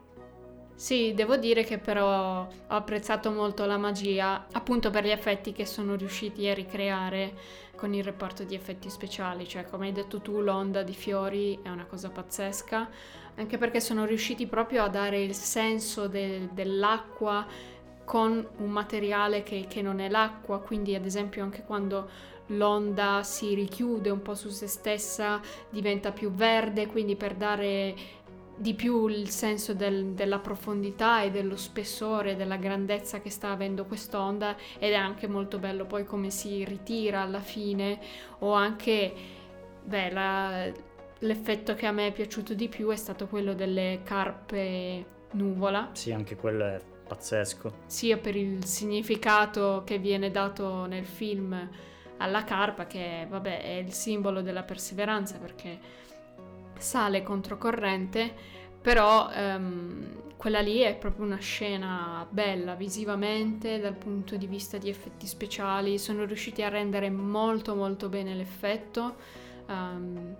Sì, 0.80 1.12
devo 1.12 1.36
dire 1.36 1.62
che 1.62 1.76
però 1.76 2.40
ho 2.40 2.48
apprezzato 2.68 3.30
molto 3.30 3.66
la 3.66 3.76
magia, 3.76 4.46
appunto 4.50 4.88
per 4.88 5.04
gli 5.04 5.10
effetti 5.10 5.52
che 5.52 5.66
sono 5.66 5.94
riusciti 5.94 6.48
a 6.48 6.54
ricreare 6.54 7.34
con 7.76 7.92
il 7.92 8.02
reparto 8.02 8.44
di 8.44 8.54
effetti 8.54 8.88
speciali, 8.88 9.46
cioè 9.46 9.66
come 9.66 9.88
hai 9.88 9.92
detto 9.92 10.22
tu 10.22 10.40
l'onda 10.40 10.82
di 10.82 10.94
fiori 10.94 11.58
è 11.62 11.68
una 11.68 11.84
cosa 11.84 12.08
pazzesca, 12.08 12.88
anche 13.40 13.56
perché 13.56 13.80
sono 13.80 14.04
riusciti 14.04 14.46
proprio 14.46 14.84
a 14.84 14.88
dare 14.88 15.22
il 15.22 15.34
senso 15.34 16.08
de- 16.08 16.50
dell'acqua 16.52 17.46
con 18.04 18.46
un 18.58 18.70
materiale 18.70 19.42
che, 19.42 19.66
che 19.68 19.80
non 19.82 19.98
è 19.98 20.08
l'acqua, 20.08 20.60
quindi 20.60 20.94
ad 20.94 21.06
esempio 21.06 21.42
anche 21.42 21.62
quando 21.64 22.08
l'onda 22.48 23.22
si 23.22 23.54
richiude 23.54 24.10
un 24.10 24.20
po' 24.20 24.34
su 24.34 24.50
se 24.50 24.66
stessa 24.66 25.40
diventa 25.70 26.12
più 26.12 26.30
verde, 26.30 26.86
quindi 26.86 27.16
per 27.16 27.34
dare 27.34 28.18
di 28.56 28.74
più 28.74 29.06
il 29.06 29.30
senso 29.30 29.72
del, 29.72 30.08
della 30.08 30.38
profondità 30.38 31.22
e 31.22 31.30
dello 31.30 31.56
spessore, 31.56 32.36
della 32.36 32.56
grandezza 32.56 33.20
che 33.22 33.30
sta 33.30 33.52
avendo 33.52 33.86
quest'onda 33.86 34.54
ed 34.78 34.92
è 34.92 34.96
anche 34.96 35.26
molto 35.28 35.58
bello 35.58 35.86
poi 35.86 36.04
come 36.04 36.28
si 36.28 36.62
ritira 36.64 37.22
alla 37.22 37.40
fine. 37.40 37.98
O 38.40 38.52
anche 38.52 39.14
beh, 39.82 40.10
la, 40.10 40.70
l'effetto 41.20 41.74
che 41.74 41.86
a 41.86 41.92
me 41.92 42.08
è 42.08 42.12
piaciuto 42.12 42.54
di 42.54 42.68
più 42.68 42.88
è 42.90 42.96
stato 42.96 43.26
quello 43.26 43.54
delle 43.54 44.00
carpe 44.04 45.04
nuvola. 45.32 45.90
Sì, 45.92 46.12
anche 46.12 46.36
quello 46.36 46.64
è 46.64 46.80
pazzesco. 47.06 47.78
Sia 47.86 48.18
per 48.18 48.36
il 48.36 48.64
significato 48.64 49.82
che 49.84 49.98
viene 49.98 50.30
dato 50.30 50.86
nel 50.86 51.06
film 51.06 51.68
alla 52.18 52.44
carpa, 52.44 52.86
che 52.86 53.26
vabbè, 53.28 53.62
è 53.62 53.72
il 53.76 53.92
simbolo 53.92 54.42
della 54.42 54.62
perseveranza 54.62 55.38
perché 55.38 55.78
sale 56.78 57.22
controcorrente, 57.22 58.58
Però 58.80 59.30
ehm, 59.30 60.36
quella 60.36 60.60
lì 60.60 60.78
è 60.78 60.96
proprio 60.96 61.26
una 61.26 61.38
scena 61.38 62.26
bella 62.30 62.74
visivamente, 62.74 63.78
dal 63.78 63.94
punto 63.94 64.36
di 64.36 64.46
vista 64.46 64.78
di 64.78 64.88
effetti 64.88 65.26
speciali, 65.26 65.98
sono 65.98 66.24
riusciti 66.24 66.62
a 66.62 66.68
rendere 66.68 67.10
molto 67.10 67.74
molto 67.74 68.08
bene 68.08 68.34
l'effetto. 68.34 69.16
Um, 69.66 70.34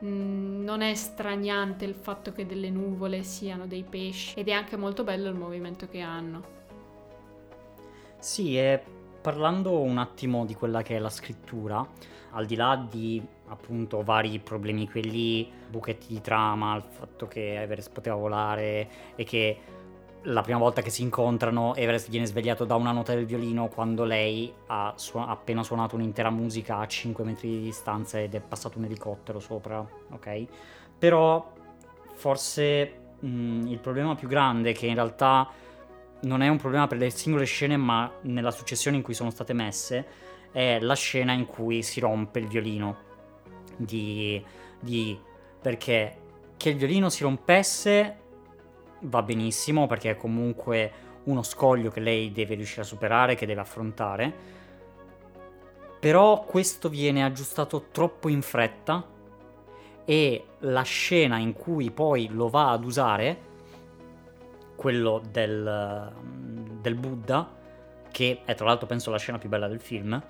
non 0.00 0.80
è 0.80 0.94
straniante 0.94 1.84
il 1.84 1.94
fatto 1.94 2.32
che 2.32 2.46
delle 2.46 2.70
nuvole 2.70 3.22
siano 3.22 3.66
dei 3.66 3.84
pesci 3.84 4.38
ed 4.38 4.48
è 4.48 4.52
anche 4.52 4.76
molto 4.76 5.04
bello 5.04 5.28
il 5.28 5.34
movimento 5.34 5.88
che 5.88 6.00
hanno. 6.00 6.58
Sì, 8.18 8.56
e 8.58 8.82
parlando 9.20 9.80
un 9.80 9.98
attimo 9.98 10.44
di 10.44 10.54
quella 10.54 10.82
che 10.82 10.96
è 10.96 10.98
la 10.98 11.10
scrittura, 11.10 11.86
al 12.32 12.46
di 12.46 12.54
là 12.54 12.86
di 12.88 13.22
appunto 13.48 14.02
vari 14.02 14.38
problemi 14.38 14.88
quelli, 14.88 15.50
buchetti 15.68 16.08
di 16.08 16.20
trama, 16.20 16.76
il 16.76 16.84
fatto 16.88 17.26
che 17.26 17.60
Everest 17.60 17.90
poteva 17.92 18.16
volare 18.16 18.88
e 19.16 19.24
che 19.24 19.58
la 20.24 20.42
prima 20.42 20.58
volta 20.58 20.82
che 20.82 20.90
si 20.90 21.02
incontrano 21.02 21.74
Everest 21.74 22.10
viene 22.10 22.26
svegliato 22.26 22.64
da 22.64 22.74
una 22.74 22.92
nota 22.92 23.14
del 23.14 23.24
violino 23.24 23.68
quando 23.68 24.04
lei 24.04 24.52
ha 24.66 24.92
su- 24.96 25.16
appena 25.16 25.62
suonato 25.62 25.94
un'intera 25.94 26.30
musica 26.30 26.78
a 26.78 26.86
5 26.86 27.24
metri 27.24 27.48
di 27.48 27.60
distanza 27.60 28.20
ed 28.20 28.34
è 28.34 28.40
passato 28.40 28.78
un 28.78 28.84
elicottero 28.84 29.40
sopra, 29.40 29.86
ok? 30.10 30.46
Però 30.98 31.52
forse 32.14 32.94
mh, 33.20 33.66
il 33.68 33.78
problema 33.78 34.14
più 34.14 34.28
grande 34.28 34.72
che 34.72 34.86
in 34.86 34.94
realtà 34.94 35.48
non 36.22 36.42
è 36.42 36.48
un 36.48 36.58
problema 36.58 36.86
per 36.86 36.98
le 36.98 37.08
singole 37.08 37.46
scene 37.46 37.78
ma 37.78 38.12
nella 38.22 38.50
successione 38.50 38.98
in 38.98 39.02
cui 39.02 39.14
sono 39.14 39.30
state 39.30 39.54
messe 39.54 40.06
è 40.52 40.78
la 40.80 40.94
scena 40.94 41.32
in 41.32 41.46
cui 41.46 41.82
si 41.82 41.98
rompe 42.00 42.40
il 42.40 42.46
violino 42.46 43.08
di, 43.76 44.42
di 44.78 45.18
perché 45.62 46.18
che 46.58 46.68
il 46.68 46.76
violino 46.76 47.08
si 47.08 47.22
rompesse 47.22 48.18
va 49.00 49.22
benissimo 49.22 49.86
perché 49.86 50.10
è 50.10 50.16
comunque 50.16 50.92
uno 51.24 51.42
scoglio 51.42 51.90
che 51.90 52.00
lei 52.00 52.32
deve 52.32 52.54
riuscire 52.54 52.82
a 52.82 52.84
superare, 52.84 53.34
che 53.34 53.46
deve 53.46 53.60
affrontare. 53.60 54.58
Però 56.00 56.44
questo 56.44 56.88
viene 56.88 57.24
aggiustato 57.24 57.88
troppo 57.90 58.28
in 58.28 58.40
fretta 58.40 59.06
e 60.04 60.44
la 60.60 60.82
scena 60.82 61.36
in 61.38 61.52
cui 61.52 61.90
poi 61.90 62.28
lo 62.30 62.48
va 62.48 62.70
ad 62.70 62.84
usare, 62.84 63.48
quello 64.76 65.22
del, 65.30 66.12
del 66.80 66.94
Buddha, 66.94 67.58
che 68.10 68.40
è 68.44 68.54
tra 68.54 68.64
l'altro 68.64 68.86
penso 68.86 69.10
la 69.10 69.18
scena 69.18 69.38
più 69.38 69.50
bella 69.50 69.68
del 69.68 69.80
film, 69.80 70.20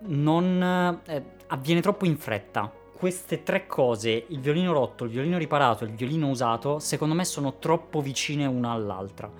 non 0.00 1.02
eh, 1.06 1.24
avviene 1.48 1.82
troppo 1.82 2.06
in 2.06 2.16
fretta 2.16 2.77
queste 2.98 3.44
tre 3.44 3.66
cose, 3.68 4.24
il 4.26 4.40
violino 4.40 4.72
rotto, 4.72 5.04
il 5.04 5.10
violino 5.10 5.38
riparato 5.38 5.84
e 5.84 5.86
il 5.86 5.94
violino 5.94 6.28
usato, 6.30 6.80
secondo 6.80 7.14
me 7.14 7.24
sono 7.24 7.58
troppo 7.60 8.00
vicine 8.00 8.44
una 8.44 8.72
all'altra. 8.72 9.30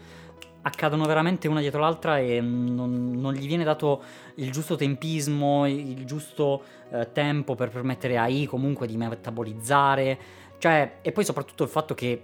Accadono 0.63 1.05
veramente 1.07 1.49
una 1.49 1.59
dietro 1.59 1.81
l'altra 1.81 2.21
e 2.21 2.41
non, 2.41 3.11
non 3.19 3.33
gli 3.33 3.49
viene 3.49 3.65
dato 3.65 4.01
il 4.37 4.53
giusto 4.53 4.77
tempismo, 4.77 5.67
il 5.67 6.05
giusto 6.05 6.63
eh, 6.93 7.11
tempo 7.11 7.57
per 7.57 7.71
permettere 7.71 8.17
a 8.17 8.29
I 8.29 8.47
comunque 8.47 8.87
di 8.87 8.97
metabolizzare. 8.97 10.19
Cioè, 10.59 10.99
e 11.03 11.11
poi 11.11 11.25
soprattutto 11.25 11.65
il 11.65 11.69
fatto 11.69 11.95
che 11.95 12.23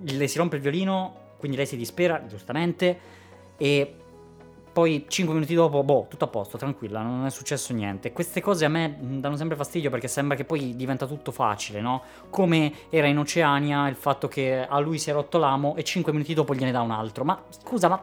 le 0.00 0.26
si 0.26 0.38
rompe 0.38 0.56
il 0.56 0.62
violino, 0.62 1.34
quindi 1.36 1.56
lei 1.56 1.66
si 1.66 1.76
dispera, 1.76 2.26
giustamente, 2.26 2.98
e 3.56 3.94
poi 4.78 5.06
5 5.08 5.34
minuti 5.34 5.54
dopo, 5.54 5.82
boh, 5.82 6.06
tutto 6.08 6.26
a 6.26 6.28
posto, 6.28 6.56
tranquilla, 6.56 7.02
non 7.02 7.26
è 7.26 7.30
successo 7.30 7.72
niente. 7.72 8.12
Queste 8.12 8.40
cose 8.40 8.64
a 8.64 8.68
me 8.68 8.96
danno 9.00 9.34
sempre 9.34 9.56
fastidio 9.56 9.90
perché 9.90 10.06
sembra 10.06 10.36
che 10.36 10.44
poi 10.44 10.76
diventa 10.76 11.04
tutto 11.04 11.32
facile, 11.32 11.80
no? 11.80 12.02
Come 12.30 12.72
era 12.88 13.08
in 13.08 13.18
Oceania 13.18 13.88
il 13.88 13.96
fatto 13.96 14.28
che 14.28 14.64
a 14.64 14.78
lui 14.78 15.00
si 15.00 15.10
è 15.10 15.12
rotto 15.12 15.36
l'amo 15.36 15.74
e 15.74 15.82
5 15.82 16.12
minuti 16.12 16.32
dopo 16.32 16.54
gliene 16.54 16.70
dà 16.70 16.80
un 16.80 16.92
altro. 16.92 17.24
Ma 17.24 17.42
scusa, 17.48 17.88
ma 17.88 18.00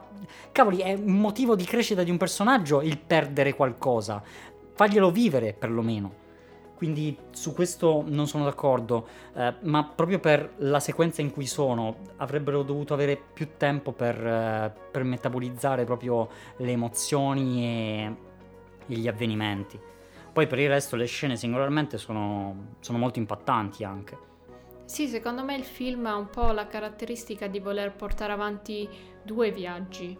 cavoli, 0.52 0.80
è 0.80 0.92
un 0.92 1.14
motivo 1.14 1.56
di 1.56 1.64
crescita 1.64 2.02
di 2.02 2.10
un 2.10 2.18
personaggio 2.18 2.82
il 2.82 2.98
perdere 2.98 3.54
qualcosa. 3.54 4.22
Faglielo 4.74 5.10
vivere 5.10 5.54
perlomeno. 5.54 6.25
Quindi 6.76 7.16
su 7.30 7.54
questo 7.54 8.04
non 8.06 8.26
sono 8.26 8.44
d'accordo, 8.44 9.08
eh, 9.34 9.54
ma 9.62 9.82
proprio 9.84 10.18
per 10.18 10.56
la 10.58 10.78
sequenza 10.78 11.22
in 11.22 11.30
cui 11.30 11.46
sono 11.46 11.96
avrebbero 12.16 12.62
dovuto 12.62 12.92
avere 12.92 13.18
più 13.32 13.56
tempo 13.56 13.92
per, 13.92 14.14
eh, 14.14 14.72
per 14.90 15.02
metabolizzare 15.02 15.84
proprio 15.84 16.28
le 16.58 16.70
emozioni 16.70 17.64
e, 17.64 18.16
gli 18.88 19.08
avvenimenti. 19.08 19.80
Poi 20.32 20.46
per 20.46 20.58
il 20.58 20.68
resto 20.68 20.96
le 20.96 21.06
scene 21.06 21.36
singolarmente 21.36 21.96
sono, 21.96 22.74
sono 22.80 22.98
molto 22.98 23.18
impattanti 23.18 23.82
anche. 23.82 24.18
Sì, 24.84 25.08
secondo 25.08 25.42
me 25.42 25.56
il 25.56 25.64
film 25.64 26.04
ha 26.04 26.14
un 26.14 26.28
po' 26.28 26.52
la 26.52 26.66
caratteristica 26.66 27.46
di 27.46 27.58
voler 27.58 27.92
portare 27.92 28.32
avanti 28.32 28.86
due 29.22 29.50
viaggi. 29.50 30.16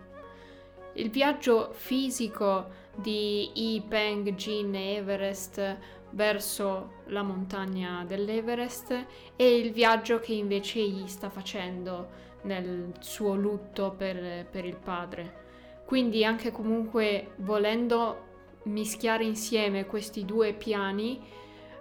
Il 0.94 1.10
viaggio 1.10 1.70
fisico 1.72 2.84
di 2.96 3.50
Yi 3.52 3.82
Peng, 3.82 4.34
Jin 4.34 4.74
e 4.74 4.94
Everest 4.94 5.76
verso 6.16 7.02
la 7.08 7.22
montagna 7.22 8.02
dell'Everest 8.06 9.06
e 9.36 9.56
il 9.56 9.70
viaggio 9.70 10.18
che 10.18 10.32
invece 10.32 10.80
gli 10.80 11.06
sta 11.06 11.28
facendo 11.28 12.24
nel 12.42 12.94
suo 13.00 13.34
lutto 13.34 13.92
per, 13.96 14.46
per 14.46 14.64
il 14.64 14.76
padre. 14.76 15.44
Quindi 15.84 16.24
anche 16.24 16.50
comunque 16.50 17.32
volendo 17.36 18.24
mischiare 18.64 19.24
insieme 19.24 19.84
questi 19.84 20.24
due 20.24 20.54
piani 20.54 21.22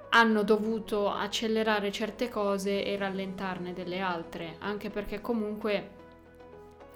hanno 0.09 0.43
dovuto 0.43 1.09
accelerare 1.09 1.91
certe 1.91 2.27
cose 2.27 2.83
e 2.83 2.97
rallentarne 2.97 3.71
delle 3.71 3.99
altre, 3.99 4.57
anche 4.59 4.89
perché 4.89 5.21
comunque 5.21 6.03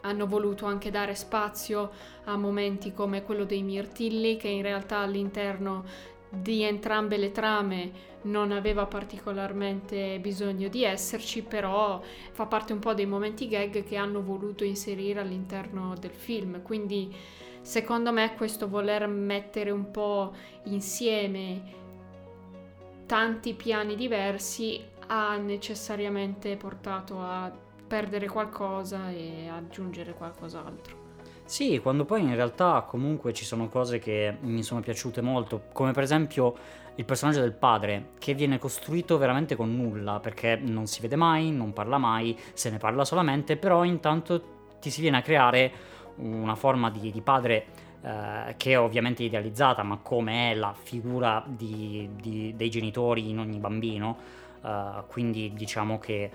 hanno 0.02 0.28
voluto 0.28 0.66
anche 0.66 0.92
dare 0.92 1.16
spazio 1.16 1.92
a 2.26 2.36
momenti 2.36 2.94
come 2.94 3.24
quello 3.24 3.46
dei 3.46 3.64
mirtilli 3.64 4.38
che 4.38 4.48
in 4.50 4.62
realtà 4.62 5.00
all'interno 5.00 5.84
di 6.30 6.62
entrambe 6.62 7.18
le 7.18 7.32
trame 7.32 8.08
non 8.24 8.52
aveva 8.52 8.86
particolarmente 8.86 10.20
bisogno 10.20 10.68
di 10.68 10.84
esserci, 10.84 11.42
però 11.42 12.02
fa 12.32 12.46
parte 12.46 12.74
un 12.74 12.80
po' 12.80 12.94
dei 12.94 13.06
momenti 13.06 13.48
gag 13.48 13.84
che 13.84 13.96
hanno 13.96 14.22
voluto 14.22 14.64
inserire 14.64 15.20
all'interno 15.20 15.96
del 16.00 16.14
film. 16.14 16.62
Quindi 16.62 17.14
secondo 17.62 18.12
me 18.12 18.36
questo 18.36 18.68
voler 18.68 19.08
mettere 19.08 19.72
un 19.72 19.90
po' 19.92 20.34
insieme 20.64 21.78
tanti 23.06 23.54
piani 23.54 23.96
diversi 23.96 24.84
ha 25.08 25.36
necessariamente 25.38 26.56
portato 26.58 27.20
a 27.20 27.52
perdere 27.88 28.28
qualcosa 28.28 29.10
e 29.10 29.48
aggiungere 29.48 30.14
qualcos'altro. 30.14 30.99
Sì, 31.50 31.80
quando 31.80 32.06
poi 32.06 32.22
in 32.22 32.36
realtà 32.36 32.86
comunque 32.88 33.34
ci 33.34 33.44
sono 33.44 33.70
cose 33.70 33.98
che 33.98 34.38
mi 34.42 34.62
sono 34.62 34.82
piaciute 34.82 35.20
molto, 35.20 35.64
come 35.74 35.94
per 35.94 36.04
esempio 36.04 36.56
il 36.94 37.06
personaggio 37.06 37.40
del 37.40 37.54
padre, 37.54 38.10
che 38.20 38.36
viene 38.36 38.60
costruito 38.60 39.18
veramente 39.18 39.56
con 39.56 39.76
nulla, 39.76 40.20
perché 40.20 40.58
non 40.62 40.86
si 40.86 41.02
vede 41.02 41.16
mai, 41.16 41.50
non 41.50 41.74
parla 41.74 41.98
mai, 41.98 42.38
se 42.54 42.70
ne 42.70 42.78
parla 42.78 43.04
solamente, 43.04 43.58
però 43.58 43.84
intanto 43.84 44.44
ti 44.80 44.92
si 44.92 45.02
viene 45.02 45.18
a 45.18 45.22
creare 45.24 45.72
una 46.18 46.54
forma 46.54 46.92
di, 46.92 47.10
di 47.10 47.22
padre 47.22 47.66
eh, 48.04 48.54
che 48.56 48.74
è 48.74 48.80
ovviamente 48.80 49.24
idealizzata, 49.24 49.82
ma 49.82 49.98
come 49.98 50.52
è 50.52 50.54
la 50.54 50.76
figura 50.80 51.44
di, 51.48 52.12
di, 52.22 52.54
dei 52.56 52.70
genitori 52.70 53.28
in 53.28 53.40
ogni 53.40 53.58
bambino, 53.58 54.18
eh, 54.64 55.04
quindi 55.08 55.52
diciamo 55.56 55.98
che 55.98 56.30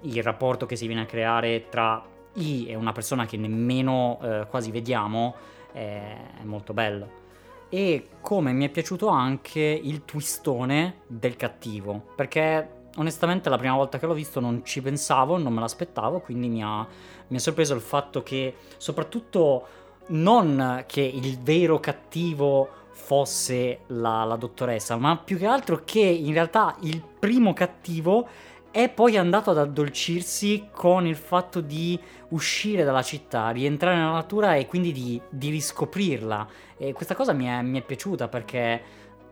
il 0.00 0.22
rapporto 0.22 0.64
che 0.64 0.76
si 0.76 0.86
viene 0.86 1.02
a 1.02 1.06
creare 1.06 1.68
tra 1.68 2.12
I 2.34 2.66
e 2.68 2.74
una 2.74 2.92
persona 2.92 3.26
che 3.26 3.36
nemmeno 3.36 4.18
eh, 4.22 4.46
quasi 4.48 4.70
vediamo 4.70 5.34
è, 5.72 6.16
è 6.40 6.44
molto 6.44 6.72
bello. 6.72 7.22
E 7.68 8.08
come 8.20 8.52
mi 8.52 8.66
è 8.66 8.68
piaciuto 8.68 9.08
anche 9.08 9.60
il 9.60 10.04
twistone 10.04 11.00
del 11.06 11.36
cattivo, 11.36 12.12
perché 12.14 12.82
onestamente 12.96 13.48
la 13.48 13.58
prima 13.58 13.74
volta 13.74 13.98
che 13.98 14.06
l'ho 14.06 14.14
visto 14.14 14.40
non 14.40 14.64
ci 14.64 14.80
pensavo, 14.80 15.38
non 15.38 15.52
me 15.52 15.60
l'aspettavo, 15.60 16.20
quindi 16.20 16.48
mi 16.48 16.62
ha, 16.62 16.86
mi 17.28 17.36
ha 17.36 17.40
sorpreso 17.40 17.74
il 17.74 17.80
fatto 17.80 18.22
che 18.22 18.54
soprattutto 18.76 19.66
non 20.06 20.84
che 20.86 21.00
il 21.00 21.38
vero 21.40 21.80
cattivo 21.80 22.82
fosse 22.90 23.80
la, 23.88 24.24
la, 24.24 24.36
dottoressa, 24.36 24.96
ma 24.96 25.16
più 25.16 25.36
che 25.36 25.46
altro 25.46 25.82
che 25.84 26.00
in 26.00 26.32
realtà 26.32 26.76
il 26.82 27.02
primo 27.18 27.52
cattivo 27.52 28.28
è 28.74 28.88
poi 28.88 29.16
andato 29.16 29.52
ad 29.52 29.58
addolcirsi 29.58 30.66
con 30.72 31.06
il 31.06 31.14
fatto 31.14 31.60
di 31.60 31.96
uscire 32.30 32.82
dalla 32.82 33.02
città, 33.02 33.50
rientrare 33.50 33.94
nella 33.94 34.10
natura 34.10 34.56
e 34.56 34.66
quindi 34.66 34.90
di, 34.90 35.22
di 35.28 35.48
riscoprirla. 35.50 36.48
E 36.76 36.92
questa 36.92 37.14
cosa 37.14 37.32
mi 37.32 37.44
è, 37.44 37.62
mi 37.62 37.78
è, 37.78 37.82
piaciuta 37.82 38.26
perché 38.26 38.82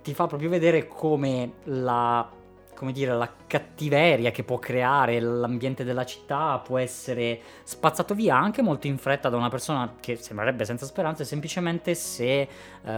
ti 0.01 0.15
fa 0.15 0.29
proprio 0.29 0.49
vedere 0.49 0.87
come 0.87 1.55
la, 1.65 2.31
come 2.73 2.93
dire, 2.93 3.15
la 3.17 3.29
cattiveria 3.49 4.31
che 4.31 4.45
può 4.45 4.61
creare 4.61 5.19
l'ambiente 5.19 5.83
della 5.83 6.05
città 6.05 6.61
può 6.61 6.79
essere 6.79 7.41
spazzato 7.65 8.15
via 8.15 8.37
anche 8.37 8.63
molto 8.63 8.87
in 8.87 8.97
fretta 8.97 9.29
da 9.29 9.39
una 9.39 9.49
persona 9.49 9.97
che 9.99 10.15
sembrerebbe 10.15 10.65
senza 10.65 10.87
speranze 10.87 11.25
semplicemente 11.25 11.97
se 11.97 12.43
eh, 12.43 12.49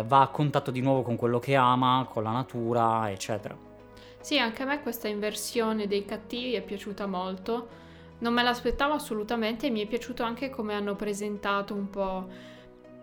va 0.04 0.20
a 0.20 0.28
contatto 0.28 0.70
di 0.70 0.82
nuovo 0.82 1.00
con 1.00 1.16
quello 1.16 1.38
che 1.38 1.54
ama, 1.54 2.06
con 2.06 2.22
la 2.22 2.32
natura, 2.32 3.10
eccetera. 3.10 3.72
Sì, 4.24 4.38
anche 4.38 4.62
a 4.62 4.64
me 4.64 4.80
questa 4.80 5.06
inversione 5.06 5.86
dei 5.86 6.06
cattivi 6.06 6.54
è 6.54 6.62
piaciuta 6.62 7.06
molto. 7.06 7.68
Non 8.20 8.32
me 8.32 8.42
l'aspettavo 8.42 8.94
assolutamente 8.94 9.66
e 9.66 9.70
mi 9.70 9.82
è 9.82 9.86
piaciuto 9.86 10.22
anche 10.22 10.48
come 10.48 10.72
hanno 10.72 10.96
presentato 10.96 11.74
un 11.74 11.90
po' 11.90 12.26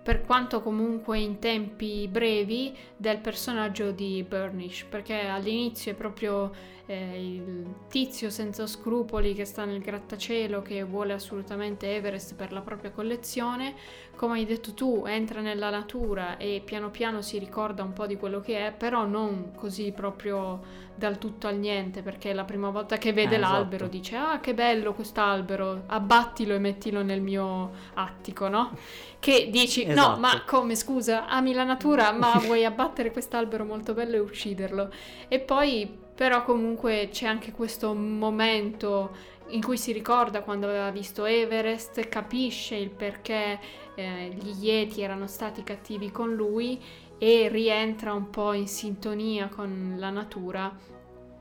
per 0.01 0.25
quanto 0.25 0.63
comunque 0.63 1.19
in 1.19 1.37
tempi 1.37 2.07
brevi, 2.07 2.75
del 2.97 3.19
personaggio 3.19 3.91
di 3.91 4.25
Burnish, 4.27 4.85
perché 4.85 5.27
all'inizio 5.27 5.91
è 5.91 5.95
proprio 5.95 6.51
eh, 6.85 7.23
il 7.23 7.65
tizio 7.87 8.29
senza 8.29 8.67
scrupoli 8.67 9.33
che 9.33 9.45
sta 9.45 9.65
nel 9.65 9.79
grattacielo, 9.79 10.61
che 10.61 10.83
vuole 10.83 11.13
assolutamente 11.13 11.95
Everest 11.95 12.35
per 12.35 12.51
la 12.51 12.61
propria 12.61 12.91
collezione, 12.91 13.75
come 14.15 14.39
hai 14.39 14.45
detto 14.45 14.73
tu, 14.73 15.03
entra 15.05 15.41
nella 15.41 15.69
natura 15.69 16.37
e 16.37 16.61
piano 16.63 16.89
piano 16.89 17.21
si 17.21 17.39
ricorda 17.39 17.83
un 17.83 17.93
po' 17.93 18.05
di 18.05 18.17
quello 18.17 18.39
che 18.39 18.67
è, 18.67 18.71
però 18.71 19.05
non 19.05 19.53
così 19.55 19.91
proprio 19.91 20.89
dal 20.93 21.17
tutto 21.17 21.47
al 21.47 21.57
niente, 21.57 22.01
perché 22.01 22.33
la 22.33 22.43
prima 22.43 22.69
volta 22.69 22.97
che 22.97 23.13
vede 23.13 23.35
eh, 23.35 23.39
l'albero 23.39 23.85
esatto. 23.85 23.97
dice 23.97 24.15
ah 24.17 24.39
che 24.39 24.53
bello 24.53 24.93
quest'albero, 24.93 25.83
abbattilo 25.87 26.53
e 26.53 26.59
mettilo 26.59 27.01
nel 27.01 27.21
mio 27.21 27.71
attico, 27.95 28.47
no? 28.47 28.77
Che 29.17 29.49
dici 29.49 29.83
esatto. 29.83 30.11
no, 30.11 30.17
ma 30.17 30.43
come 30.45 30.75
scusa, 30.75 31.27
ami 31.27 31.53
la 31.53 31.63
natura, 31.63 32.11
ma 32.11 32.39
vuoi 32.43 32.65
abbattere 32.65 33.11
quest'albero 33.11 33.65
molto 33.65 33.93
bello 33.93 34.15
e 34.15 34.19
ucciderlo? 34.19 34.91
E 35.27 35.39
poi 35.39 36.00
però 36.21 36.43
comunque 36.43 37.09
c'è 37.11 37.25
anche 37.25 37.51
questo 37.51 37.95
momento 37.95 39.09
in 39.47 39.63
cui 39.63 39.75
si 39.75 39.91
ricorda 39.91 40.43
quando 40.43 40.67
aveva 40.67 40.91
visto 40.91 41.25
Everest, 41.25 42.07
capisce 42.09 42.75
il 42.75 42.91
perché 42.91 43.59
eh, 43.95 44.29
gli 44.39 44.63
Yeti 44.63 45.01
erano 45.01 45.25
stati 45.25 45.63
cattivi 45.63 46.11
con 46.11 46.35
lui 46.35 46.79
e 47.17 47.47
rientra 47.47 48.13
un 48.13 48.29
po' 48.29 48.53
in 48.53 48.67
sintonia 48.67 49.47
con 49.47 49.95
la 49.97 50.11
natura 50.11 50.71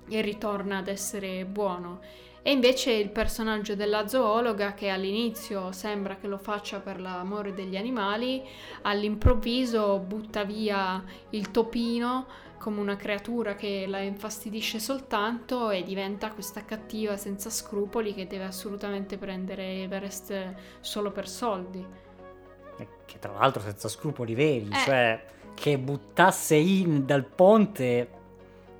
e 0.09 0.21
ritorna 0.23 0.79
ad 0.79 0.88
essere 0.88 1.45
buono. 1.45 2.01
E 2.40 2.51
invece 2.51 2.93
il 2.93 3.11
personaggio 3.11 3.75
della 3.75 4.09
zoologa, 4.09 4.73
che 4.73 4.88
all'inizio 4.88 5.73
sembra 5.73 6.16
che 6.16 6.27
lo 6.27 6.38
faccia 6.38 6.81
per 6.81 6.99
l'amore 6.99 7.53
degli 7.53 7.77
animali, 7.77 8.43
all'improvviso 8.81 9.99
butta 9.99 10.45
via 10.45 11.05
il 11.31 11.51
topino 11.51 12.49
come 12.61 12.79
una 12.79 12.96
creatura 12.96 13.55
che 13.55 13.87
la 13.88 14.01
infastidisce 14.01 14.79
soltanto 14.79 15.70
e 15.70 15.83
diventa 15.83 16.31
questa 16.31 16.62
cattiva 16.62 17.16
senza 17.16 17.49
scrupoli 17.49 18.12
che 18.12 18.27
deve 18.27 18.44
assolutamente 18.44 19.16
prendere 19.16 19.81
Everest 19.83 20.55
solo 20.81 21.11
per 21.11 21.27
soldi. 21.27 21.85
Che 23.07 23.18
tra 23.18 23.33
l'altro 23.33 23.62
senza 23.62 23.88
scrupoli 23.88 24.35
veri, 24.35 24.68
eh. 24.70 24.77
cioè 24.85 25.25
che 25.55 25.79
buttasse 25.79 26.55
in 26.55 27.07
dal 27.07 27.25
ponte 27.25 28.09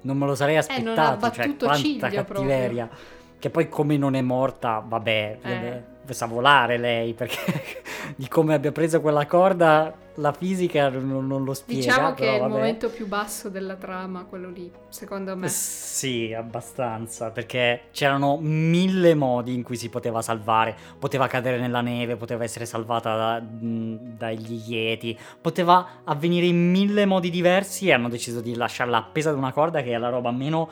non 0.03 0.19
me 0.19 0.27
lo 0.27 0.35
sarei 0.35 0.59
aspettato, 0.59 1.27
eh, 1.27 1.33
cioè 1.33 1.57
quanta 1.57 2.09
cattiveria. 2.11 2.87
Proprio. 2.87 3.19
Che 3.39 3.49
poi 3.49 3.69
come 3.71 3.97
non 3.97 4.15
è 4.15 4.21
morta, 4.21 4.85
vabbè, 4.87 5.39
eh 5.43 5.90
sa 6.15 6.27
volare 6.27 6.79
lei 6.79 7.15
perché 7.15 7.83
di 8.17 8.29
come 8.29 8.55
abbia 8.55 8.73
preso 8.73 9.01
quella 9.01 9.27
corda 9.27 9.95
la 10.21 10.33
fisica 10.33 10.89
non, 10.91 11.27
non 11.27 11.45
lo 11.45 11.55
spiega. 11.55 11.81
Diciamo 11.81 12.15
che 12.15 12.29
è 12.29 12.43
il 12.43 12.49
momento 12.49 12.91
più 12.91 13.07
basso 13.07 13.49
della 13.49 13.75
trama, 13.77 14.25
quello 14.25 14.51
lì, 14.51 14.71
secondo 14.89 15.37
me. 15.37 15.49
Sì, 15.49 16.33
abbastanza, 16.37 17.31
perché 17.31 17.85
c'erano 17.91 18.39
mille 18.41 19.15
modi 19.15 19.55
in 19.55 19.63
cui 19.63 19.77
si 19.77 19.89
poteva 19.89 20.23
salvare. 20.23 20.77
Poteva 20.99 21.27
cadere 21.27 21.59
nella 21.59 21.81
neve, 21.81 22.17
poteva 22.17 22.45
essere 22.45 22.67
salvata 22.67 23.17
da, 23.17 23.43
dagli 23.43 24.63
Yeti, 24.67 25.19
poteva 25.41 26.03
avvenire 26.05 26.47
in 26.47 26.71
mille 26.71 27.07
modi 27.07 27.31
diversi 27.31 27.89
e 27.89 27.93
hanno 27.93 28.09
deciso 28.09 28.41
di 28.41 28.55
lasciarla 28.55 28.99
appesa 28.99 29.31
ad 29.31 29.37
una 29.37 29.53
corda 29.53 29.83
che 29.83 29.93
è 29.93 29.99
la 29.99 30.11
roba 30.11 30.31
meno 30.31 30.69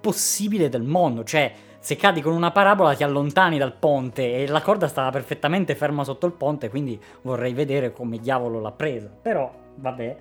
possibile 0.00 0.68
del 0.68 0.82
mondo, 0.82 1.24
cioè 1.24 1.52
se 1.80 1.96
cadi 1.96 2.20
con 2.20 2.34
una 2.34 2.50
parabola 2.50 2.94
ti 2.94 3.02
allontani 3.02 3.56
dal 3.56 3.74
ponte 3.74 4.42
e 4.42 4.46
la 4.46 4.60
corda 4.60 4.88
stava 4.88 5.10
perfettamente 5.10 5.74
ferma 5.74 6.04
sotto 6.04 6.26
il 6.26 6.32
ponte, 6.32 6.68
quindi 6.68 7.00
vorrei 7.22 7.54
vedere 7.54 7.92
come 7.92 8.18
diavolo 8.18 8.60
l'ha 8.60 8.72
presa. 8.72 9.08
Però, 9.08 9.52
vabbè. 9.76 10.16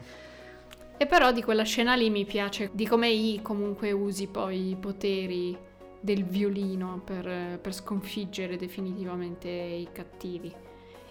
E 0.98 1.06
però 1.06 1.32
di 1.32 1.44
quella 1.44 1.64
scena 1.64 1.96
lì 1.96 2.10
mi 2.10 2.26
piace, 2.26 2.70
di 2.74 2.88
come 2.88 3.10
I 3.10 3.42
comunque 3.42 3.92
usi 3.92 4.28
poi 4.28 4.70
i 4.70 4.76
poteri 4.76 5.58
del 6.00 6.24
violino 6.24 7.02
per, 7.04 7.60
per 7.60 7.74
sconfiggere 7.74 8.56
definitivamente 8.56 9.50
i 9.50 9.90
cattivi. 9.92 10.54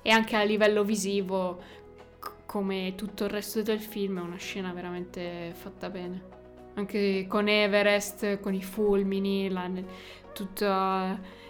E 0.03 0.11
anche 0.11 0.37
a 0.37 0.43
livello 0.43 0.85
visivo, 0.85 1.59
come 2.47 2.95
tutto 2.97 3.25
il 3.25 3.31
resto 3.31 3.63
del 3.63 3.81
film, 3.81 4.19
è 4.19 4.23
una 4.23 4.37
scena 4.37 4.73
veramente 4.73 5.53
fatta 5.55 5.91
bene 5.91 6.35
anche 6.77 7.27
con 7.27 7.49
Everest, 7.49 8.41
con 8.41 8.55
i 8.55 8.63
fulmini, 8.63 9.49
la, 9.49 9.71
tutto 10.37 10.67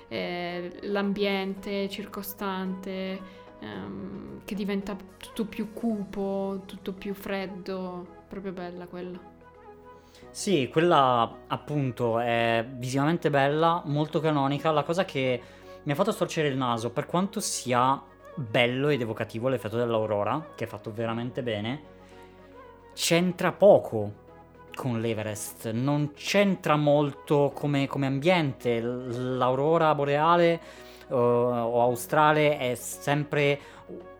eh, 0.07 0.79
l'ambiente 0.83 1.88
circostante 1.88 3.20
ehm, 3.59 4.42
che 4.44 4.55
diventa 4.55 4.96
tutto 5.16 5.44
più 5.44 5.72
cupo, 5.72 6.62
tutto 6.66 6.92
più 6.92 7.12
freddo, 7.14 8.07
proprio 8.29 8.53
bella 8.53 8.87
quella. 8.87 9.18
Sì, 10.31 10.68
quella 10.70 11.38
appunto 11.49 12.20
è 12.20 12.64
visivamente 12.75 13.29
bella, 13.29 13.83
molto 13.87 14.20
canonica, 14.20 14.70
la 14.70 14.85
cosa 14.85 15.05
che 15.05 15.42
mi 15.83 15.92
ha 15.92 15.94
fatto 15.94 16.12
storcere 16.12 16.49
il 16.49 16.57
naso, 16.57 16.90
per 16.90 17.07
quanto 17.07 17.40
sia 17.40 18.01
bello 18.35 18.88
ed 18.88 19.01
evocativo 19.01 19.49
l'effetto 19.49 19.77
dell'aurora, 19.77 20.53
che 20.55 20.64
è 20.64 20.68
fatto 20.68 20.92
veramente 20.92 21.42
bene, 21.42 21.83
c'entra 22.92 23.51
poco 23.53 24.25
con 24.77 25.01
l'Everest, 25.01 25.71
non 25.73 26.12
c'entra 26.15 26.77
molto 26.77 27.51
come, 27.53 27.89
come 27.89 28.07
ambiente, 28.07 28.79
l'aurora 28.81 29.95
boreale 29.95 30.61
uh, 31.09 31.15
o 31.15 31.81
australe 31.81 32.59
è 32.59 32.75
sempre 32.77 33.59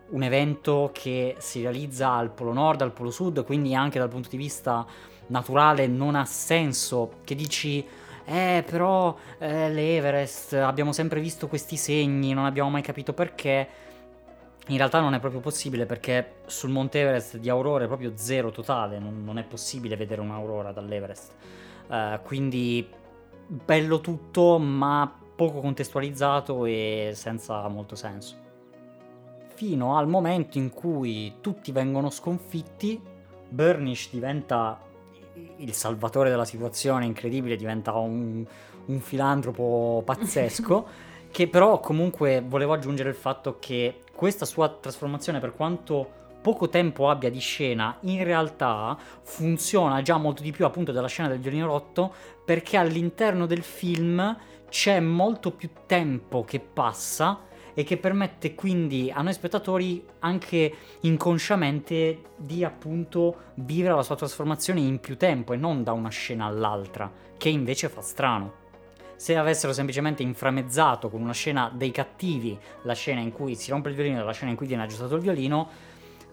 un 0.09 0.23
evento 0.23 0.89
che 0.93 1.35
si 1.37 1.61
realizza 1.61 2.11
al 2.11 2.31
polo 2.31 2.53
nord, 2.53 2.81
al 2.81 2.91
polo 2.91 3.11
sud, 3.11 3.45
quindi 3.45 3.75
anche 3.75 3.99
dal 3.99 4.09
punto 4.09 4.29
di 4.29 4.37
vista 4.37 4.85
naturale 5.27 5.87
non 5.87 6.15
ha 6.15 6.25
senso. 6.25 7.11
Che 7.23 7.35
dici? 7.35 7.85
Eh 8.25 8.63
però 8.69 9.15
eh, 9.37 9.71
l'Everest 9.71 10.53
abbiamo 10.53 10.91
sempre 10.91 11.21
visto 11.21 11.47
questi 11.47 11.77
segni, 11.77 12.33
non 12.33 12.45
abbiamo 12.45 12.69
mai 12.69 12.81
capito 12.81 13.13
perché 13.13 13.67
in 14.67 14.77
realtà 14.77 14.99
non 14.99 15.13
è 15.13 15.19
proprio 15.19 15.39
possibile 15.39 15.85
perché 15.85 16.39
sul 16.45 16.69
Monte 16.69 16.99
Everest 16.99 17.37
di 17.37 17.49
aurora 17.49 17.85
è 17.85 17.87
proprio 17.87 18.11
zero 18.15 18.51
totale, 18.51 18.99
non, 18.99 19.23
non 19.23 19.37
è 19.37 19.43
possibile 19.43 19.95
vedere 19.95 20.21
un'aurora 20.21 20.71
dall'Everest. 20.71 21.31
Uh, 21.87 22.19
quindi 22.23 22.87
bello 23.47 24.01
tutto, 24.01 24.57
ma 24.59 25.09
poco 25.35 25.61
contestualizzato 25.61 26.65
e 26.65 27.11
senza 27.13 27.65
molto 27.69 27.95
senso. 27.95 28.45
Fino 29.53 29.97
al 29.97 30.07
momento 30.07 30.57
in 30.57 30.69
cui 30.69 31.35
tutti 31.39 31.71
vengono 31.71 32.09
sconfitti, 32.09 33.01
Burnish 33.49 34.09
diventa 34.11 34.79
il 35.57 35.73
salvatore 35.73 36.29
della 36.29 36.45
situazione, 36.45 37.05
incredibile, 37.05 37.55
diventa 37.55 37.93
un, 37.93 38.45
un 38.85 38.99
filantropo 38.99 40.01
pazzesco. 40.03 41.05
che 41.31 41.47
però 41.47 41.79
comunque 41.79 42.43
volevo 42.45 42.73
aggiungere 42.73 43.09
il 43.09 43.15
fatto 43.15 43.57
che 43.59 44.01
questa 44.17 44.45
sua 44.45 44.67
trasformazione, 44.67 45.39
per 45.39 45.53
quanto 45.53 46.09
poco 46.41 46.69
tempo 46.69 47.07
abbia 47.07 47.29
di 47.29 47.37
scena, 47.37 47.97
in 48.01 48.23
realtà 48.23 48.97
funziona 49.21 50.01
già 50.01 50.17
molto 50.17 50.41
di 50.41 50.49
più 50.49 50.65
appunto 50.65 50.91
della 50.91 51.07
scena 51.07 51.27
del 51.27 51.39
violino 51.39 51.67
rotto, 51.67 52.11
perché 52.43 52.77
all'interno 52.77 53.45
del 53.45 53.61
film 53.61 54.35
c'è 54.69 54.99
molto 54.99 55.51
più 55.51 55.69
tempo 55.85 56.43
che 56.43 56.59
passa 56.59 57.41
e 57.75 57.83
che 57.83 57.97
permette 57.97 58.55
quindi 58.55 59.11
a 59.13 59.21
noi 59.21 59.33
spettatori 59.33 60.03
anche 60.19 60.73
inconsciamente 61.01 62.21
di 62.37 62.63
appunto 62.63 63.51
vivere 63.57 63.93
la 63.93 64.01
sua 64.01 64.15
trasformazione 64.15 64.79
in 64.79 64.99
più 64.99 65.15
tempo 65.15 65.53
e 65.53 65.57
non 65.57 65.83
da 65.83 65.91
una 65.91 66.09
scena 66.09 66.45
all'altra, 66.45 67.11
che 67.37 67.49
invece 67.49 67.87
fa 67.87 68.01
strano 68.01 68.65
se 69.17 69.35
avessero 69.35 69.73
semplicemente 69.73 70.21
inframezzato 70.21 71.09
con 71.09 71.21
una 71.21 71.33
scena 71.33 71.71
dei 71.73 71.91
cattivi, 71.91 72.57
la 72.83 72.93
scena 72.93 73.19
in 73.19 73.31
cui 73.31 73.55
si 73.55 73.71
rompe 73.71 73.89
il 73.89 73.95
violino 73.95 74.21
e 74.21 74.23
la 74.23 74.31
scena 74.31 74.51
in 74.51 74.55
cui 74.55 74.67
viene 74.67 74.83
aggiustato 74.83 75.15
il 75.15 75.21
violino, 75.21 75.69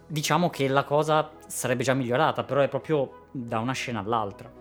diciamo 0.07 0.51
che 0.51 0.69
la 0.69 0.85
cosa 0.85 1.33
sarebbe 1.47 1.83
già 1.83 1.95
migliorata, 1.95 2.45
però 2.45 2.61
è 2.61 2.69
proprio 2.69 3.27
da 3.33 3.59
una 3.59 3.73
scena 3.73 4.01
all'altra. 4.01 4.53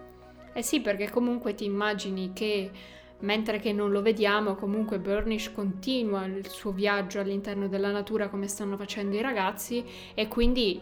Eh 0.53 0.61
sì, 0.61 0.79
perché 0.79 1.09
comunque 1.09 1.53
ti 1.53 1.65
immagini 1.65 2.31
che 2.33 2.71
mentre 3.19 3.59
che 3.59 3.73
non 3.73 3.91
lo 3.91 4.01
vediamo, 4.01 4.55
comunque 4.55 4.99
Burnish 4.99 5.51
continua 5.51 6.25
il 6.25 6.47
suo 6.47 6.71
viaggio 6.71 7.19
all'interno 7.19 7.67
della 7.67 7.91
natura 7.91 8.29
come 8.29 8.47
stanno 8.47 8.77
facendo 8.77 9.15
i 9.15 9.21
ragazzi 9.21 9.83
e 10.13 10.27
quindi 10.27 10.81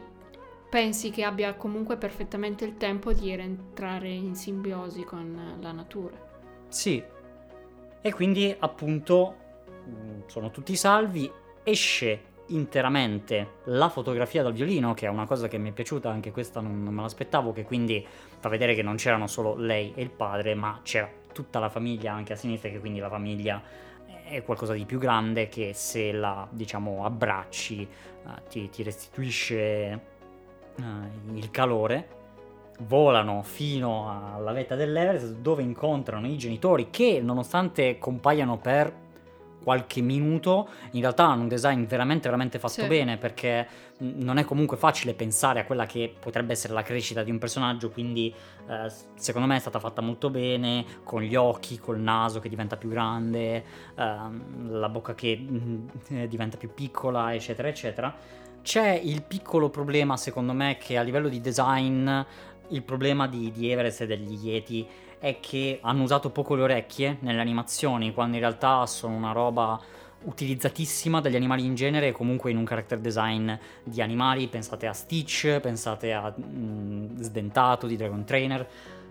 pensi 0.69 1.09
che 1.09 1.23
abbia 1.23 1.55
comunque 1.55 1.97
perfettamente 1.97 2.65
il 2.65 2.77
tempo 2.77 3.13
di 3.13 3.35
rientrare 3.35 4.09
in 4.09 4.35
simbiosi 4.35 5.03
con 5.03 5.57
la 5.59 5.71
natura. 5.71 6.29
Sì, 6.67 7.03
e 8.01 8.13
quindi 8.13 8.53
appunto 8.57 9.35
mm, 9.87 10.21
sono 10.27 10.51
tutti 10.51 10.75
salvi, 10.75 11.31
esce 11.63 12.29
interamente 12.47 13.59
la 13.65 13.89
fotografia 13.89 14.43
dal 14.43 14.53
violino, 14.53 14.93
che 14.93 15.05
è 15.05 15.09
una 15.09 15.25
cosa 15.25 15.47
che 15.47 15.57
mi 15.57 15.69
è 15.69 15.71
piaciuta, 15.71 16.09
anche 16.09 16.31
questa 16.31 16.59
non, 16.59 16.83
non 16.83 16.93
me 16.93 17.01
l'aspettavo, 17.01 17.53
che 17.53 17.63
quindi 17.63 18.05
fa 18.39 18.49
vedere 18.49 18.75
che 18.75 18.81
non 18.81 18.95
c'erano 18.95 19.27
solo 19.27 19.55
lei 19.55 19.93
e 19.95 20.01
il 20.01 20.09
padre, 20.09 20.53
ma 20.55 20.79
c'era 20.83 21.09
tutta 21.31 21.59
la 21.59 21.69
famiglia 21.69 22.13
anche 22.13 22.33
a 22.33 22.35
sinistra, 22.35 22.69
che 22.69 22.79
quindi 22.79 22.99
la 22.99 23.09
famiglia 23.09 23.61
è 24.31 24.43
qualcosa 24.43 24.73
di 24.73 24.85
più 24.85 24.97
grande 24.97 25.47
che 25.49 25.73
se 25.73 26.11
la 26.11 26.47
diciamo 26.49 27.05
abbracci 27.05 27.87
uh, 28.23 28.29
ti, 28.49 28.69
ti, 28.69 28.81
restituisce 28.81 29.99
uh, 30.77 31.33
il 31.35 31.51
calore 31.51 32.19
volano 32.85 33.41
fino 33.43 34.35
alla 34.35 34.51
vetta 34.51 34.75
dell'Everest 34.75 35.35
dove 35.35 35.61
incontrano 35.61 36.27
i 36.27 36.37
genitori 36.37 36.89
che 36.89 37.19
nonostante 37.21 37.97
compaiano 37.97 38.57
per 38.57 39.09
qualche 39.63 40.01
minuto, 40.01 40.67
in 40.91 41.01
realtà 41.01 41.25
hanno 41.27 41.43
un 41.43 41.47
design 41.47 41.83
veramente 41.85 42.27
veramente 42.27 42.57
fatto 42.57 42.81
sì. 42.81 42.87
bene 42.87 43.17
perché 43.17 43.67
non 43.99 44.37
è 44.37 44.43
comunque 44.43 44.75
facile 44.77 45.13
pensare 45.13 45.59
a 45.59 45.65
quella 45.65 45.85
che 45.85 46.13
potrebbe 46.19 46.53
essere 46.53 46.73
la 46.73 46.81
crescita 46.81 47.21
di 47.21 47.29
un 47.29 47.37
personaggio, 47.37 47.91
quindi 47.91 48.33
eh, 48.67 48.91
secondo 49.15 49.47
me 49.47 49.57
è 49.57 49.59
stata 49.59 49.79
fatta 49.79 50.01
molto 50.01 50.29
bene, 50.31 50.83
con 51.03 51.21
gli 51.21 51.35
occhi, 51.35 51.77
col 51.77 51.99
naso 51.99 52.39
che 52.39 52.49
diventa 52.49 52.75
più 52.75 52.89
grande, 52.89 53.63
ehm, 53.95 54.71
la 54.71 54.89
bocca 54.89 55.13
che 55.13 55.37
mh, 55.37 55.89
mm, 56.11 56.23
diventa 56.23 56.57
più 56.57 56.73
piccola, 56.73 57.33
eccetera, 57.33 57.67
eccetera. 57.67 58.39
C'è 58.63 58.89
il 58.91 59.23
piccolo 59.23 59.69
problema, 59.69 60.17
secondo 60.17 60.53
me, 60.53 60.77
che 60.77 60.97
a 60.97 61.01
livello 61.01 61.29
di 61.29 61.41
design 61.41 62.07
il 62.71 62.83
problema 62.83 63.27
di, 63.27 63.51
di 63.51 63.69
Everest 63.71 64.01
e 64.01 64.07
degli 64.07 64.33
Yeti 64.33 64.87
è 65.19 65.39
che 65.39 65.79
hanno 65.81 66.03
usato 66.03 66.31
poco 66.31 66.55
le 66.55 66.63
orecchie 66.63 67.17
nelle 67.21 67.39
animazioni, 67.39 68.13
quando 68.13 68.35
in 68.35 68.41
realtà 68.41 68.85
sono 68.87 69.15
una 69.15 69.31
roba 69.31 69.79
utilizzatissima 70.23 71.19
dagli 71.19 71.35
animali 71.35 71.65
in 71.65 71.75
genere 71.75 72.07
e 72.07 72.11
comunque 72.11 72.51
in 72.51 72.57
un 72.57 72.65
character 72.65 72.99
design 72.99 73.51
di 73.83 74.01
animali, 74.01 74.47
pensate 74.47 74.87
a 74.87 74.93
Stitch, 74.93 75.59
pensate 75.59 76.13
a 76.13 76.33
mm, 76.39 77.19
Sdentato 77.19 77.87
di 77.87 77.95
Dragon 77.95 78.23
Trainer, 78.23 78.67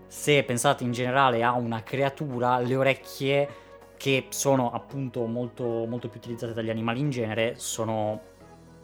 se 0.07 0.43
pensate 0.43 0.83
in 0.83 0.91
generale 0.91 1.43
a 1.43 1.53
una 1.53 1.83
creatura, 1.83 2.59
le 2.59 2.75
orecchie 2.75 3.49
che 3.97 4.25
sono 4.29 4.71
appunto 4.71 5.25
molto, 5.27 5.85
molto 5.85 6.09
più 6.09 6.19
utilizzate 6.19 6.53
dagli 6.53 6.69
animali 6.69 6.99
in 6.99 7.09
genere 7.09 7.53
sono 7.57 8.30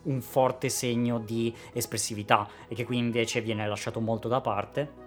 un 0.07 0.21
forte 0.21 0.69
segno 0.69 1.19
di 1.19 1.53
espressività 1.73 2.47
e 2.67 2.75
che 2.75 2.83
qui 2.83 2.97
invece 2.97 3.41
viene 3.41 3.67
lasciato 3.67 3.99
molto 3.99 4.27
da 4.27 4.41
parte. 4.41 5.05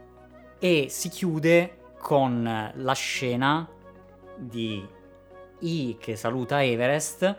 E 0.59 0.87
si 0.89 1.09
chiude 1.09 1.93
con 1.99 2.73
la 2.75 2.93
scena 2.93 3.69
di 4.37 4.87
I 5.61 5.97
che 5.99 6.17
saluta 6.17 6.63
Everest 6.63 7.37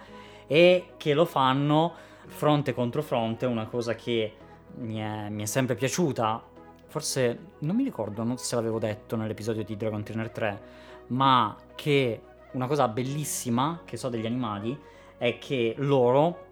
e 0.47 0.93
che 0.97 1.13
lo 1.13 1.25
fanno 1.25 1.93
fronte 2.27 2.73
contro 2.73 3.01
fronte, 3.01 3.45
una 3.45 3.65
cosa 3.65 3.95
che 3.95 4.33
mi 4.75 4.97
è, 4.97 5.29
mi 5.29 5.43
è 5.43 5.45
sempre 5.45 5.75
piaciuta. 5.75 6.49
Forse 6.87 7.39
non 7.59 7.75
mi 7.75 7.83
ricordo 7.83 8.23
non 8.23 8.37
se 8.37 8.55
l'avevo 8.55 8.79
detto 8.79 9.15
nell'episodio 9.15 9.63
di 9.63 9.77
Dragon 9.77 10.03
Trainer 10.03 10.29
3, 10.29 10.61
ma 11.07 11.55
che 11.75 12.21
una 12.51 12.67
cosa 12.67 12.87
bellissima 12.87 13.81
che 13.85 13.97
so 13.97 14.09
degli 14.09 14.25
animali 14.25 14.77
è 15.17 15.37
che 15.37 15.73
loro 15.77 16.49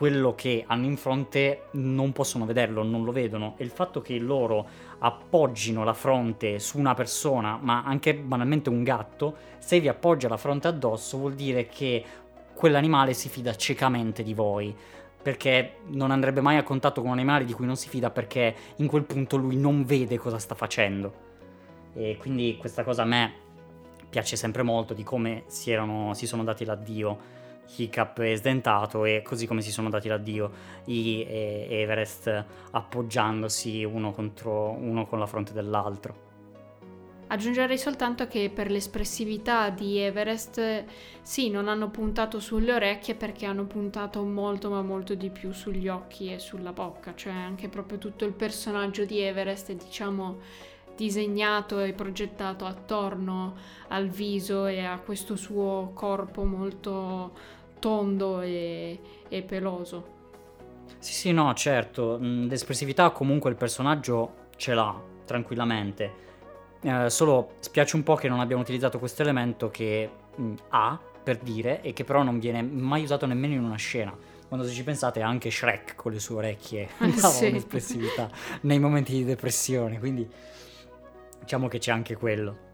quello 0.00 0.34
che 0.34 0.64
hanno 0.66 0.86
in 0.86 0.96
fronte 0.96 1.64
non 1.72 2.12
possono 2.12 2.46
vederlo, 2.46 2.82
non 2.82 3.04
lo 3.04 3.12
vedono. 3.12 3.52
E 3.58 3.64
il 3.64 3.68
fatto 3.68 4.00
che 4.00 4.18
loro 4.18 4.66
appoggino 4.98 5.84
la 5.84 5.92
fronte 5.92 6.58
su 6.58 6.78
una 6.78 6.94
persona, 6.94 7.58
ma 7.60 7.82
anche 7.84 8.14
banalmente 8.14 8.70
un 8.70 8.82
gatto, 8.82 9.36
se 9.58 9.78
vi 9.78 9.88
appoggia 9.88 10.26
la 10.26 10.38
fronte 10.38 10.68
addosso 10.68 11.18
vuol 11.18 11.34
dire 11.34 11.66
che 11.66 12.02
quell'animale 12.54 13.12
si 13.12 13.28
fida 13.28 13.54
ciecamente 13.54 14.22
di 14.22 14.32
voi, 14.32 14.74
perché 15.22 15.80
non 15.88 16.10
andrebbe 16.10 16.40
mai 16.40 16.56
a 16.56 16.62
contatto 16.62 17.02
con 17.02 17.10
un 17.10 17.18
animale 17.18 17.44
di 17.44 17.52
cui 17.52 17.66
non 17.66 17.76
si 17.76 17.90
fida 17.90 18.08
perché 18.08 18.54
in 18.76 18.86
quel 18.86 19.04
punto 19.04 19.36
lui 19.36 19.58
non 19.58 19.84
vede 19.84 20.16
cosa 20.16 20.38
sta 20.38 20.54
facendo. 20.54 21.12
E 21.92 22.16
quindi 22.18 22.56
questa 22.58 22.84
cosa 22.84 23.02
a 23.02 23.04
me 23.04 23.34
piace 24.08 24.36
sempre 24.36 24.62
molto 24.62 24.94
di 24.94 25.02
come 25.02 25.42
si, 25.48 25.70
erano, 25.70 26.14
si 26.14 26.26
sono 26.26 26.42
dati 26.42 26.64
l'addio 26.64 27.39
Hiccup 27.76 28.18
e 28.18 28.36
Sdentato 28.36 29.04
e 29.04 29.22
così 29.22 29.46
come 29.46 29.62
si 29.62 29.70
sono 29.70 29.88
dati 29.88 30.08
l'addio 30.08 30.50
I 30.86 31.24
e 31.24 31.66
Everest 31.70 32.44
appoggiandosi 32.70 33.84
uno 33.84 34.12
contro 34.12 34.70
uno 34.70 35.06
con 35.06 35.18
la 35.18 35.26
fronte 35.26 35.52
dell'altro. 35.52 36.28
Aggiungerei 37.32 37.78
soltanto 37.78 38.26
che 38.26 38.50
per 38.52 38.72
l'espressività 38.72 39.70
di 39.70 39.98
Everest 39.98 40.84
sì, 41.22 41.48
non 41.48 41.68
hanno 41.68 41.88
puntato 41.88 42.40
sulle 42.40 42.72
orecchie 42.72 43.14
perché 43.14 43.46
hanno 43.46 43.66
puntato 43.66 44.24
molto 44.24 44.68
ma 44.68 44.82
molto 44.82 45.14
di 45.14 45.30
più 45.30 45.52
sugli 45.52 45.86
occhi 45.86 46.32
e 46.32 46.40
sulla 46.40 46.72
bocca, 46.72 47.14
cioè 47.14 47.32
anche 47.32 47.68
proprio 47.68 47.98
tutto 47.98 48.24
il 48.24 48.32
personaggio 48.32 49.04
di 49.04 49.20
Everest 49.20 49.70
è 49.70 49.76
diciamo 49.76 50.38
disegnato 50.96 51.78
e 51.78 51.92
progettato 51.92 52.66
attorno 52.66 53.54
al 53.88 54.08
viso 54.08 54.66
e 54.66 54.84
a 54.84 54.98
questo 54.98 55.36
suo 55.36 55.92
corpo 55.94 56.44
molto 56.44 57.32
tondo 57.80 58.40
e, 58.40 59.00
e 59.28 59.42
peloso. 59.42 60.18
Sì, 60.98 61.12
sì, 61.12 61.32
no, 61.32 61.52
certo. 61.54 62.18
Mm, 62.20 62.48
l'espressività 62.48 63.10
comunque 63.10 63.50
il 63.50 63.56
personaggio 63.56 64.48
ce 64.56 64.74
l'ha 64.74 64.94
tranquillamente. 65.24 66.28
Eh, 66.82 67.10
solo 67.10 67.54
spiace 67.58 67.96
un 67.96 68.02
po' 68.02 68.14
che 68.14 68.28
non 68.28 68.40
abbiamo 68.40 68.62
utilizzato 68.62 68.98
questo 68.98 69.22
elemento 69.22 69.70
che 69.70 70.08
mh, 70.36 70.42
mm, 70.42 70.54
ha 70.68 70.98
per 71.22 71.38
dire 71.38 71.82
e 71.82 71.92
che 71.92 72.04
però 72.04 72.22
non 72.22 72.38
viene 72.38 72.62
mai 72.62 73.02
usato 73.02 73.26
nemmeno 73.26 73.54
in 73.54 73.64
una 73.64 73.76
scena. 73.76 74.16
Quando 74.48 74.66
se 74.66 74.72
ci 74.72 74.82
pensate 74.82 75.20
anche 75.20 75.50
Shrek 75.50 75.94
con 75.94 76.12
le 76.12 76.18
sue 76.18 76.36
orecchie 76.36 76.88
dava 76.98 77.28
sì. 77.28 77.46
un'espressività 77.46 78.28
nei 78.62 78.78
momenti 78.78 79.12
di 79.12 79.24
depressione, 79.24 79.98
quindi 79.98 80.28
diciamo 81.40 81.68
che 81.68 81.78
c'è 81.78 81.92
anche 81.92 82.16
quello. 82.16 82.68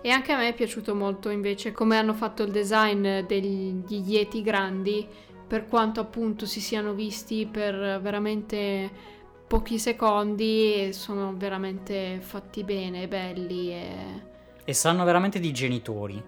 E 0.00 0.10
anche 0.10 0.32
a 0.32 0.36
me 0.36 0.48
è 0.48 0.54
piaciuto 0.54 0.94
molto 0.94 1.28
invece 1.28 1.72
come 1.72 1.96
hanno 1.96 2.14
fatto 2.14 2.42
il 2.42 2.52
design 2.52 3.20
degli 3.20 3.82
Yeti 3.88 4.42
grandi, 4.42 5.06
per 5.46 5.66
quanto 5.66 6.00
appunto 6.00 6.46
si 6.46 6.60
siano 6.60 6.92
visti 6.92 7.46
per 7.50 8.00
veramente 8.00 9.16
pochi 9.48 9.78
secondi 9.78 10.92
sono 10.92 11.34
veramente 11.36 12.20
fatti 12.20 12.62
bene, 12.64 13.08
belli 13.08 13.70
e... 13.72 14.26
E 14.64 14.72
sanno 14.74 15.04
veramente 15.04 15.40
di 15.40 15.50
genitori. 15.52 16.22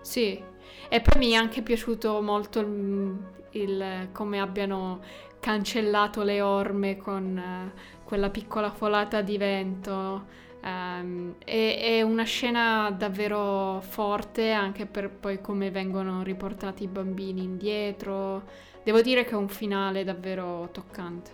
Sì, 0.00 0.42
e 0.88 1.00
poi 1.00 1.18
mi 1.18 1.30
è 1.30 1.36
anche 1.36 1.62
piaciuto 1.62 2.20
molto 2.20 2.58
il, 2.58 3.16
il 3.50 4.08
come 4.12 4.40
abbiano 4.40 5.00
cancellato 5.38 6.24
le 6.24 6.40
orme 6.40 6.96
con 6.96 7.36
uh, 7.36 8.04
quella 8.04 8.30
piccola 8.30 8.72
folata 8.72 9.22
di 9.22 9.38
vento 9.38 10.44
Um, 10.66 11.36
è, 11.44 11.78
è, 11.80 12.02
una 12.02 12.24
scena 12.24 12.90
davvero 12.90 13.80
forte 13.86 14.50
anche 14.50 14.86
per 14.86 15.10
poi 15.10 15.40
come 15.40 15.70
vengono 15.70 16.24
riportati 16.24 16.82
i 16.82 16.88
bambini 16.88 17.44
indietro. 17.44 18.42
Devo 18.82 19.00
dire 19.00 19.24
che 19.24 19.30
è 19.30 19.36
un 19.36 19.48
finale 19.48 20.02
davvero 20.02 20.68
toccante. 20.72 21.30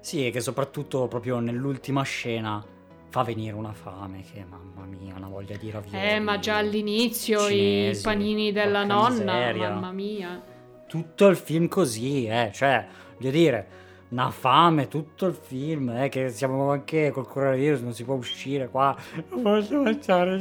Sì, 0.00 0.26
e 0.26 0.32
che 0.32 0.40
soprattutto 0.40 1.06
proprio 1.06 1.38
nell'ultima 1.38 2.02
scena 2.02 2.60
fa 3.08 3.22
venire 3.22 3.54
una 3.54 3.72
fame 3.72 4.22
che 4.22 4.44
mamma 4.44 4.84
mia, 4.84 5.14
una 5.16 5.28
voglia 5.28 5.56
di 5.56 5.70
ravioli. 5.70 6.04
Eh, 6.04 6.18
ma 6.18 6.40
già 6.40 6.56
all'inizio 6.56 7.38
cinesi, 7.46 8.00
i 8.00 8.02
panini 8.02 8.50
della 8.50 8.82
nonna, 8.82 9.36
miseria. 9.36 9.68
mamma 9.70 9.92
mia. 9.92 10.42
Tutto 10.88 11.28
il 11.28 11.36
film 11.36 11.68
così, 11.68 12.26
eh, 12.26 12.50
cioè, 12.52 12.84
voglio 13.16 13.30
dire, 13.30 13.68
una 14.14 14.30
fame 14.30 14.86
tutto 14.86 15.26
il 15.26 15.34
film, 15.34 15.88
eh, 15.90 16.08
che 16.08 16.28
siamo 16.28 16.70
anche 16.70 17.10
col 17.10 17.26
coronavirus, 17.26 17.80
non 17.80 17.92
si 17.92 18.04
può 18.04 18.14
uscire 18.14 18.68
qua, 18.68 18.96
non 19.30 19.42
posso 19.42 19.80
mangiare 19.80 20.40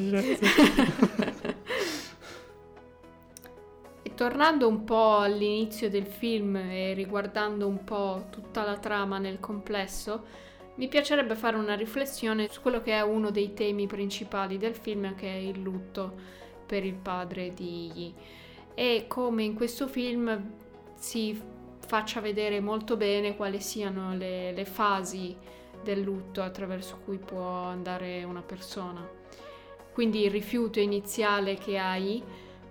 E 4.03 4.13
tornando 4.13 4.67
un 4.67 4.83
po' 4.83 5.17
all'inizio 5.17 5.89
del 5.89 6.05
film 6.05 6.55
e 6.55 6.93
riguardando 6.93 7.67
un 7.67 7.83
po' 7.83 8.27
tutta 8.29 8.63
la 8.63 8.77
trama 8.77 9.17
nel 9.17 9.39
complesso, 9.39 10.23
mi 10.75 10.87
piacerebbe 10.87 11.33
fare 11.33 11.57
una 11.57 11.73
riflessione 11.73 12.49
su 12.51 12.61
quello 12.61 12.81
che 12.83 12.93
è 12.93 13.01
uno 13.01 13.31
dei 13.31 13.53
temi 13.53 13.87
principali 13.87 14.59
del 14.59 14.75
film, 14.75 15.15
che 15.15 15.27
è 15.27 15.37
il 15.37 15.59
lutto 15.59 16.13
per 16.67 16.85
il 16.85 16.95
padre 16.95 17.53
di 17.55 17.91
Yi. 17.91 18.13
E 18.75 19.05
come 19.07 19.43
in 19.43 19.55
questo 19.55 19.87
film 19.87 20.51
si 20.93 21.52
faccia 21.85 22.21
vedere 22.21 22.59
molto 22.59 22.97
bene 22.97 23.35
quali 23.35 23.59
siano 23.59 24.15
le, 24.15 24.51
le 24.51 24.65
fasi 24.65 25.35
del 25.83 26.01
lutto 26.01 26.41
attraverso 26.41 27.01
cui 27.03 27.17
può 27.17 27.63
andare 27.65 28.23
una 28.23 28.41
persona. 28.41 29.07
Quindi 29.91 30.23
il 30.23 30.31
rifiuto 30.31 30.79
iniziale 30.79 31.55
che 31.55 31.77
hai 31.77 32.23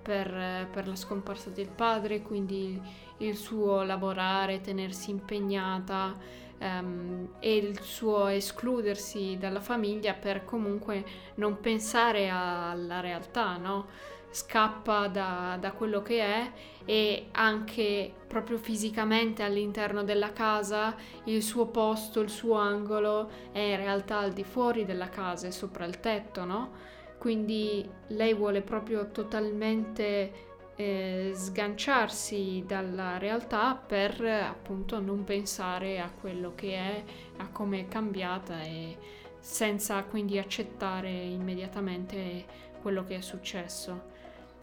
per, 0.02 0.68
per, 0.72 0.88
la 0.88 0.96
scomparsa 0.96 1.50
del 1.50 1.68
padre, 1.68 2.22
quindi 2.22 2.80
il 3.18 3.36
suo 3.36 3.82
lavorare, 3.82 4.60
tenersi 4.60 5.10
impegnata 5.10 6.16
um, 6.58 7.34
e 7.38 7.54
il 7.54 7.80
suo 7.80 8.26
escludersi 8.26 9.36
dalla 9.38 9.60
famiglia 9.60 10.14
per 10.14 10.44
comunque 10.44 11.04
non 11.36 11.60
pensare 11.60 12.28
alla 12.28 12.98
realtà, 12.98 13.56
no? 13.56 13.86
Scappa 14.33 15.07
da, 15.09 15.57
da, 15.61 15.72
quello 15.72 16.03
che 16.03 16.20
è 16.20 16.51
e 16.85 17.28
anche 17.33 18.12
proprio 18.26 18.57
fisicamente 18.59 19.43
all'interno 19.43 20.03
della 20.03 20.33
casa 20.33 20.97
il 21.24 21.43
suo 21.43 21.66
posto, 21.66 22.20
il 22.20 22.30
suo 22.30 22.55
angolo 22.55 23.30
è 23.53 23.61
in 23.61 23.76
realtà 23.76 24.18
al 24.18 24.33
di 24.33 24.43
fuori 24.43 24.85
della 24.85 25.09
casa, 25.09 25.47
è 25.47 25.51
sopra 25.51 25.85
il 25.85 26.01
tetto, 26.01 26.45
no? 26.45 26.70
Quindi 27.18 27.89
lei 28.09 28.35
vuole 28.35 28.62
proprio 28.62 29.11
totalmente 29.11 30.51
eh, 30.74 31.33
sganciarsi 31.35 32.64
dalla 32.66 33.18
realtà 33.18 33.74
per 33.74 34.20
appunto 34.22 34.99
non 34.99 35.22
pensare 35.22 36.01
a 36.01 36.11
quello 36.11 36.55
che 36.55 36.74
è, 36.74 37.05
a 37.37 37.49
come 37.51 37.80
è 37.80 37.89
cambiata 37.89 38.62
e 38.62 38.97
senza 39.39 40.03
quindi 40.05 40.39
accettare 40.39 41.11
immediatamente 41.11 42.70
quello 42.80 43.05
che 43.05 43.16
è 43.16 43.20
successo. 43.20 44.11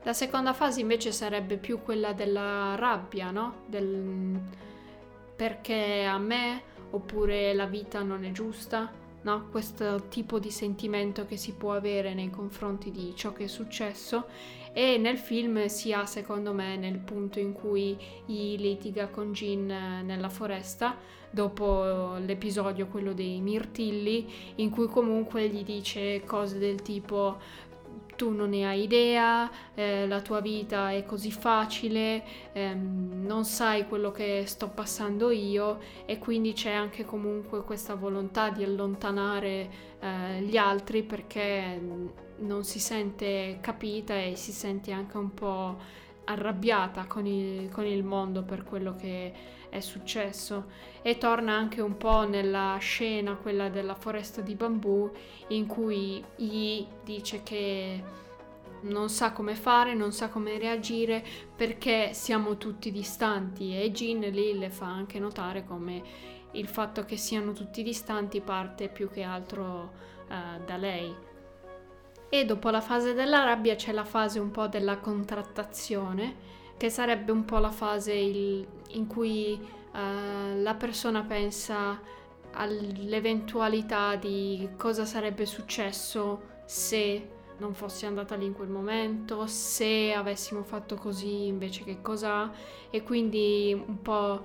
La 0.03 0.13
seconda 0.13 0.53
fase 0.53 0.79
invece 0.79 1.11
sarebbe 1.11 1.57
più 1.57 1.81
quella 1.81 2.13
della 2.13 2.75
rabbia, 2.75 3.31
no? 3.31 3.63
Del 3.67 4.39
perché 5.35 6.03
a 6.03 6.17
me 6.17 6.61
oppure 6.91 7.53
la 7.53 7.65
vita 7.65 8.01
non 8.01 8.25
è 8.25 8.31
giusta, 8.31 8.91
no? 9.21 9.47
Questo 9.49 10.07
tipo 10.09 10.39
di 10.39 10.51
sentimento 10.51 11.25
che 11.25 11.37
si 11.37 11.53
può 11.53 11.73
avere 11.73 12.13
nei 12.13 12.29
confronti 12.29 12.91
di 12.91 13.13
ciò 13.15 13.33
che 13.33 13.45
è 13.45 13.47
successo 13.47 14.25
e 14.73 14.97
nel 14.97 15.17
film 15.17 15.65
si 15.65 15.93
ha 15.93 16.05
secondo 16.05 16.53
me 16.53 16.77
nel 16.77 16.99
punto 16.99 17.39
in 17.39 17.53
cui 17.53 17.97
I 18.27 18.55
litiga 18.57 19.07
con 19.07 19.33
Jin 19.33 19.65
nella 19.65 20.29
foresta 20.29 20.95
dopo 21.31 22.15
l'episodio 22.17 22.87
quello 22.87 23.13
dei 23.13 23.39
mirtilli 23.39 24.53
in 24.55 24.69
cui 24.69 24.87
comunque 24.87 25.47
gli 25.47 25.63
dice 25.63 26.23
cose 26.25 26.57
del 26.57 26.81
tipo 26.81 27.37
tu 28.19 28.31
non 28.31 28.49
ne 28.49 28.67
hai 28.67 28.83
idea, 28.83 29.49
eh, 29.73 30.05
la 30.05 30.19
tua 30.19 30.41
vita 30.41 30.91
è 30.91 31.05
così 31.05 31.31
facile, 31.31 32.21
ehm, 32.51 33.23
non 33.25 33.45
sai 33.45 33.87
quello 33.87 34.11
che 34.11 34.43
sto 34.45 34.67
passando 34.67 35.31
io 35.31 35.79
e 36.03 36.17
quindi 36.17 36.51
c'è 36.51 36.71
anche 36.71 37.05
comunque 37.05 37.63
questa 37.63 37.95
volontà 37.95 38.49
di 38.49 38.61
allontanare 38.65 39.69
eh, 40.01 40.41
gli 40.41 40.57
altri 40.57 41.03
perché 41.03 41.81
non 42.39 42.65
si 42.65 42.79
sente 42.79 43.59
capita 43.61 44.21
e 44.21 44.35
si 44.35 44.51
sente 44.51 44.91
anche 44.91 45.15
un 45.15 45.33
po' 45.33 45.77
arrabbiata 46.25 47.05
con 47.05 47.25
il, 47.25 47.69
con 47.69 47.85
il 47.85 48.03
mondo 48.03 48.43
per 48.43 48.65
quello 48.65 48.95
che 48.95 49.31
è 49.69 49.79
successo 49.79 50.65
e 51.01 51.17
torna 51.17 51.53
anche 51.53 51.81
un 51.81 51.97
po' 51.97 52.27
nella 52.27 52.77
scena, 52.79 53.35
quella 53.35 53.69
della 53.69 53.95
foresta 53.95 54.41
di 54.41 54.55
bambù, 54.55 55.09
in 55.49 55.65
cui 55.65 56.23
Yi 56.37 56.87
dice 57.03 57.43
che 57.43 58.03
non 58.81 59.09
sa 59.09 59.31
come 59.31 59.55
fare, 59.55 59.93
non 59.93 60.11
sa 60.11 60.29
come 60.29 60.57
reagire 60.57 61.23
perché 61.55 62.13
siamo 62.13 62.57
tutti 62.57 62.91
distanti 62.91 63.77
e 63.77 63.91
Jin 63.91 64.19
lì 64.19 64.57
le 64.57 64.69
fa 64.69 64.85
anche 64.85 65.19
notare 65.19 65.65
come 65.65 66.01
il 66.51 66.67
fatto 66.67 67.03
che 67.03 67.17
siano 67.17 67.51
tutti 67.51 67.83
distanti 67.83 68.41
parte 68.41 68.89
più 68.89 69.09
che 69.09 69.21
altro 69.21 69.91
uh, 70.27 70.63
da 70.65 70.77
lei. 70.77 71.13
E 72.29 72.45
dopo 72.45 72.69
la 72.69 72.81
fase 72.81 73.13
della 73.13 73.43
rabbia 73.43 73.75
c'è 73.75 73.91
la 73.91 74.03
fase 74.03 74.39
un 74.39 74.51
po' 74.51 74.67
della 74.67 74.99
contrattazione, 74.99 76.57
che 76.79 76.89
sarebbe 76.89 77.33
un 77.33 77.43
po' 77.43 77.57
la 77.57 77.71
fase 77.71 78.13
il, 78.13 78.65
in 78.91 79.05
cui 79.05 79.59
uh, 79.59 80.61
la 80.61 80.75
persona 80.75 81.23
pensa 81.23 81.99
all'eventualità 82.53 84.15
di 84.15 84.69
cosa 84.77 85.03
sarebbe 85.03 85.45
successo 85.45 86.61
se 86.63 87.31
non 87.57 87.73
fossi 87.73 88.05
andata 88.05 88.35
lì 88.35 88.45
in 88.45 88.53
quel 88.53 88.69
momento, 88.69 89.45
se 89.45 90.13
avessimo 90.13 90.63
fatto 90.63 90.95
così 90.95 91.47
invece 91.47 91.83
che 91.83 92.01
cosa 92.01 92.49
e 92.89 93.03
quindi 93.03 93.73
un 93.73 94.01
po' 94.01 94.41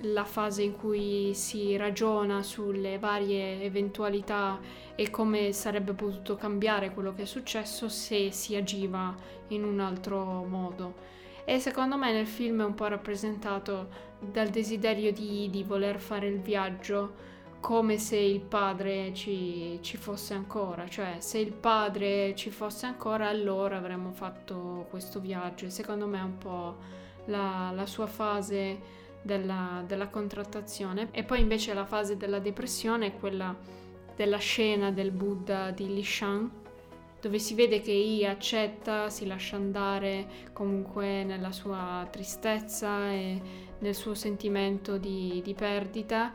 la 0.00 0.24
fase 0.24 0.62
in 0.62 0.76
cui 0.76 1.34
si 1.34 1.76
ragiona 1.76 2.42
sulle 2.42 2.98
varie 2.98 3.62
eventualità 3.62 4.58
e 4.96 5.08
come 5.08 5.52
sarebbe 5.52 5.92
potuto 5.92 6.34
cambiare 6.34 6.92
quello 6.92 7.14
che 7.14 7.22
è 7.22 7.26
successo 7.26 7.88
se 7.88 8.32
si 8.32 8.56
agiva 8.56 9.14
in 9.48 9.62
un 9.62 9.78
altro 9.78 10.42
modo. 10.42 11.22
E 11.44 11.60
secondo 11.60 11.96
me 11.96 12.12
nel 12.12 12.26
film 12.26 12.62
è 12.62 12.64
un 12.64 12.74
po' 12.74 12.86
rappresentato 12.86 13.88
dal 14.18 14.48
desiderio 14.48 15.12
di, 15.12 15.48
di 15.50 15.62
voler 15.62 16.00
fare 16.00 16.26
il 16.26 16.40
viaggio 16.40 17.32
come 17.60 17.96
se 17.96 18.16
il 18.16 18.40
padre 18.40 19.14
ci, 19.14 19.78
ci, 19.80 19.96
fosse 19.96 20.34
ancora, 20.34 20.86
cioè 20.86 21.16
se 21.20 21.38
il 21.38 21.52
padre 21.52 22.34
ci 22.34 22.50
fosse 22.50 22.84
ancora 22.84 23.28
allora 23.28 23.78
avremmo 23.78 24.12
fatto 24.12 24.86
questo 24.90 25.18
viaggio. 25.18 25.70
Secondo 25.70 26.06
me 26.06 26.18
è 26.18 26.22
un 26.22 26.36
po' 26.36 26.76
la, 27.26 27.72
la 27.74 27.86
sua 27.86 28.06
fase 28.06 28.78
della, 29.22 29.82
della, 29.86 30.08
contrattazione. 30.08 31.08
E 31.10 31.24
poi 31.24 31.40
invece 31.40 31.72
la 31.72 31.86
fase 31.86 32.18
della 32.18 32.38
depressione 32.38 33.06
è 33.06 33.18
quella 33.18 33.56
della 34.14 34.36
scena 34.36 34.90
del 34.90 35.10
Buddha 35.10 35.70
di 35.70 35.92
Lishan, 35.92 36.50
dove 37.24 37.38
si 37.38 37.54
vede 37.54 37.80
che 37.80 37.90
I 37.90 38.26
accetta, 38.26 39.08
si 39.08 39.26
lascia 39.26 39.56
andare 39.56 40.26
comunque 40.52 41.24
nella 41.24 41.52
sua 41.52 42.06
tristezza 42.10 43.10
e 43.10 43.40
nel 43.78 43.94
suo 43.94 44.12
sentimento 44.14 44.98
di, 44.98 45.40
di 45.42 45.54
perdita 45.54 46.34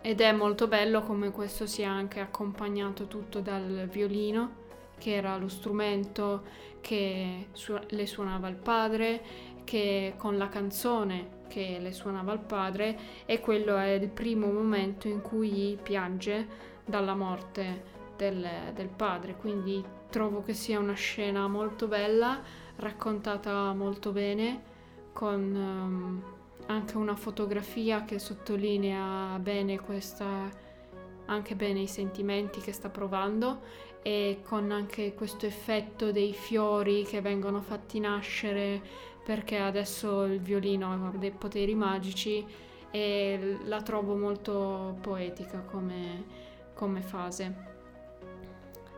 ed 0.00 0.22
è 0.22 0.32
molto 0.32 0.68
bello 0.68 1.02
come 1.02 1.30
questo 1.30 1.66
sia 1.66 1.90
anche 1.90 2.20
accompagnato 2.20 3.08
tutto 3.08 3.40
dal 3.40 3.88
violino, 3.92 4.64
che 4.96 5.16
era 5.16 5.36
lo 5.36 5.48
strumento 5.48 6.44
che 6.80 7.48
su- 7.52 7.78
le 7.86 8.06
suonava 8.06 8.48
il 8.48 8.56
padre, 8.56 9.22
che 9.64 10.14
con 10.16 10.38
la 10.38 10.48
canzone 10.48 11.44
che 11.46 11.76
le 11.78 11.92
suonava 11.92 12.32
il 12.32 12.38
padre 12.40 12.98
e 13.26 13.38
quello 13.40 13.76
è 13.76 13.90
il 13.90 14.08
primo 14.08 14.50
momento 14.50 15.08
in 15.08 15.20
cui 15.20 15.78
piange 15.82 16.48
dalla 16.86 17.14
morte 17.14 17.82
del, 18.16 18.48
del 18.72 18.88
padre. 18.88 19.36
Quindi 19.36 19.95
trovo 20.10 20.42
che 20.42 20.54
sia 20.54 20.78
una 20.78 20.94
scena 20.94 21.48
molto 21.48 21.86
bella, 21.88 22.40
raccontata 22.76 23.72
molto 23.72 24.12
bene, 24.12 24.62
con... 25.12 25.54
Um, 25.54 26.34
anche 26.66 26.96
una 26.96 27.14
fotografia 27.14 28.04
che 28.04 28.18
sottolinea 28.18 29.38
bene 29.38 29.78
questa, 29.78 30.50
anche 31.26 31.54
bene 31.54 31.80
i 31.80 31.86
sentimenti 31.86 32.60
che 32.60 32.72
sta 32.72 32.88
provando 32.88 33.84
e 34.02 34.40
con 34.42 34.70
anche 34.70 35.14
questo 35.14 35.46
effetto 35.46 36.12
dei 36.12 36.32
fiori 36.32 37.04
che 37.04 37.20
vengono 37.20 37.60
fatti 37.60 37.98
nascere 37.98 38.80
perché 39.24 39.58
adesso 39.58 40.24
il 40.24 40.40
violino 40.40 40.92
ha 40.92 41.16
dei 41.16 41.32
poteri 41.32 41.74
magici 41.74 42.44
e 42.90 43.58
la 43.64 43.82
trovo 43.82 44.14
molto 44.14 44.96
poetica 45.00 45.60
come, 45.62 46.24
come 46.74 47.02
fase. 47.02 47.75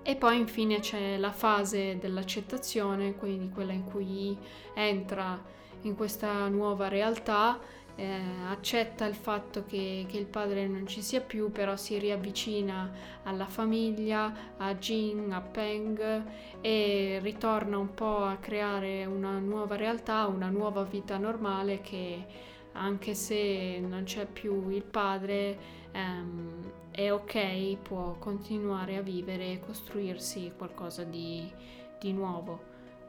E 0.09 0.17
poi 0.17 0.39
infine 0.39 0.81
c'è 0.81 1.19
la 1.19 1.33
fase 1.33 1.99
dell'accettazione, 1.99 3.15
quindi 3.17 3.51
quella 3.51 3.73
in 3.75 3.85
cui 3.85 4.35
entra 4.73 5.39
in 5.83 5.95
questa 5.97 6.49
nuova 6.49 6.89
realtà, 6.89 7.61
eh, 7.95 8.19
accetta 8.49 9.05
il 9.05 9.15
fatto 9.15 9.67
che, 9.67 10.07
che, 10.09 10.17
il 10.17 10.25
padre 10.25 10.67
non 10.67 10.87
ci 10.87 11.03
sia 11.03 11.21
più, 11.21 11.53
però 11.53 11.77
si 11.77 11.99
riavvicina 11.99 12.91
alla 13.25 13.49
famiglia, 13.49 14.33
a 14.57 14.75
Jin, 14.77 15.31
a 15.31 15.43
Peng 15.43 16.23
e 16.63 17.19
ritorna 17.21 17.77
un 17.77 17.93
po' 17.93 18.25
a 18.25 18.37
creare 18.37 19.05
una 19.05 19.39
nuova 19.39 19.77
realtà, 19.77 20.27
una 20.27 20.49
nuova 20.49 20.85
vita 20.85 21.19
normale 21.19 21.83
che 21.83 22.25
anche 22.73 23.13
se 23.13 23.79
non 23.87 24.05
c'è 24.05 24.25
più 24.25 24.71
il 24.71 24.85
padre 24.85 25.59
ehm, 25.93 26.88
è 26.99 27.13
ok, 27.13 27.77
può 27.77 28.17
continuare 28.19 28.97
a 28.97 29.03
vivere 29.03 29.53
e 29.53 29.61
costruirsi 29.61 30.53
qualcosa 30.57 31.05
di, 31.05 31.49
di 31.97 32.13
nuovo. 32.13 32.61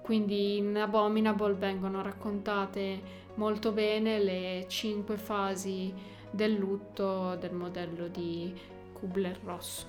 Quindi 0.03 0.57
in 0.57 0.77
Abominable 0.77 1.55
vengono 1.55 2.03
raccontate 2.03 3.01
molto 3.33 3.71
bene 3.71 4.19
le 4.19 4.65
cinque 4.67 5.17
fasi 5.17 5.91
del 6.29 6.53
lutto 6.53 7.35
del 7.37 7.51
modello 7.51 8.07
di 8.09 8.55
Kubler-Ross. 8.93 9.87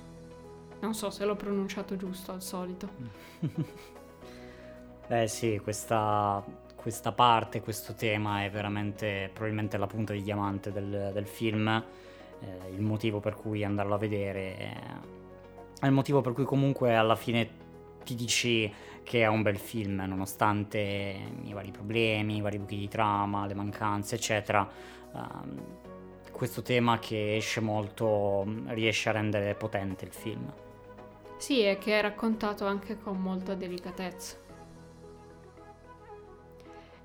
Non 0.79 0.95
so 0.95 1.11
se 1.11 1.23
l'ho 1.23 1.35
pronunciato 1.35 1.95
giusto 1.95 2.31
al 2.31 2.41
solito. 2.41 2.89
eh 5.09 5.27
sì, 5.27 5.59
questa, 5.61 6.43
questa, 6.73 7.11
parte, 7.11 7.61
questo 7.61 7.93
tema 7.93 8.43
è 8.43 8.49
veramente 8.49 9.29
probabilmente 9.31 9.77
la 9.77 9.85
punta 9.85 10.11
di 10.11 10.23
diamante 10.23 10.71
del, 10.71 11.11
del 11.13 11.27
film. 11.27 11.85
Eh, 12.41 12.73
il 12.73 12.81
motivo 12.81 13.19
per 13.19 13.35
cui 13.35 13.63
andarlo 13.63 13.93
a 13.95 13.97
vedere 13.97 14.57
è, 14.57 14.73
è 15.79 15.85
il 15.85 15.91
motivo 15.91 16.21
per 16.21 16.33
cui 16.33 16.43
comunque 16.43 16.95
alla 16.95 17.15
fine 17.15 17.49
ti 18.03 18.15
dici 18.15 18.71
che 19.03 19.21
è 19.21 19.27
un 19.27 19.41
bel 19.41 19.57
film, 19.57 20.03
nonostante 20.07 20.79
i 21.43 21.53
vari 21.53 21.71
problemi, 21.71 22.37
i 22.37 22.41
vari 22.41 22.59
buchi 22.59 22.77
di 22.77 22.87
trama, 22.87 23.45
le 23.45 23.53
mancanze, 23.53 24.15
eccetera. 24.15 24.69
Uh, 25.11 25.79
questo 26.31 26.61
tema 26.61 26.97
che 26.99 27.35
esce 27.35 27.59
molto 27.59 28.45
riesce 28.67 29.09
a 29.09 29.11
rendere 29.11 29.53
potente 29.55 30.05
il 30.05 30.11
film. 30.11 30.51
Sì, 31.37 31.63
e 31.63 31.77
che 31.77 31.97
è 31.97 32.01
raccontato 32.01 32.65
anche 32.65 32.97
con 32.99 33.19
molta 33.19 33.55
delicatezza. 33.55 34.37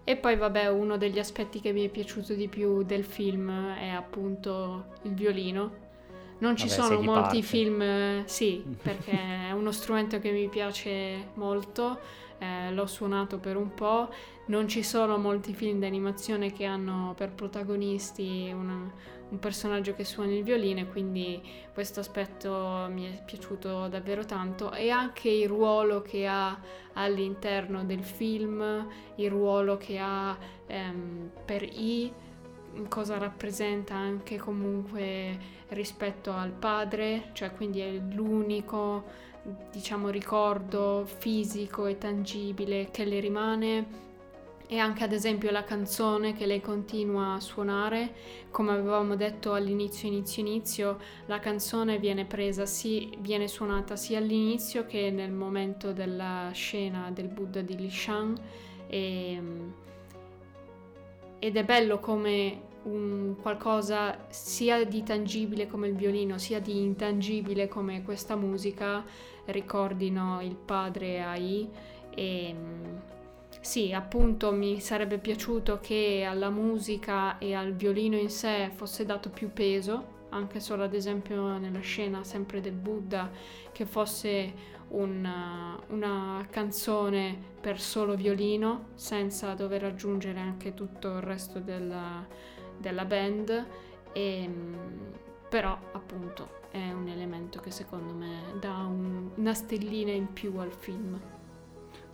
E 0.09 0.16
poi 0.16 0.36
vabbè, 0.36 0.68
uno 0.68 0.96
degli 0.96 1.18
aspetti 1.18 1.61
che 1.61 1.72
mi 1.72 1.84
è 1.84 1.88
piaciuto 1.88 2.34
di 2.34 2.46
più 2.48 2.84
del 2.84 3.04
film 3.04 3.50
è 3.74 3.88
appunto 3.88 4.86
il 5.02 5.14
violino. 5.14 5.84
Non 6.38 6.54
ci 6.57 6.68
Vabbè, 6.68 6.80
sono 6.82 7.00
molti 7.00 7.40
parte. 7.40 7.42
film, 7.42 7.82
eh, 7.82 8.22
sì, 8.26 8.62
perché 8.80 9.11
è 9.48 9.50
uno 9.52 9.72
strumento 9.72 10.20
che 10.20 10.30
mi 10.30 10.48
piace 10.48 11.30
molto, 11.34 11.98
eh, 12.38 12.72
l'ho 12.72 12.86
suonato 12.86 13.38
per 13.38 13.57
un 13.57 13.74
po'. 13.74 14.09
Non 14.46 14.68
ci 14.68 14.84
sono 14.84 15.16
molti 15.18 15.54
film 15.54 15.80
d'animazione 15.80 16.52
che 16.52 16.64
hanno 16.66 17.12
per 17.16 17.32
protagonisti 17.32 18.52
una- 18.54 18.92
un 19.29 19.39
personaggio 19.39 19.95
che 19.95 20.05
suona 20.05 20.33
il 20.33 20.43
violino 20.43 20.81
e 20.81 20.87
quindi 20.87 21.43
questo 21.72 22.01
aspetto 22.01 22.87
mi 22.91 23.12
è 23.12 23.22
piaciuto 23.24 23.89
davvero 23.89 24.24
tanto. 24.24 24.72
E 24.72 24.91
anche 24.91 25.29
il 25.29 25.49
ruolo 25.49 26.03
che 26.03 26.27
ha 26.27 26.59
all'interno 26.95 27.85
del 27.85 28.05
film, 28.05 28.87
il 29.16 29.31
ruolo 29.31 29.77
che 29.77 29.99
ha 29.99 30.37
ehm, 30.66 31.31
per 31.45 31.62
I, 31.62 32.12
cosa 32.89 33.18
rappresenta 33.18 33.95
anche 33.95 34.37
comunque 34.37 35.55
rispetto 35.68 36.33
al 36.33 36.53
padre, 36.53 37.31
cioè 37.33 37.53
quindi 37.53 37.81
è 37.81 37.91
l'unico 38.12 39.24
diciamo 39.70 40.09
ricordo 40.09 41.07
fisico 41.07 41.87
e 41.87 41.99
tangibile 41.99 42.89
che 42.91 43.05
le 43.05 43.20
rimane 43.20 44.05
e 44.68 44.78
anche 44.78 45.04
ad 45.04 45.12
esempio 45.12 45.50
la 45.50 45.62
canzone 45.64 46.32
che 46.32 46.44
lei 46.44 46.60
continua 46.60 47.34
a 47.34 47.40
suonare, 47.40 48.14
come 48.50 48.72
avevamo 48.72 49.14
detto 49.14 49.52
all'inizio 49.52 50.08
inizio 50.08 50.42
inizio, 50.42 50.98
la 51.26 51.38
canzone 51.38 51.98
viene 51.98 52.24
presa 52.24 52.66
sì, 52.66 53.16
viene 53.20 53.46
suonata 53.46 53.94
sia 53.94 54.18
all'inizio 54.18 54.84
che 54.84 55.10
nel 55.10 55.30
momento 55.30 55.92
della 55.92 56.50
scena 56.52 57.10
del 57.12 57.28
Buddha 57.28 57.60
di 57.60 57.76
Lishan 57.76 58.34
e, 58.88 59.42
ed 61.38 61.56
è 61.56 61.64
bello 61.64 62.00
come 62.00 62.62
un 62.84 63.36
qualcosa 63.40 64.26
sia 64.28 64.84
di 64.84 65.02
tangibile 65.02 65.68
come 65.68 65.88
il 65.88 65.94
violino, 65.94 66.38
sia 66.38 66.60
di 66.60 66.82
intangibile 66.82 67.68
come 67.68 68.02
questa 68.02 68.36
musica 68.36 69.04
ricordino 69.46 70.40
il 70.42 70.56
padre 70.56 71.20
Ai. 71.20 71.68
E 72.14 72.54
mm, 72.54 72.96
sì, 73.66 73.92
appunto 73.92 74.52
mi 74.52 74.78
sarebbe 74.80 75.18
piaciuto 75.18 75.80
che 75.80 76.24
alla 76.24 76.50
musica 76.50 77.36
e 77.38 77.52
al 77.52 77.72
violino 77.74 78.16
in 78.16 78.30
sé 78.30 78.70
fosse 78.72 79.04
dato 79.04 79.28
più 79.28 79.52
peso, 79.52 80.26
anche 80.28 80.60
solo 80.60 80.84
ad 80.84 80.94
esempio 80.94 81.58
nella 81.58 81.80
scena 81.80 82.22
sempre 82.22 82.60
del 82.60 82.74
Buddha, 82.74 83.28
che 83.72 83.84
fosse 83.84 84.54
una, 84.90 85.76
una 85.88 86.46
canzone 86.48 87.36
per 87.60 87.80
solo 87.80 88.14
violino, 88.14 88.90
senza 88.94 89.52
dover 89.54 89.82
aggiungere 89.82 90.38
anche 90.38 90.72
tutto 90.72 91.16
il 91.16 91.22
resto 91.22 91.58
della, 91.58 92.24
della 92.78 93.04
band. 93.04 93.66
E, 94.12 94.46
mm, 94.48 94.74
però 95.48 95.76
appunto 95.90 96.60
è 96.70 96.92
un 96.92 97.08
elemento 97.08 97.58
che 97.58 97.72
secondo 97.72 98.12
me 98.12 98.54
dà 98.60 98.76
un- 98.84 99.30
una 99.34 99.54
stellina 99.54 100.12
in 100.12 100.32
più 100.32 100.56
al 100.58 100.70
film. 100.72 101.20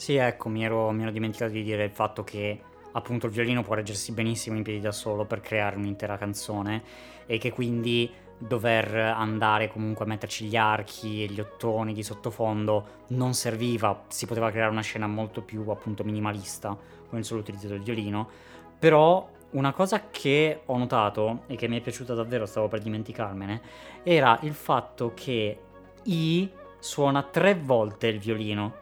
Sì, 0.02 0.16
ecco, 0.16 0.48
mi 0.48 0.64
ero, 0.64 0.90
mi 0.90 1.02
ero 1.02 1.12
dimenticato 1.12 1.52
di 1.52 1.62
dire 1.62 1.84
il 1.84 1.92
fatto 1.92 2.24
che 2.24 2.60
appunto 2.90 3.26
il 3.26 3.32
violino 3.32 3.62
può 3.62 3.76
reggersi 3.76 4.10
benissimo 4.10 4.56
in 4.56 4.64
piedi 4.64 4.80
da 4.80 4.90
solo 4.90 5.26
per 5.26 5.40
creare 5.40 5.76
un'intera 5.76 6.18
canzone 6.18 6.82
e 7.24 7.38
che 7.38 7.52
quindi 7.52 8.10
dover 8.36 8.96
andare 8.96 9.68
comunque 9.68 10.04
a 10.04 10.08
metterci 10.08 10.46
gli 10.46 10.56
archi 10.56 11.22
e 11.22 11.26
gli 11.26 11.38
ottoni 11.38 11.92
di 11.92 12.02
sottofondo 12.02 13.04
non 13.10 13.32
serviva, 13.32 14.02
si 14.08 14.26
poteva 14.26 14.50
creare 14.50 14.72
una 14.72 14.80
scena 14.80 15.06
molto 15.06 15.40
più 15.40 15.64
appunto 15.68 16.02
minimalista 16.02 16.76
con 17.08 17.20
il 17.20 17.24
solo 17.24 17.38
utilizzo 17.38 17.68
del 17.68 17.82
violino, 17.82 18.28
però 18.76 19.30
una 19.50 19.72
cosa 19.72 20.08
che 20.10 20.62
ho 20.66 20.76
notato 20.78 21.44
e 21.46 21.54
che 21.54 21.68
mi 21.68 21.78
è 21.78 21.80
piaciuta 21.80 22.12
davvero, 22.12 22.44
stavo 22.44 22.66
per 22.66 22.80
dimenticarmene, 22.80 23.60
era 24.02 24.36
il 24.42 24.54
fatto 24.54 25.12
che 25.14 25.60
I 26.02 26.50
suona 26.80 27.22
tre 27.22 27.54
volte 27.54 28.08
il 28.08 28.18
violino 28.18 28.81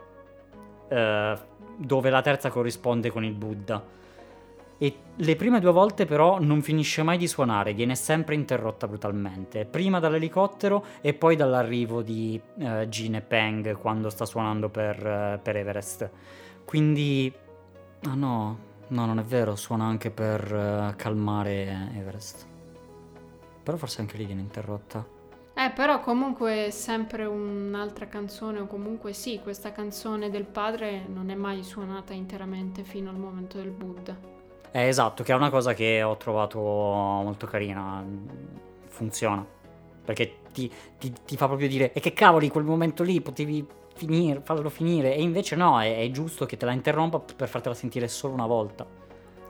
eh, 0.91 1.39
dove 1.77 2.11
la 2.11 2.21
terza 2.21 2.51
corrisponde 2.51 3.11
con 3.11 3.25
il 3.25 3.33
Buddha. 3.33 3.99
E 4.83 4.97
le 5.15 5.37
prime 5.37 5.61
due 5.61 5.73
volte 5.73 6.07
però 6.07 6.41
non 6.41 6.63
finisce 6.63 7.03
mai 7.03 7.19
di 7.19 7.27
suonare, 7.27 7.75
viene 7.75 7.95
sempre 7.95 8.35
interrotta 8.35 8.89
brutalmente. 8.89 9.67
Prima 9.67 10.01
dall'elicottero 10.01 10.85
e 11.03 11.13
poi 11.13 11.37
dall'arrivo 11.37 12.01
di 12.01 12.41
eh, 12.59 12.89
Jin 12.89 13.17
e 13.17 13.21
Peng 13.21 13.77
quando 13.77 14.09
sta 14.09 14.25
suonando 14.25 14.69
per, 14.71 15.07
eh, 15.07 15.41
per 15.43 15.57
Everest. 15.57 16.11
Quindi... 16.65 17.33
Ah 18.05 18.15
no, 18.15 18.59
no, 18.89 19.05
non 19.05 19.19
è 19.19 19.23
vero, 19.23 19.55
suona 19.55 19.85
anche 19.85 20.11
per 20.11 20.51
eh, 20.51 20.97
calmare 20.97 21.91
Everest. 21.97 22.47
Però 23.63 23.77
forse 23.77 24.01
anche 24.01 24.17
lì 24.17 24.25
viene 24.25 24.41
interrotta. 24.41 25.20
Eh, 25.61 25.69
però 25.73 26.01
comunque 26.01 26.69
è 26.69 26.71
sempre 26.71 27.27
un'altra 27.27 28.07
canzone, 28.07 28.61
o 28.61 28.67
comunque 28.67 29.13
sì, 29.13 29.41
questa 29.43 29.73
canzone 29.73 30.31
del 30.31 30.47
padre 30.47 31.05
non 31.07 31.29
è 31.29 31.35
mai 31.35 31.63
suonata 31.63 32.15
interamente 32.15 32.83
fino 32.83 33.11
al 33.11 33.17
momento 33.17 33.59
del 33.59 33.69
Buddha. 33.69 34.17
Eh, 34.71 34.89
esatto, 34.89 35.23
che 35.23 35.33
è 35.33 35.35
una 35.35 35.51
cosa 35.51 35.75
che 35.75 36.03
ho 36.03 36.17
trovato 36.17 36.59
molto 36.59 37.47
carina. 37.47 38.03
Funziona. 38.87 39.45
Perché 40.03 40.37
ti, 40.51 40.73
ti- 40.97 41.13
ti 41.27 41.37
fa 41.37 41.47
proprio 41.47 41.69
dire, 41.69 41.93
e 41.93 42.01
che 42.01 42.15
cavoli, 42.15 42.49
quel 42.49 42.65
momento 42.65 43.03
lì 43.03 43.21
potevi 43.21 43.67
finire, 43.95 44.41
farlo 44.43 44.71
finire. 44.71 45.15
E 45.15 45.21
invece 45.21 45.57
no, 45.57 45.79
è, 45.79 45.99
è 45.99 46.11
giusto 46.11 46.47
che 46.47 46.57
te 46.57 46.65
la 46.65 46.73
interrompa 46.73 47.19
per 47.19 47.49
fartela 47.49 47.75
sentire 47.75 48.09
solo 48.09 48.33
una 48.33 48.47
volta. 48.47 48.87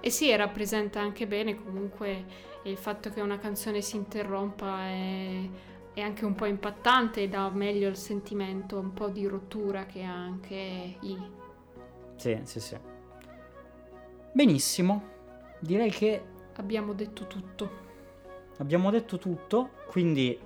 E 0.00 0.11
sì, 0.11 0.34
rappresenta 0.34 0.98
anche 0.98 1.28
bene 1.28 1.54
comunque 1.54 2.48
il 2.64 2.76
fatto 2.76 3.11
che 3.11 3.20
una 3.20 3.38
canzone 3.38 3.80
si 3.80 3.96
interrompa 3.96 4.86
è, 4.86 5.48
è 5.93 6.01
anche 6.01 6.24
un 6.24 6.34
po' 6.34 6.47
impattante 6.47 7.22
e 7.22 7.28
dà 7.28 7.49
meglio 7.51 7.88
il 7.88 7.97
sentimento 7.97 8.78
un 8.78 8.93
po' 8.93 9.09
di 9.09 9.26
rottura 9.26 9.86
che 9.86 10.03
ha 10.05 10.14
anche 10.14 10.55
I. 11.01 11.18
Sì, 12.16 12.38
sì, 12.45 12.61
sì. 12.61 12.76
Benissimo. 14.32 15.03
Direi 15.59 15.91
che 15.91 16.22
Abbiamo 16.57 16.93
detto 16.93 17.26
tutto. 17.26 17.70
abbiamo 18.59 18.91
detto 18.91 19.18
tutto, 19.18 19.70
quindi 19.88 20.38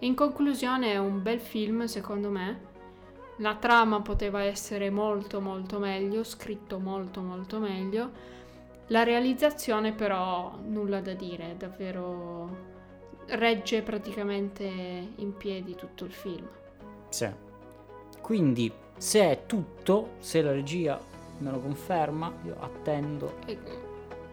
In 0.00 0.14
conclusione 0.14 0.92
è 0.92 0.98
un 0.98 1.22
bel 1.22 1.40
film 1.40 1.84
secondo 1.84 2.30
me. 2.30 2.68
La 3.38 3.54
trama 3.56 4.00
poteva 4.02 4.42
essere 4.42 4.90
molto 4.90 5.40
molto 5.40 5.78
meglio, 5.78 6.24
scritto 6.24 6.78
molto 6.78 7.20
molto 7.22 7.58
meglio. 7.58 8.10
La 8.88 9.02
realizzazione 9.04 9.92
però 9.92 10.58
nulla 10.66 11.00
da 11.00 11.14
dire, 11.14 11.54
davvero 11.56 12.68
regge 13.30 13.82
praticamente 13.82 14.64
in 14.64 15.36
piedi 15.36 15.74
tutto 15.74 16.04
il 16.04 16.12
film. 16.12 16.48
Sì. 17.08 17.28
Quindi, 18.20 18.72
se 18.96 19.20
è 19.20 19.42
tutto, 19.46 20.10
se 20.18 20.42
la 20.42 20.52
regia 20.52 20.98
me 21.38 21.50
lo 21.50 21.60
conferma, 21.60 22.32
io 22.44 22.56
attendo. 22.60 23.38
E 23.46 23.58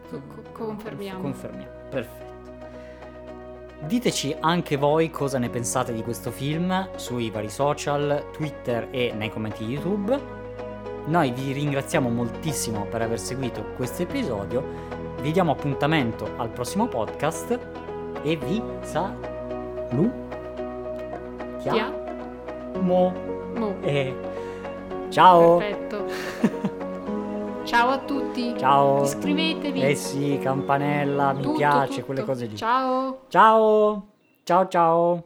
co- 0.10 0.22
co- 0.28 0.52
confermiamo. 0.52 1.22
Confermiamo, 1.22 1.72
perfetto. 1.90 2.26
Diteci 3.86 4.36
anche 4.40 4.76
voi 4.76 5.12
cosa 5.12 5.38
ne 5.38 5.50
pensate 5.50 5.94
di 5.94 6.02
questo 6.02 6.32
film 6.32 6.90
sui 6.96 7.30
vari 7.30 7.50
social, 7.50 8.26
Twitter 8.32 8.88
e 8.92 9.14
nei 9.16 9.30
commenti 9.30 9.66
di 9.66 9.74
YouTube. 9.74 10.20
Noi 11.06 11.32
vi 11.32 11.54
ringraziamo 11.54 12.10
moltissimo 12.10 12.86
per 12.86 13.04
aver 13.04 13.20
seguito 13.20 13.64
questo 13.76 14.02
episodio. 14.02 14.64
Vi 15.22 15.32
diamo 15.32 15.52
appuntamento 15.52 16.34
al 16.38 16.50
prossimo 16.50 16.88
podcast 16.88 17.87
e 18.24 18.36
vi 18.36 18.62
salutiamo. 18.82 20.26
Chia? 21.60 21.94
Mo. 22.80 23.14
Mo. 23.56 23.76
E 23.82 24.16
ciao. 25.10 25.58
Perfetto. 25.58 26.06
Ciao 27.68 27.90
a 27.90 27.98
tutti. 27.98 28.56
Ciao. 28.58 29.04
Iscrivetevi. 29.04 29.82
Eh 29.82 29.94
sì, 29.96 30.40
campanella, 30.42 31.34
mi 31.34 31.42
Tutto, 31.42 31.58
piace, 31.58 31.96
tutto. 31.96 32.06
quelle 32.06 32.24
cose 32.24 32.46
lì. 32.46 32.56
Ciao. 32.56 33.24
Ciao. 33.28 34.08
Ciao 34.44 34.68
ciao. 34.70 35.24